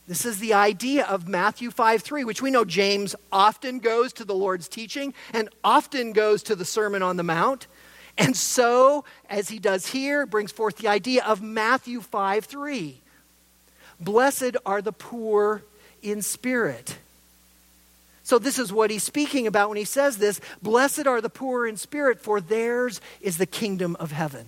This 0.08 0.26
is 0.26 0.40
the 0.40 0.54
idea 0.54 1.06
of 1.06 1.28
Matthew 1.28 1.72
5 1.72 2.02
3, 2.02 2.24
which 2.24 2.42
we 2.42 2.52
know 2.52 2.64
James 2.64 3.16
often 3.32 3.80
goes 3.80 4.14
to 4.14 4.24
the 4.24 4.36
Lord's 4.36 4.68
teaching 4.68 5.14
and 5.34 5.50
often 5.64 6.14
goes 6.14 6.44
to 6.44 6.56
the 6.56 6.66
Sermon 6.66 7.02
on 7.04 7.18
the 7.18 7.24
Mount. 7.24 7.68
And 8.18 8.38
so, 8.38 9.04
as 9.30 9.50
he 9.50 9.60
does 9.60 9.88
here, 9.88 10.26
brings 10.26 10.52
forth 10.52 10.78
the 10.78 10.88
idea 10.88 11.24
of 11.26 11.42
Matthew 11.42 12.02
5 12.02 12.46
3. 12.46 13.02
Blessed 14.00 14.56
are 14.66 14.82
the 14.82 14.94
poor 14.94 15.64
in 16.02 16.22
spirit. 16.22 16.98
So, 18.26 18.40
this 18.40 18.58
is 18.58 18.74
what 18.74 18.90
he's 18.90 19.04
speaking 19.04 19.46
about 19.46 19.70
when 19.70 19.78
he 19.78 19.86
says 19.86 20.18
this 20.18 20.42
Blessed 20.64 21.06
are 21.06 21.22
the 21.22 21.30
poor 21.30 21.68
in 21.68 21.78
spirit, 21.78 22.20
for 22.20 22.42
theirs 22.42 23.00
is 23.22 23.38
the 23.38 23.46
kingdom 23.46 23.96
of 24.00 24.12
heaven. 24.12 24.48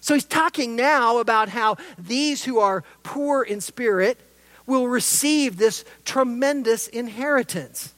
So, 0.00 0.14
he's 0.14 0.24
talking 0.24 0.76
now 0.76 1.18
about 1.18 1.48
how 1.48 1.76
these 1.98 2.44
who 2.44 2.60
are 2.60 2.84
poor 3.02 3.42
in 3.42 3.60
spirit 3.60 4.20
will 4.64 4.86
receive 4.86 5.56
this 5.56 5.84
tremendous 6.04 6.86
inheritance. 6.86 7.92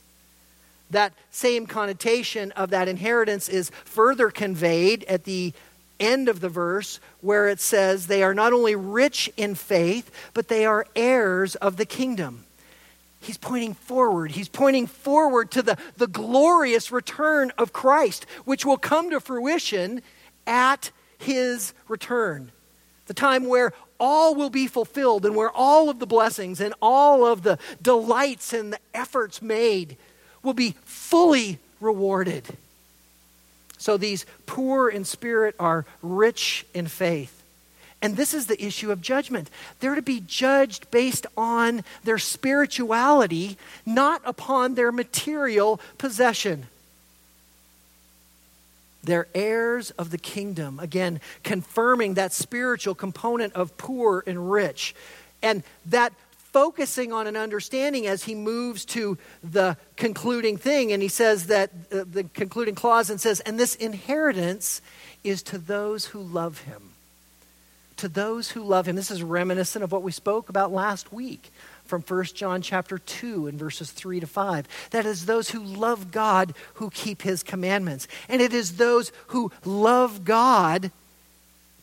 That 0.90 1.12
same 1.30 1.66
connotation 1.66 2.53
of 2.53 2.70
that 2.70 2.88
inheritance 2.88 3.51
is 3.51 3.70
further 3.84 4.30
conveyed 4.30 5.05
at 5.05 5.24
the 5.24 5.53
end 6.01 6.30
of 6.30 6.40
the 6.40 6.49
verse 6.49 7.01
where 7.20 7.49
it 7.49 7.61
says 7.61 8.07
they 8.07 8.22
are 8.22 8.34
not 8.34 8.55
only 8.55 8.74
rich 8.74 9.30
in 9.36 9.57
faith, 9.57 10.11
but 10.32 10.49
they 10.49 10.64
are 10.64 10.86
heirs 10.97 11.55
of 11.57 11.76
the 11.76 11.86
kingdom. 11.86 12.45
He's 13.21 13.39
pointing 13.39 13.75
forward. 13.75 14.33
He's 14.33 14.49
pointing 14.49 14.87
forward 14.87 15.51
to 15.53 15.62
the, 15.62 15.79
the 15.97 16.07
glorious 16.07 16.93
return 16.93 17.53
of 17.59 17.73
Christ, 17.73 18.27
which 18.45 18.64
will 18.64 18.77
come 18.77 19.11
to 19.11 19.21
fruition 19.21 20.03
at 20.47 20.91
his 21.19 21.73
return. 21.89 22.53
The 23.07 23.14
time 23.14 23.45
where 23.47 23.73
all 23.99 24.35
will 24.35 24.51
be 24.51 24.67
fulfilled 24.67 25.25
and 25.25 25.35
where 25.35 25.51
all 25.51 25.89
of 25.89 25.99
the 25.99 26.07
blessings 26.07 26.61
and 26.61 26.75
all 26.83 27.25
of 27.25 27.43
the 27.43 27.59
delights 27.81 28.53
and 28.53 28.73
the 28.73 28.79
efforts 28.95 29.41
made 29.41 29.97
will 30.43 30.55
be 30.55 30.75
fully 30.85 31.59
rewarded. 31.81 32.45
So 33.79 33.97
these 33.97 34.27
poor 34.47 34.89
in 34.89 35.05
spirit 35.05 35.55
are 35.59 35.87
rich 36.03 36.67
in 36.75 36.87
faith. 36.87 37.36
And 38.03 38.16
this 38.16 38.34
is 38.34 38.47
the 38.47 38.62
issue 38.62 38.92
of 38.92 39.01
judgment. 39.01 39.51
They're 39.80 39.94
to 39.94 40.03
be 40.03 40.20
judged 40.20 40.90
based 40.90 41.26
on 41.36 41.82
their 42.05 42.18
spirituality, 42.18 43.57
not 43.86 44.20
upon 44.24 44.74
their 44.74 44.92
material 44.92 45.80
possession. 45.99 46.66
They're 49.03 49.28
heirs 49.34 49.92
of 49.92 50.11
the 50.11 50.18
kingdom. 50.18 50.78
Again, 50.78 51.20
confirming 51.42 52.14
that 52.14 52.32
spiritual 52.32 52.94
component 52.94 53.55
of 53.55 53.76
poor 53.78 54.22
and 54.26 54.51
rich. 54.51 54.94
And 55.42 55.62
that 55.86 56.12
focusing 56.53 57.12
on 57.12 57.26
an 57.26 57.36
understanding 57.36 58.07
as 58.07 58.24
he 58.24 58.34
moves 58.34 58.84
to 58.86 59.16
the 59.42 59.76
concluding 59.97 60.57
thing. 60.57 60.92
And 60.92 61.03
he 61.03 61.09
says 61.09 61.47
that 61.47 61.70
uh, 61.92 62.05
the 62.11 62.24
concluding 62.34 62.74
clause 62.74 63.09
and 63.09 63.20
says, 63.20 63.40
and 63.40 63.59
this 63.59 63.74
inheritance 63.74 64.82
is 65.22 65.42
to 65.44 65.59
those 65.59 66.07
who 66.07 66.20
love 66.20 66.62
him 66.62 66.92
to 67.97 68.09
those 68.09 68.51
who 68.51 68.62
love 68.62 68.86
him. 68.86 68.97
This 68.97 69.11
is 69.11 69.22
reminiscent 69.22 69.82
of 69.82 69.92
what 69.92 70.03
we 70.03 70.12
spoke 70.12 70.49
about 70.49 70.72
last 70.72 71.12
week 71.12 71.51
from 71.84 72.03
1 72.03 72.24
John 72.26 72.62
chapter 72.62 72.99
2 72.99 73.47
and 73.47 73.59
verses 73.59 73.90
3 73.90 74.20
to 74.20 74.26
5. 74.26 74.68
That 74.90 75.07
is 75.07 75.26
those 75.26 75.51
who 75.51 75.62
love 75.62 76.11
God 76.11 76.55
who 76.74 76.90
keep 76.90 77.22
his 77.22 77.42
commandments. 77.42 78.09
And 78.28 78.42
it 78.42 78.53
is 78.53 78.76
those 78.76 79.12
who 79.28 79.53
love 79.64 80.24
God 80.24 80.90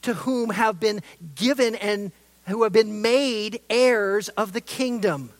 to 0.03 0.13
whom 0.13 0.49
have 0.51 0.79
been 0.79 1.01
given 1.35 1.75
and 1.75 2.11
who 2.47 2.63
have 2.63 2.73
been 2.73 3.01
made 3.01 3.61
heirs 3.69 4.29
of 4.29 4.53
the 4.53 4.61
kingdom. 4.61 5.31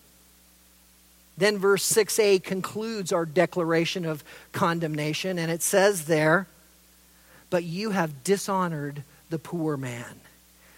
Then 1.38 1.57
verse 1.57 1.91
6a 1.91 2.43
concludes 2.43 3.11
our 3.11 3.26
declaration 3.26 4.05
of 4.05 4.24
condemnation, 4.51 5.39
and 5.39 5.51
it 5.51 5.61
says 5.61 6.05
there, 6.05 6.47
But 7.49 7.63
you 7.63 7.89
have 7.89 8.24
dishonored 8.24 9.03
the 9.30 9.39
poor 9.39 9.76
man. 9.76 10.21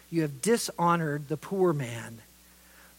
You 0.10 0.22
have 0.22 0.42
dishonored 0.42 1.28
the 1.28 1.38
poor 1.38 1.74
man. 1.74 2.20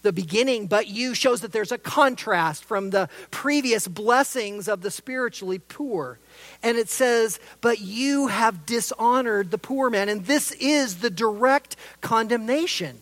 The 0.02 0.12
beginning, 0.12 0.66
but 0.66 0.88
you, 0.88 1.14
shows 1.14 1.40
that 1.40 1.52
there's 1.52 1.72
a 1.72 1.78
contrast 1.78 2.62
from 2.62 2.90
the 2.90 3.08
previous 3.30 3.88
blessings 3.88 4.68
of 4.68 4.82
the 4.82 4.90
spiritually 4.90 5.58
poor. 5.58 6.18
And 6.62 6.76
it 6.76 6.88
says, 6.88 7.40
but 7.60 7.80
you 7.80 8.28
have 8.28 8.66
dishonored 8.66 9.50
the 9.50 9.58
poor 9.58 9.90
man. 9.90 10.08
And 10.08 10.24
this 10.24 10.52
is 10.52 10.96
the 10.96 11.10
direct 11.10 11.76
condemnation. 12.02 12.98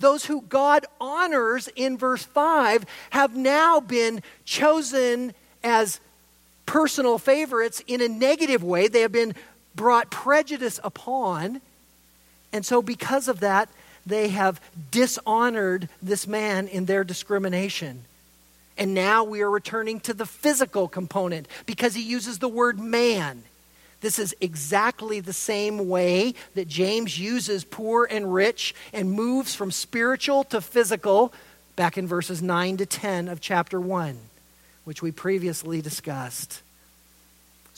Those 0.00 0.24
who 0.24 0.42
God 0.42 0.86
honors 1.00 1.68
in 1.74 1.98
verse 1.98 2.22
5 2.22 2.86
have 3.10 3.36
now 3.36 3.80
been 3.80 4.22
chosen 4.44 5.34
as 5.64 6.00
personal 6.66 7.18
favorites 7.18 7.82
in 7.86 8.00
a 8.00 8.08
negative 8.08 8.62
way. 8.62 8.88
They 8.88 9.00
have 9.00 9.12
been 9.12 9.34
brought 9.74 10.10
prejudice 10.10 10.78
upon. 10.84 11.60
And 12.52 12.64
so, 12.64 12.82
because 12.82 13.28
of 13.28 13.40
that, 13.40 13.68
they 14.06 14.28
have 14.28 14.60
dishonored 14.90 15.88
this 16.02 16.26
man 16.26 16.66
in 16.68 16.86
their 16.86 17.04
discrimination. 17.04 18.04
And 18.78 18.94
now 18.94 19.24
we 19.24 19.42
are 19.42 19.50
returning 19.50 20.00
to 20.00 20.14
the 20.14 20.24
physical 20.24 20.88
component 20.88 21.48
because 21.66 21.94
he 21.94 22.02
uses 22.02 22.38
the 22.38 22.48
word 22.48 22.78
man. 22.78 23.42
This 24.00 24.20
is 24.20 24.34
exactly 24.40 25.18
the 25.18 25.32
same 25.32 25.88
way 25.88 26.34
that 26.54 26.68
James 26.68 27.18
uses 27.18 27.64
poor 27.64 28.06
and 28.08 28.32
rich 28.32 28.74
and 28.92 29.10
moves 29.10 29.54
from 29.56 29.72
spiritual 29.72 30.44
to 30.44 30.60
physical 30.60 31.32
back 31.74 31.98
in 31.98 32.06
verses 32.06 32.40
9 32.40 32.76
to 32.76 32.86
10 32.86 33.28
of 33.28 33.40
chapter 33.40 33.80
1, 33.80 34.16
which 34.84 35.02
we 35.02 35.10
previously 35.10 35.82
discussed. 35.82 36.62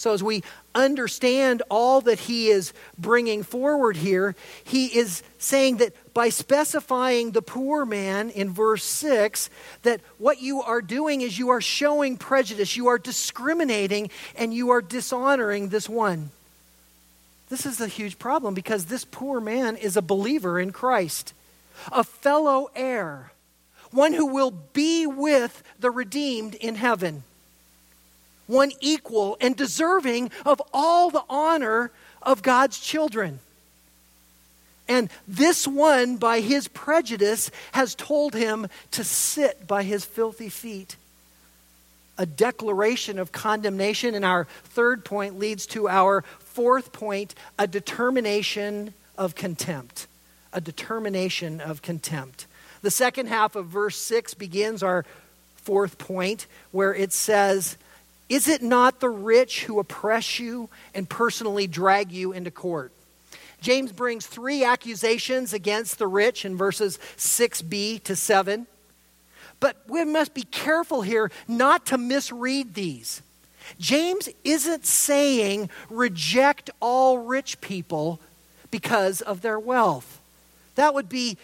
So, 0.01 0.15
as 0.15 0.23
we 0.23 0.43
understand 0.75 1.63
all 1.69 2.01
that 2.01 2.21
he 2.21 2.49
is 2.49 2.73
bringing 2.97 3.43
forward 3.43 3.99
here, 3.99 4.35
he 4.65 4.87
is 4.87 5.23
saying 5.37 5.77
that 5.77 5.93
by 6.15 6.31
specifying 6.31 7.33
the 7.33 7.43
poor 7.43 7.85
man 7.85 8.31
in 8.31 8.49
verse 8.49 8.83
6, 8.83 9.51
that 9.83 10.01
what 10.17 10.41
you 10.41 10.63
are 10.63 10.81
doing 10.81 11.21
is 11.21 11.39
you 11.39 11.51
are 11.51 11.61
showing 11.61 12.17
prejudice, 12.17 12.79
you 12.79 12.87
are 12.87 12.97
discriminating, 12.97 14.09
and 14.37 14.55
you 14.55 14.71
are 14.71 14.81
dishonoring 14.81 15.69
this 15.69 15.87
one. 15.87 16.31
This 17.51 17.67
is 17.67 17.79
a 17.79 17.87
huge 17.87 18.19
problem 18.19 18.55
because 18.55 18.87
this 18.87 19.05
poor 19.05 19.39
man 19.39 19.77
is 19.77 19.99
a 19.99 20.03
believer 20.03 20.59
in 20.59 20.73
Christ, 20.73 21.35
a 21.93 22.05
fellow 22.05 22.71
heir, 22.75 23.33
one 23.91 24.15
who 24.15 24.25
will 24.25 24.51
be 24.51 25.07
with 25.07 25.63
the 25.79 25.91
redeemed 25.91 26.55
in 26.55 26.77
heaven 26.77 27.23
one 28.51 28.73
equal 28.81 29.37
and 29.41 29.57
deserving 29.57 30.31
of 30.45 30.61
all 30.75 31.11
the 31.11 31.25
honor 31.31 31.91
of 32.23 32.43
God's 32.43 32.79
children. 32.79 33.39
And 34.89 35.09
this 35.29 35.69
one, 35.69 36.17
by 36.17 36.41
his 36.41 36.67
prejudice, 36.67 37.51
has 37.73 37.95
told 37.95 38.35
him 38.35 38.67
to 38.91 39.05
sit 39.05 39.69
by 39.69 39.85
his 39.85 40.05
filthy 40.05 40.49
feet. 40.49 40.97
A 42.19 42.27
declaration 42.27 43.19
of 43.21 43.31
condemnation. 43.31 44.17
And 44.17 44.25
our 44.25 44.47
third 44.65 45.05
point 45.05 45.39
leads 45.39 45.65
to 45.69 45.89
our 45.89 46.23
fourth 46.41 46.93
point 46.93 47.37
a 47.57 47.69
determination 47.69 48.93
of 49.17 49.37
contempt. 49.37 50.09
A 50.53 50.61
determination 50.61 51.61
of 51.61 51.83
contempt. 51.83 52.47
The 52.83 52.91
second 52.91 53.29
half 53.29 53.55
of 53.55 53.67
verse 53.67 53.97
6 53.97 54.35
begins 54.35 54.83
our 54.83 55.07
fourth 55.55 55.99
point, 55.99 56.47
where 56.73 56.93
it 56.93 57.13
says, 57.13 57.77
is 58.31 58.49
it 58.49 58.63
not 58.63 59.01
the 59.01 59.11
rich 59.11 59.65
who 59.65 59.81
oppress 59.81 60.39
you 60.39 60.71
and 60.95 61.11
personally 61.11 61.67
drag 61.67 62.13
you 62.13 62.33
into 62.33 62.53
court? 62.53 62.93
James 63.61 63.93
brings 63.93 64.27
three 64.27 64.65
accusations 64.65 65.53
against 65.53 65.99
the 65.99 66.07
rich 66.07 66.45
in 66.45 66.57
verses 66.57 66.99
6b 67.19 68.03
to 68.05 68.17
7. 68.17 68.67
But 69.59 69.77
we 69.87 70.05
must 70.05 70.33
be 70.33 70.45
careful 70.45 71.03
here 71.03 71.31
not 71.47 71.87
to 71.87 71.99
misread 71.99 72.75
these. 72.75 73.21
James 73.79 74.29
isn't 74.45 74.87
saying 74.87 75.69
reject 75.91 76.71
all 76.81 77.19
rich 77.19 77.61
people 77.61 78.21
because 78.71 79.21
of 79.21 79.43
their 79.43 79.59
wealth. 79.59 80.21
That 80.77 80.95
would 80.95 81.09
be 81.09 81.37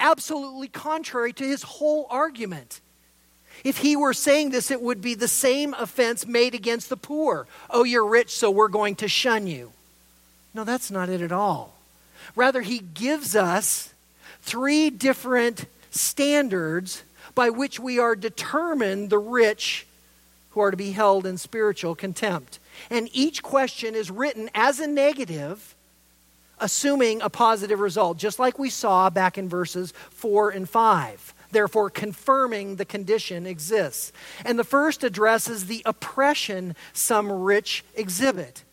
absolutely 0.00 0.68
contrary 0.68 1.32
to 1.34 1.44
his 1.44 1.62
whole 1.62 2.06
argument. 2.10 2.81
If 3.64 3.78
he 3.78 3.94
were 3.96 4.14
saying 4.14 4.50
this, 4.50 4.70
it 4.70 4.82
would 4.82 5.00
be 5.00 5.14
the 5.14 5.28
same 5.28 5.74
offense 5.74 6.26
made 6.26 6.54
against 6.54 6.88
the 6.88 6.96
poor. 6.96 7.46
Oh, 7.70 7.84
you're 7.84 8.06
rich, 8.06 8.30
so 8.30 8.50
we're 8.50 8.68
going 8.68 8.96
to 8.96 9.08
shun 9.08 9.46
you. 9.46 9.72
No, 10.54 10.64
that's 10.64 10.90
not 10.90 11.08
it 11.08 11.20
at 11.20 11.32
all. 11.32 11.74
Rather, 12.34 12.62
he 12.62 12.80
gives 12.80 13.36
us 13.36 13.92
three 14.42 14.90
different 14.90 15.66
standards 15.90 17.02
by 17.34 17.50
which 17.50 17.78
we 17.78 17.98
are 17.98 18.16
determined 18.16 19.10
the 19.10 19.18
rich 19.18 19.86
who 20.50 20.60
are 20.60 20.70
to 20.70 20.76
be 20.76 20.92
held 20.92 21.24
in 21.24 21.38
spiritual 21.38 21.94
contempt. 21.94 22.58
And 22.90 23.08
each 23.12 23.42
question 23.42 23.94
is 23.94 24.10
written 24.10 24.50
as 24.54 24.80
a 24.80 24.86
negative, 24.86 25.74
assuming 26.58 27.22
a 27.22 27.30
positive 27.30 27.80
result, 27.80 28.18
just 28.18 28.38
like 28.38 28.58
we 28.58 28.70
saw 28.70 29.08
back 29.08 29.38
in 29.38 29.48
verses 29.48 29.92
4 30.10 30.50
and 30.50 30.68
5 30.68 31.34
therefore 31.52 31.90
confirming 31.90 32.76
the 32.76 32.84
condition 32.84 33.46
exists. 33.46 34.12
And 34.44 34.58
the 34.58 34.64
first 34.64 35.04
addresses 35.04 35.66
the 35.66 35.82
oppression 35.84 36.74
some 36.92 37.30
rich 37.30 37.84
exhibit, 37.94 38.64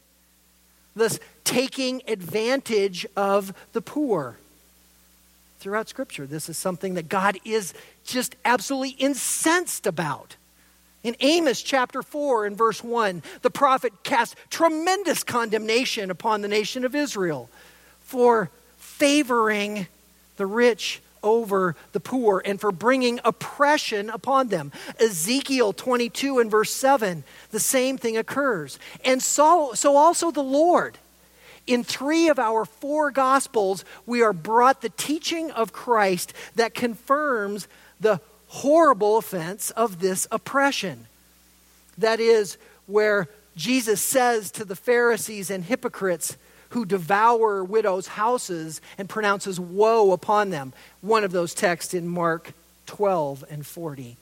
thus 0.96 1.20
taking 1.44 2.02
advantage 2.08 3.06
of 3.16 3.54
the 3.74 3.82
poor. 3.82 4.38
Throughout 5.60 5.90
Scripture, 5.90 6.26
this 6.26 6.48
is 6.48 6.58
something 6.58 6.94
that 6.94 7.10
God 7.10 7.38
is 7.44 7.74
just 8.06 8.36
absolutely 8.46 8.92
incensed 8.92 9.86
about. 9.86 10.38
In 11.04 11.16
Amos 11.20 11.62
chapter 11.62 12.02
4 12.02 12.46
and 12.46 12.58
verse 12.58 12.84
1, 12.84 13.24
the 13.42 13.50
prophet 13.50 13.94
cast 14.04 14.36
tremendous 14.50 15.24
condemnation 15.24 16.12
upon 16.12 16.42
the 16.42 16.48
nation 16.48 16.84
of 16.84 16.96
Israel 16.96 17.50
for 18.02 18.50
favoring 18.78 19.88
the 20.38 20.46
rich 20.46 21.02
over 21.24 21.76
the 21.92 22.00
poor 22.00 22.42
and 22.46 22.60
for 22.60 22.72
bringing 22.72 23.20
oppression 23.24 24.10
upon 24.10 24.48
them. 24.48 24.72
Ezekiel 25.00 25.74
22 25.74 26.40
and 26.40 26.52
verse 26.52 26.74
7, 26.74 27.24
the 27.52 27.60
same 27.60 27.98
thing 27.98 28.18
occurs. 28.18 28.80
And 29.04 29.22
so, 29.22 29.74
so 29.74 29.96
also 29.96 30.32
the 30.32 30.44
Lord. 30.44 30.98
In 31.68 31.84
three 31.84 32.30
of 32.30 32.40
our 32.40 32.66
four 32.66 33.12
gospels, 33.12 33.86
we 34.06 34.24
are 34.24 34.34
brought 34.34 34.82
the 34.82 34.90
teaching 34.90 35.52
of 35.52 35.72
Christ 35.72 36.34
that 36.56 36.74
confirms 36.74 37.68
the 38.00 38.22
horrible 38.48 39.18
offense 39.18 39.70
of 39.72 40.00
this 40.00 40.28
oppression. 40.32 41.06
That 41.98 42.20
is, 42.20 42.58
where 42.88 43.28
Jesus 43.56 44.02
says 44.02 44.50
to 44.52 44.66
the 44.66 44.76
Pharisees 44.76 45.52
and 45.52 45.64
hypocrites 45.64 46.38
who 46.70 46.86
devour 46.86 47.64
widows' 47.64 48.08
houses 48.08 48.82
and 48.98 49.10
pronounces 49.10 49.60
woe 49.60 50.12
upon 50.12 50.50
them. 50.50 50.74
One 51.02 51.24
of 51.24 51.32
those 51.32 51.54
texts 51.54 51.94
in 51.94 52.08
Mark 52.08 52.54
12 52.86 53.44
and 53.50 53.66
40. 53.66 54.18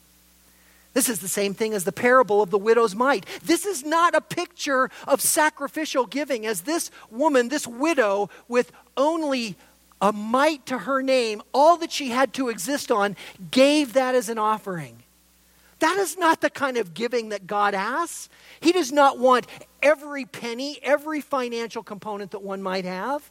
This 0.94 1.10
is 1.10 1.20
the 1.20 1.28
same 1.28 1.54
thing 1.54 1.74
as 1.74 1.84
the 1.84 1.92
parable 1.92 2.42
of 2.42 2.50
the 2.50 2.58
widow's 2.58 2.96
mite. 2.96 3.26
This 3.44 3.66
is 3.66 3.84
not 3.86 4.16
a 4.16 4.22
picture 4.22 4.90
of 5.08 5.22
sacrificial 5.22 6.08
giving, 6.08 6.46
as 6.46 6.62
this 6.62 6.90
woman, 7.12 7.50
this 7.50 7.68
widow, 7.68 8.30
with 8.48 8.72
only 8.96 9.56
a 10.02 10.12
mite 10.12 10.66
to 10.66 10.80
her 10.80 11.04
name, 11.04 11.42
all 11.54 11.78
that 11.78 11.92
she 11.92 12.10
had 12.10 12.34
to 12.34 12.50
exist 12.50 12.92
on, 12.92 13.16
gave 13.52 13.94
that 13.94 14.16
as 14.16 14.30
an 14.30 14.40
offering. 14.40 15.04
That 15.80 15.98
is 15.98 16.18
not 16.18 16.42
the 16.42 16.50
kind 16.50 16.78
of 16.78 16.94
giving 16.94 17.30
that 17.30 17.46
God 17.46 17.76
asks. 17.76 18.30
He 18.60 18.72
does 18.72 18.92
not 18.92 19.20
want 19.20 19.46
every 19.82 20.26
penny, 20.26 20.80
every 20.84 21.22
financial 21.22 21.84
component 21.84 22.32
that 22.32 22.42
one 22.42 22.62
might 22.62 22.86
have. 22.86 23.30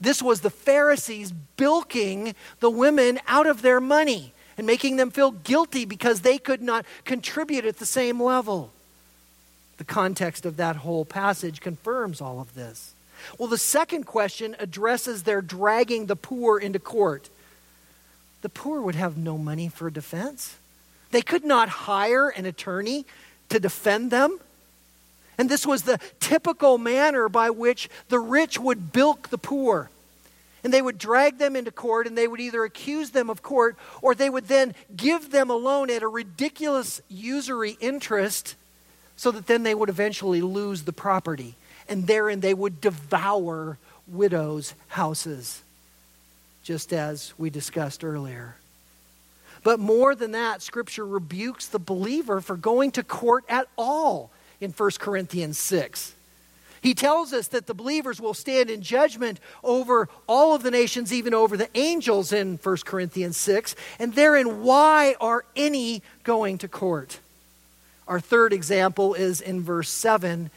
This 0.00 0.22
was 0.22 0.40
the 0.40 0.50
Pharisees 0.50 1.32
bilking 1.56 2.34
the 2.60 2.70
women 2.70 3.20
out 3.26 3.46
of 3.46 3.62
their 3.62 3.80
money 3.80 4.32
and 4.56 4.66
making 4.66 4.96
them 4.96 5.10
feel 5.10 5.30
guilty 5.30 5.84
because 5.84 6.20
they 6.20 6.38
could 6.38 6.62
not 6.62 6.84
contribute 7.04 7.64
at 7.64 7.78
the 7.78 7.86
same 7.86 8.22
level. 8.22 8.70
The 9.78 9.84
context 9.84 10.46
of 10.46 10.56
that 10.56 10.76
whole 10.76 11.04
passage 11.04 11.60
confirms 11.60 12.20
all 12.20 12.40
of 12.40 12.54
this. 12.54 12.94
Well, 13.38 13.48
the 13.48 13.58
second 13.58 14.04
question 14.04 14.54
addresses 14.58 15.22
their 15.22 15.40
dragging 15.40 16.06
the 16.06 16.16
poor 16.16 16.58
into 16.58 16.78
court. 16.78 17.30
The 18.42 18.48
poor 18.48 18.80
would 18.82 18.94
have 18.94 19.16
no 19.16 19.38
money 19.38 19.68
for 19.68 19.90
defense. 19.90 20.56
They 21.10 21.22
could 21.22 21.44
not 21.44 21.68
hire 21.68 22.28
an 22.28 22.44
attorney 22.44 23.06
to 23.48 23.58
defend 23.58 24.10
them. 24.10 24.38
And 25.38 25.48
this 25.48 25.66
was 25.66 25.82
the 25.82 25.98
typical 26.20 26.78
manner 26.78 27.28
by 27.28 27.50
which 27.50 27.88
the 28.08 28.18
rich 28.18 28.58
would 28.58 28.92
bilk 28.92 29.28
the 29.28 29.38
poor. 29.38 29.90
And 30.62 30.72
they 30.72 30.80
would 30.80 30.96
drag 30.96 31.38
them 31.38 31.56
into 31.56 31.70
court 31.70 32.06
and 32.06 32.16
they 32.16 32.26
would 32.26 32.40
either 32.40 32.64
accuse 32.64 33.10
them 33.10 33.28
of 33.28 33.42
court 33.42 33.76
or 34.00 34.14
they 34.14 34.30
would 34.30 34.48
then 34.48 34.74
give 34.96 35.30
them 35.30 35.50
a 35.50 35.56
loan 35.56 35.90
at 35.90 36.02
a 36.02 36.08
ridiculous 36.08 37.02
usury 37.08 37.76
interest 37.80 38.54
so 39.16 39.30
that 39.30 39.46
then 39.46 39.62
they 39.62 39.74
would 39.74 39.90
eventually 39.90 40.40
lose 40.40 40.82
the 40.82 40.92
property. 40.92 41.54
And 41.88 42.06
therein 42.06 42.40
they 42.40 42.54
would 42.54 42.80
devour 42.80 43.76
widows' 44.06 44.74
houses, 44.88 45.62
just 46.62 46.92
as 46.92 47.34
we 47.36 47.50
discussed 47.50 48.02
earlier. 48.02 48.56
But 49.62 49.80
more 49.80 50.14
than 50.14 50.32
that, 50.32 50.62
Scripture 50.62 51.06
rebukes 51.06 51.66
the 51.66 51.78
believer 51.78 52.40
for 52.40 52.56
going 52.56 52.90
to 52.92 53.02
court 53.02 53.44
at 53.48 53.66
all 53.76 54.30
in 54.64 54.72
1 54.72 54.90
Corinthians 54.98 55.58
6. 55.58 56.14
He 56.84 56.92
tells 56.92 57.32
us 57.32 57.48
that 57.48 57.66
the 57.66 57.72
believers 57.72 58.20
will 58.20 58.34
stand 58.34 58.68
in 58.68 58.82
judgment 58.82 59.40
over 59.62 60.08
all 60.26 60.54
of 60.54 60.62
the 60.62 60.70
nations, 60.70 61.14
even 61.14 61.32
over 61.32 61.56
the 61.56 61.70
angels 61.74 62.30
in 62.30 62.58
1 62.62 62.76
Corinthians 62.84 63.38
6. 63.38 63.74
And 63.98 64.14
therein, 64.14 64.62
why 64.62 65.14
are 65.18 65.46
any 65.56 66.02
going 66.24 66.58
to 66.58 66.68
court? 66.68 67.20
Our 68.06 68.20
third 68.20 68.52
example 68.52 69.14
is 69.14 69.40
in 69.40 69.62
verse 69.62 69.88
7, 69.88 70.50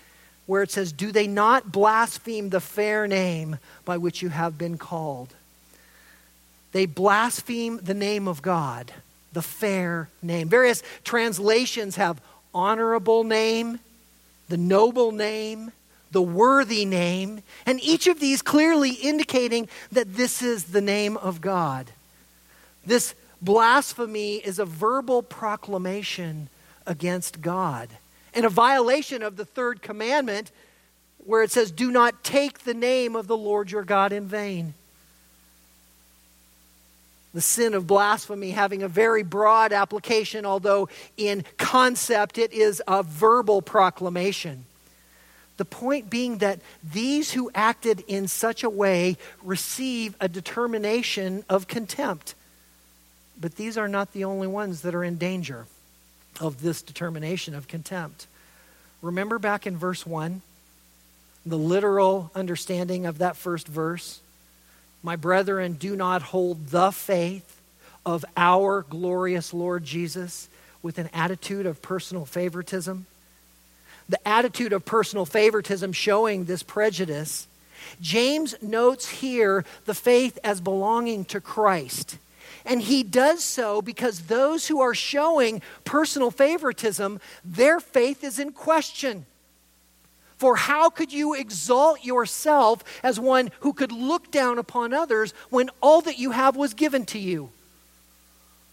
where 0.48 0.64
it 0.64 0.72
says, 0.72 0.92
Do 0.92 1.14
they 1.14 1.28
not 1.28 1.72
blaspheme 1.72 2.50
the 2.50 2.60
fair 2.60 3.08
name 3.08 3.58
by 3.86 3.98
which 3.98 4.22
you 4.22 4.28
have 4.28 4.58
been 4.58 4.78
called? 4.78 5.34
They 6.74 6.88
blaspheme 6.88 7.80
the 7.82 7.94
name 7.94 8.28
of 8.28 8.42
God, 8.42 8.92
the 9.32 9.42
fair 9.42 10.10
name. 10.22 10.50
Various 10.50 10.84
translations 11.06 11.96
have 11.96 12.22
honorable 12.54 13.24
name, 13.24 13.80
the 14.50 14.58
noble 14.58 15.12
name, 15.12 15.72
the 16.12 16.22
worthy 16.22 16.86
name, 16.86 17.42
and 17.66 17.82
each 17.84 18.08
of 18.08 18.20
these 18.20 18.42
clearly 18.42 18.92
indicating 18.92 19.68
that 19.92 20.16
this 20.16 20.42
is 20.42 20.66
the 20.66 20.82
name 20.82 21.18
of 21.18 21.42
God. 21.42 21.92
This 22.86 23.14
blasphemy 23.42 24.36
is 24.38 24.60
a 24.60 24.66
verbal 24.66 25.22
proclamation 25.22 26.50
against 26.86 27.42
God 27.42 27.90
and 28.34 28.46
a 28.46 28.50
violation 28.50 29.22
of 29.22 29.36
the 29.36 29.46
third 29.46 29.82
commandment 29.82 30.52
where 31.26 31.44
it 31.44 31.52
says, 31.52 31.72
Do 31.72 31.92
not 31.92 32.24
take 32.24 32.60
the 32.60 32.74
name 32.74 33.16
of 33.16 33.28
the 33.28 33.38
Lord 33.38 33.72
your 33.72 33.84
God 33.84 34.14
in 34.14 34.26
vain. 34.26 34.74
The 37.38 37.42
sin 37.42 37.76
of 37.76 37.86
blasphemy 37.86 38.50
having 38.50 38.82
a 38.82 38.88
very 38.88 39.22
broad 39.22 39.72
application, 39.72 40.44
although 40.44 40.90
in 41.18 41.46
concept 41.58 42.40
it 42.40 42.52
is 42.52 42.82
a 42.88 43.04
verbal 43.04 43.62
proclamation. 43.62 44.66
The 45.58 45.66
point 45.66 46.10
being 46.10 46.40
that 46.40 46.62
these 46.84 47.34
who 47.34 47.52
acted 47.54 48.04
in 48.08 48.28
such 48.28 48.64
a 48.64 48.72
way 48.72 49.18
receive 49.44 50.16
a 50.20 50.28
determination 50.28 51.46
of 51.48 51.68
contempt. 51.68 52.34
But 53.40 53.56
these 53.56 53.78
are 53.78 53.88
not 53.88 54.14
the 54.14 54.24
only 54.24 54.48
ones 54.48 54.82
that 54.82 54.96
are 54.96 55.04
in 55.04 55.20
danger 55.20 55.68
of 56.42 56.64
this 56.64 56.82
determination 56.82 57.54
of 57.54 57.68
contempt. 57.68 58.26
Remember 59.04 59.38
back 59.38 59.68
in 59.68 59.78
verse 59.78 60.08
1, 60.08 60.42
the 61.46 61.56
literal 61.56 62.32
understanding 62.34 63.06
of 63.06 63.20
that 63.20 63.38
first 63.38 63.68
verse? 63.68 64.22
My 65.08 65.16
brethren, 65.16 65.74
do 65.80 65.96
not 65.96 66.22
hold 66.22 66.68
the 66.68 66.92
faith 66.92 67.62
of 68.06 68.26
our 68.36 68.82
glorious 68.82 69.54
Lord 69.54 69.86
Jesus 69.86 70.50
with 70.84 70.98
an 70.98 71.10
attitude 71.14 71.66
of 71.66 71.82
personal 71.82 72.26
favoritism 72.26 73.06
the 74.10 74.28
attitude 74.28 74.74
of 74.74 74.86
personal 74.86 75.26
favoritism 75.26 75.92
showing 75.94 76.46
this 76.46 76.64
prejudice, 76.64 77.48
James 78.02 78.56
notes 78.62 79.08
here 79.08 79.66
the 79.86 79.94
faith 79.94 80.40
as 80.44 80.62
belonging 80.62 81.26
to 81.26 81.42
Christ. 81.42 82.18
And 82.66 82.82
he 82.82 83.04
does 83.04 83.44
so 83.44 83.82
because 83.82 84.22
those 84.22 84.68
who 84.68 84.82
are 84.82 84.94
showing 84.94 85.62
personal 85.86 86.32
favoritism, 86.32 87.22
their 87.44 87.80
faith 87.80 88.24
is 88.24 88.40
in 88.40 88.52
question. 88.52 89.26
For 90.38 90.56
how 90.56 90.90
could 90.90 91.12
you 91.12 91.34
exalt 91.34 92.06
yourself 92.06 92.84
as 93.02 93.20
one 93.20 93.50
who 93.62 93.74
could 93.74 93.92
look 93.92 94.32
down 94.32 94.60
upon 94.60 94.94
others 94.94 95.34
when 95.50 95.70
all 95.82 96.02
that 96.02 96.20
you 96.20 96.32
have 96.32 96.56
was 96.56 96.74
given 96.74 97.06
to 97.08 97.20
you? 97.20 97.50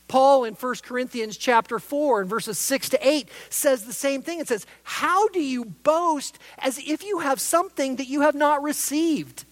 Paul 0.06 0.44
in 0.44 0.54
1 0.54 0.74
Corinthians 0.82 1.36
chapter 1.36 1.78
4 1.78 2.20
and 2.20 2.30
verses 2.30 2.58
6 2.58 2.90
to 2.90 3.08
8 3.08 3.28
says 3.48 3.84
the 3.84 3.92
same 3.92 4.22
thing. 4.22 4.38
It 4.38 4.48
says, 4.48 4.66
How 4.82 5.28
do 5.28 5.40
you 5.40 5.64
boast 5.64 6.38
as 6.58 6.78
if 6.78 7.02
you 7.02 7.20
have 7.20 7.40
something 7.40 7.96
that 7.96 8.08
you 8.08 8.20
have 8.20 8.34
not 8.34 8.62
received? 8.62 9.44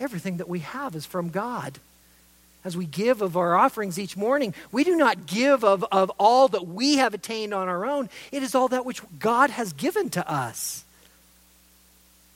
Everything 0.00 0.38
that 0.38 0.48
we 0.48 0.58
have 0.58 0.94
is 0.96 1.06
from 1.06 1.30
God. 1.30 1.78
As 2.66 2.76
we 2.76 2.84
give 2.84 3.22
of 3.22 3.36
our 3.36 3.56
offerings 3.56 3.96
each 3.96 4.16
morning, 4.16 4.52
we 4.72 4.82
do 4.82 4.96
not 4.96 5.26
give 5.26 5.62
of, 5.62 5.84
of 5.92 6.10
all 6.18 6.48
that 6.48 6.66
we 6.66 6.96
have 6.96 7.14
attained 7.14 7.54
on 7.54 7.68
our 7.68 7.86
own. 7.86 8.10
It 8.32 8.42
is 8.42 8.56
all 8.56 8.66
that 8.68 8.84
which 8.84 9.00
God 9.20 9.50
has 9.50 9.72
given 9.72 10.10
to 10.10 10.28
us. 10.28 10.84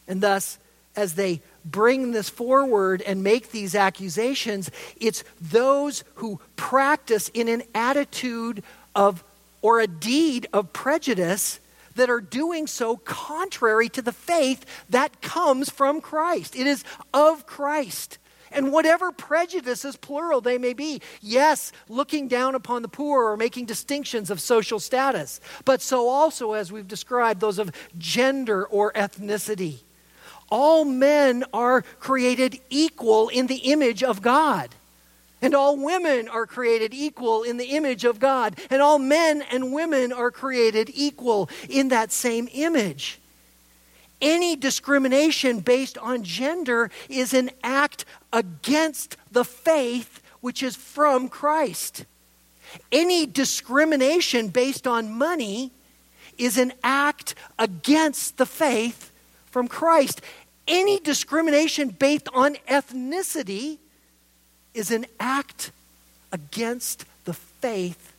And 0.06 0.20
thus, 0.20 0.56
as 0.94 1.16
they 1.16 1.40
bring 1.64 2.12
this 2.12 2.28
forward 2.28 3.02
and 3.02 3.24
make 3.24 3.50
these 3.50 3.74
accusations, 3.74 4.70
it's 5.00 5.24
those 5.40 6.04
who 6.14 6.38
practice 6.54 7.28
in 7.34 7.48
an 7.48 7.64
attitude 7.74 8.62
of 8.94 9.24
or 9.62 9.80
a 9.80 9.88
deed 9.88 10.46
of 10.52 10.72
prejudice 10.72 11.58
that 11.96 12.08
are 12.08 12.20
doing 12.20 12.68
so 12.68 12.98
contrary 12.98 13.88
to 13.88 14.00
the 14.00 14.12
faith 14.12 14.64
that 14.90 15.20
comes 15.22 15.70
from 15.70 16.00
Christ. 16.00 16.54
It 16.54 16.68
is 16.68 16.84
of 17.12 17.46
Christ. 17.46 18.18
And 18.52 18.72
whatever 18.72 19.12
prejudices, 19.12 19.96
plural 19.96 20.40
they 20.40 20.58
may 20.58 20.72
be, 20.72 21.00
yes, 21.20 21.72
looking 21.88 22.26
down 22.28 22.54
upon 22.54 22.82
the 22.82 22.88
poor 22.88 23.24
or 23.24 23.36
making 23.36 23.66
distinctions 23.66 24.30
of 24.30 24.40
social 24.40 24.80
status, 24.80 25.40
but 25.64 25.80
so 25.80 26.08
also, 26.08 26.52
as 26.52 26.72
we've 26.72 26.88
described, 26.88 27.40
those 27.40 27.58
of 27.58 27.70
gender 27.98 28.66
or 28.66 28.92
ethnicity 28.92 29.80
all 30.50 30.84
men 30.84 31.44
are 31.52 31.82
created 32.00 32.60
equal 32.68 33.28
in 33.28 33.46
the 33.46 33.56
image 33.56 34.02
of 34.02 34.20
God. 34.20 34.74
And 35.42 35.54
all 35.54 35.82
women 35.82 36.28
are 36.28 36.44
created 36.44 36.92
equal 36.92 37.44
in 37.44 37.56
the 37.56 37.76
image 37.76 38.04
of 38.04 38.18
God. 38.18 38.58
And 38.68 38.82
all 38.82 38.98
men 38.98 39.42
and 39.50 39.72
women 39.72 40.12
are 40.12 40.30
created 40.30 40.90
equal 40.92 41.48
in 41.68 41.88
that 41.88 42.12
same 42.12 42.48
image. 42.52 43.19
Any 44.20 44.56
discrimination 44.56 45.60
based 45.60 45.96
on 45.98 46.22
gender 46.22 46.90
is 47.08 47.32
an 47.32 47.50
act 47.62 48.04
against 48.32 49.16
the 49.32 49.44
faith 49.44 50.22
which 50.40 50.62
is 50.62 50.76
from 50.76 51.28
Christ. 51.28 52.04
Any 52.92 53.26
discrimination 53.26 54.48
based 54.48 54.86
on 54.86 55.12
money 55.12 55.72
is 56.38 56.58
an 56.58 56.72
act 56.82 57.34
against 57.58 58.36
the 58.36 58.46
faith 58.46 59.10
from 59.50 59.68
Christ 59.68 60.20
any 60.70 61.00
discrimination 61.00 61.88
based 61.88 62.28
on 62.32 62.54
ethnicity 62.68 63.78
is 64.72 64.90
an 64.92 65.04
act 65.18 65.72
against 66.32 67.04
the 67.24 67.34
faith 67.34 68.12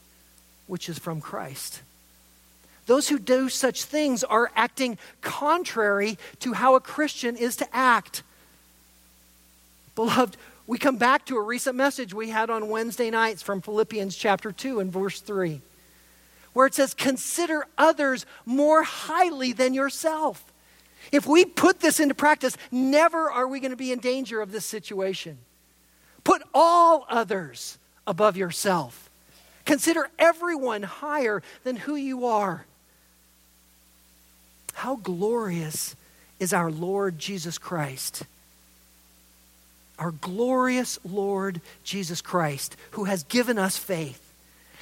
which 0.67 0.89
is 0.89 0.99
from 0.99 1.21
Christ. 1.21 1.81
Those 2.87 3.09
who 3.09 3.19
do 3.19 3.49
such 3.49 3.83
things 3.83 4.23
are 4.23 4.51
acting 4.55 4.97
contrary 5.21 6.17
to 6.39 6.53
how 6.53 6.75
a 6.75 6.79
Christian 6.79 7.35
is 7.35 7.55
to 7.57 7.75
act. 7.75 8.23
Beloved, 9.95 10.35
we 10.67 10.77
come 10.77 10.97
back 10.97 11.25
to 11.25 11.37
a 11.37 11.41
recent 11.41 11.75
message 11.75 12.13
we 12.13 12.29
had 12.29 12.49
on 12.49 12.69
Wednesday 12.69 13.09
nights 13.09 13.41
from 13.41 13.61
Philippians 13.61 14.15
chapter 14.15 14.51
2 14.51 14.79
and 14.79 14.91
verse 14.91 15.19
3, 15.19 15.61
where 16.53 16.67
it 16.67 16.73
says, 16.73 16.93
Consider 16.93 17.65
others 17.77 18.25
more 18.45 18.83
highly 18.83 19.53
than 19.53 19.73
yourself. 19.73 20.43
If 21.11 21.25
we 21.25 21.45
put 21.45 21.79
this 21.79 21.99
into 21.99 22.15
practice, 22.15 22.55
never 22.71 23.29
are 23.29 23.47
we 23.47 23.59
going 23.59 23.71
to 23.71 23.77
be 23.77 23.91
in 23.91 23.99
danger 23.99 24.41
of 24.41 24.51
this 24.51 24.65
situation. 24.65 25.37
Put 26.23 26.41
all 26.53 27.05
others 27.09 27.77
above 28.05 28.37
yourself. 28.37 29.09
Consider 29.65 30.09
everyone 30.17 30.83
higher 30.83 31.41
than 31.63 31.75
who 31.75 31.95
you 31.95 32.25
are. 32.25 32.65
How 34.81 34.95
glorious 34.95 35.95
is 36.39 36.53
our 36.53 36.71
Lord 36.71 37.19
Jesus 37.19 37.59
Christ! 37.59 38.23
Our 39.99 40.09
glorious 40.09 40.97
Lord 41.05 41.61
Jesus 41.83 42.19
Christ, 42.19 42.75
who 42.93 43.03
has 43.03 43.21
given 43.21 43.59
us 43.59 43.77
faith. 43.77 44.33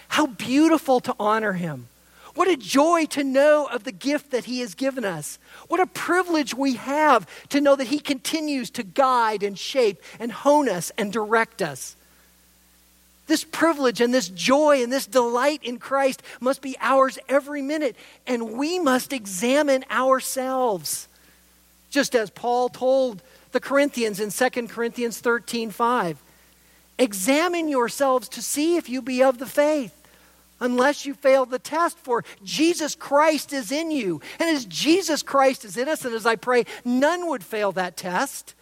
How 0.08 0.28
beautiful 0.28 1.02
to 1.02 1.14
honor 1.20 1.52
him. 1.52 1.90
What 2.34 2.48
a 2.48 2.56
joy 2.56 3.08
to 3.08 3.26
know 3.26 3.66
of 3.66 3.84
the 3.84 3.92
gift 3.92 4.32
that 4.32 4.46
He 4.46 4.62
has 4.62 4.74
given 4.74 5.04
us. 5.04 5.38
What 5.68 5.82
a 5.82 5.86
privilege 5.86 6.54
we 6.54 6.76
have 6.76 7.28
to 7.50 7.60
know 7.60 7.76
that 7.76 7.88
He 7.88 8.00
continues 8.00 8.70
to 8.70 8.84
guide 8.84 9.44
and 9.44 9.60
shape 9.60 10.02
and 10.18 10.32
hone 10.32 10.70
us 10.70 10.94
and 10.98 11.12
direct 11.12 11.62
us. 11.62 11.98
This 13.30 13.44
privilege 13.44 14.02
and 14.02 14.12
this 14.12 14.28
joy 14.28 14.82
and 14.82 14.92
this 14.92 15.06
delight 15.06 15.64
in 15.64 15.78
Christ 15.78 16.24
must 16.40 16.64
be 16.64 16.76
ours 16.82 17.20
every 17.30 17.62
minute, 17.62 17.96
and 18.26 18.54
we 18.54 18.80
must 18.80 19.14
examine 19.14 19.86
ourselves. 19.92 21.08
Just 21.92 22.16
as 22.16 22.32
Paul 22.32 22.70
told 22.70 23.22
the 23.52 23.60
Corinthians 23.60 24.20
in 24.20 24.32
2 24.32 24.68
Corinthians 24.68 25.20
13 25.20 25.70
5. 25.70 26.18
Examine 26.98 27.70
yourselves 27.70 28.30
to 28.30 28.42
see 28.42 28.78
if 28.78 28.90
you 28.90 29.00
be 29.00 29.22
of 29.22 29.38
the 29.38 29.46
faith 29.46 29.96
unless 30.60 31.06
you 31.06 31.14
fail 31.14 31.46
the 31.46 31.60
test, 31.60 32.00
for 32.00 32.26
Jesus 32.44 32.96
Christ 32.96 33.54
is 33.54 33.72
in 33.72 33.92
you. 33.92 34.22
And 34.40 34.50
as 34.50 34.66
Jesus 34.66 35.22
Christ 35.22 35.64
is 35.66 35.78
in 35.78 35.88
us, 35.88 36.04
and 36.04 36.16
as 36.16 36.26
I 36.26 36.36
pray, 36.36 36.66
none 36.84 37.28
would 37.28 37.44
fail 37.44 37.72
that 37.74 37.96
test, 37.96 38.56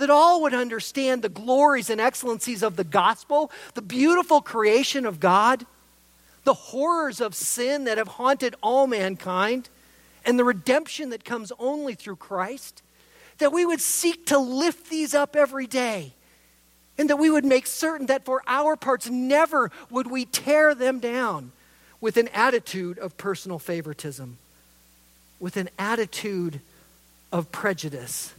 that 0.00 0.10
all 0.10 0.42
would 0.42 0.54
understand 0.54 1.20
the 1.20 1.28
glories 1.28 1.90
and 1.90 2.00
excellencies 2.00 2.62
of 2.62 2.76
the 2.76 2.84
gospel, 2.84 3.52
the 3.74 3.82
beautiful 3.82 4.40
creation 4.40 5.04
of 5.04 5.20
God, 5.20 5.66
the 6.44 6.54
horrors 6.54 7.20
of 7.20 7.34
sin 7.34 7.84
that 7.84 7.98
have 7.98 8.08
haunted 8.08 8.54
all 8.62 8.86
mankind, 8.86 9.68
and 10.24 10.38
the 10.38 10.44
redemption 10.44 11.10
that 11.10 11.22
comes 11.24 11.52
only 11.58 11.94
through 11.94 12.16
Christ, 12.16 12.82
that 13.38 13.52
we 13.52 13.66
would 13.66 13.80
seek 13.80 14.26
to 14.26 14.38
lift 14.38 14.88
these 14.88 15.14
up 15.14 15.36
every 15.36 15.66
day 15.66 16.12
and 16.96 17.10
that 17.10 17.16
we 17.16 17.30
would 17.30 17.44
make 17.44 17.66
certain 17.66 18.06
that 18.06 18.24
for 18.24 18.42
our 18.46 18.76
parts, 18.76 19.08
never 19.10 19.70
would 19.90 20.10
we 20.10 20.24
tear 20.24 20.74
them 20.74 20.98
down 20.98 21.52
with 22.00 22.16
an 22.16 22.28
attitude 22.28 22.98
of 22.98 23.16
personal 23.18 23.58
favoritism, 23.58 24.38
with 25.38 25.58
an 25.58 25.68
attitude 25.78 26.60
of 27.32 27.52
prejudice. 27.52 28.34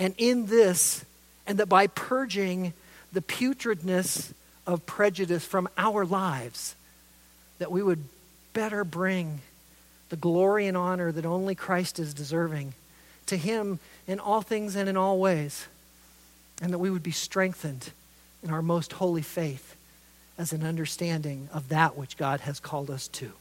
And 0.00 0.14
in 0.18 0.46
this, 0.46 1.04
and 1.46 1.58
that 1.58 1.68
by 1.68 1.86
purging 1.86 2.72
the 3.12 3.20
putridness 3.20 4.32
of 4.66 4.86
prejudice 4.86 5.44
from 5.44 5.68
our 5.78 6.04
lives, 6.04 6.74
that 7.58 7.70
we 7.70 7.82
would 7.82 8.02
better 8.52 8.82
bring 8.82 9.42
the 10.08 10.16
glory 10.16 10.66
and 10.66 10.76
honor 10.76 11.12
that 11.12 11.24
only 11.24 11.54
Christ 11.54 12.00
is 12.00 12.12
deserving 12.12 12.74
to 13.26 13.36
Him 13.36 13.78
in 14.08 14.18
all 14.18 14.40
things 14.40 14.74
and 14.74 14.88
in 14.88 14.96
all 14.96 15.20
ways 15.20 15.68
and 16.60 16.72
that 16.72 16.78
we 16.78 16.90
would 16.90 17.02
be 17.02 17.10
strengthened 17.10 17.90
in 18.42 18.50
our 18.50 18.62
most 18.62 18.92
holy 18.94 19.22
faith 19.22 19.76
as 20.38 20.52
an 20.52 20.64
understanding 20.64 21.48
of 21.52 21.68
that 21.68 21.96
which 21.96 22.16
God 22.16 22.40
has 22.40 22.60
called 22.60 22.90
us 22.90 23.08
to. 23.08 23.32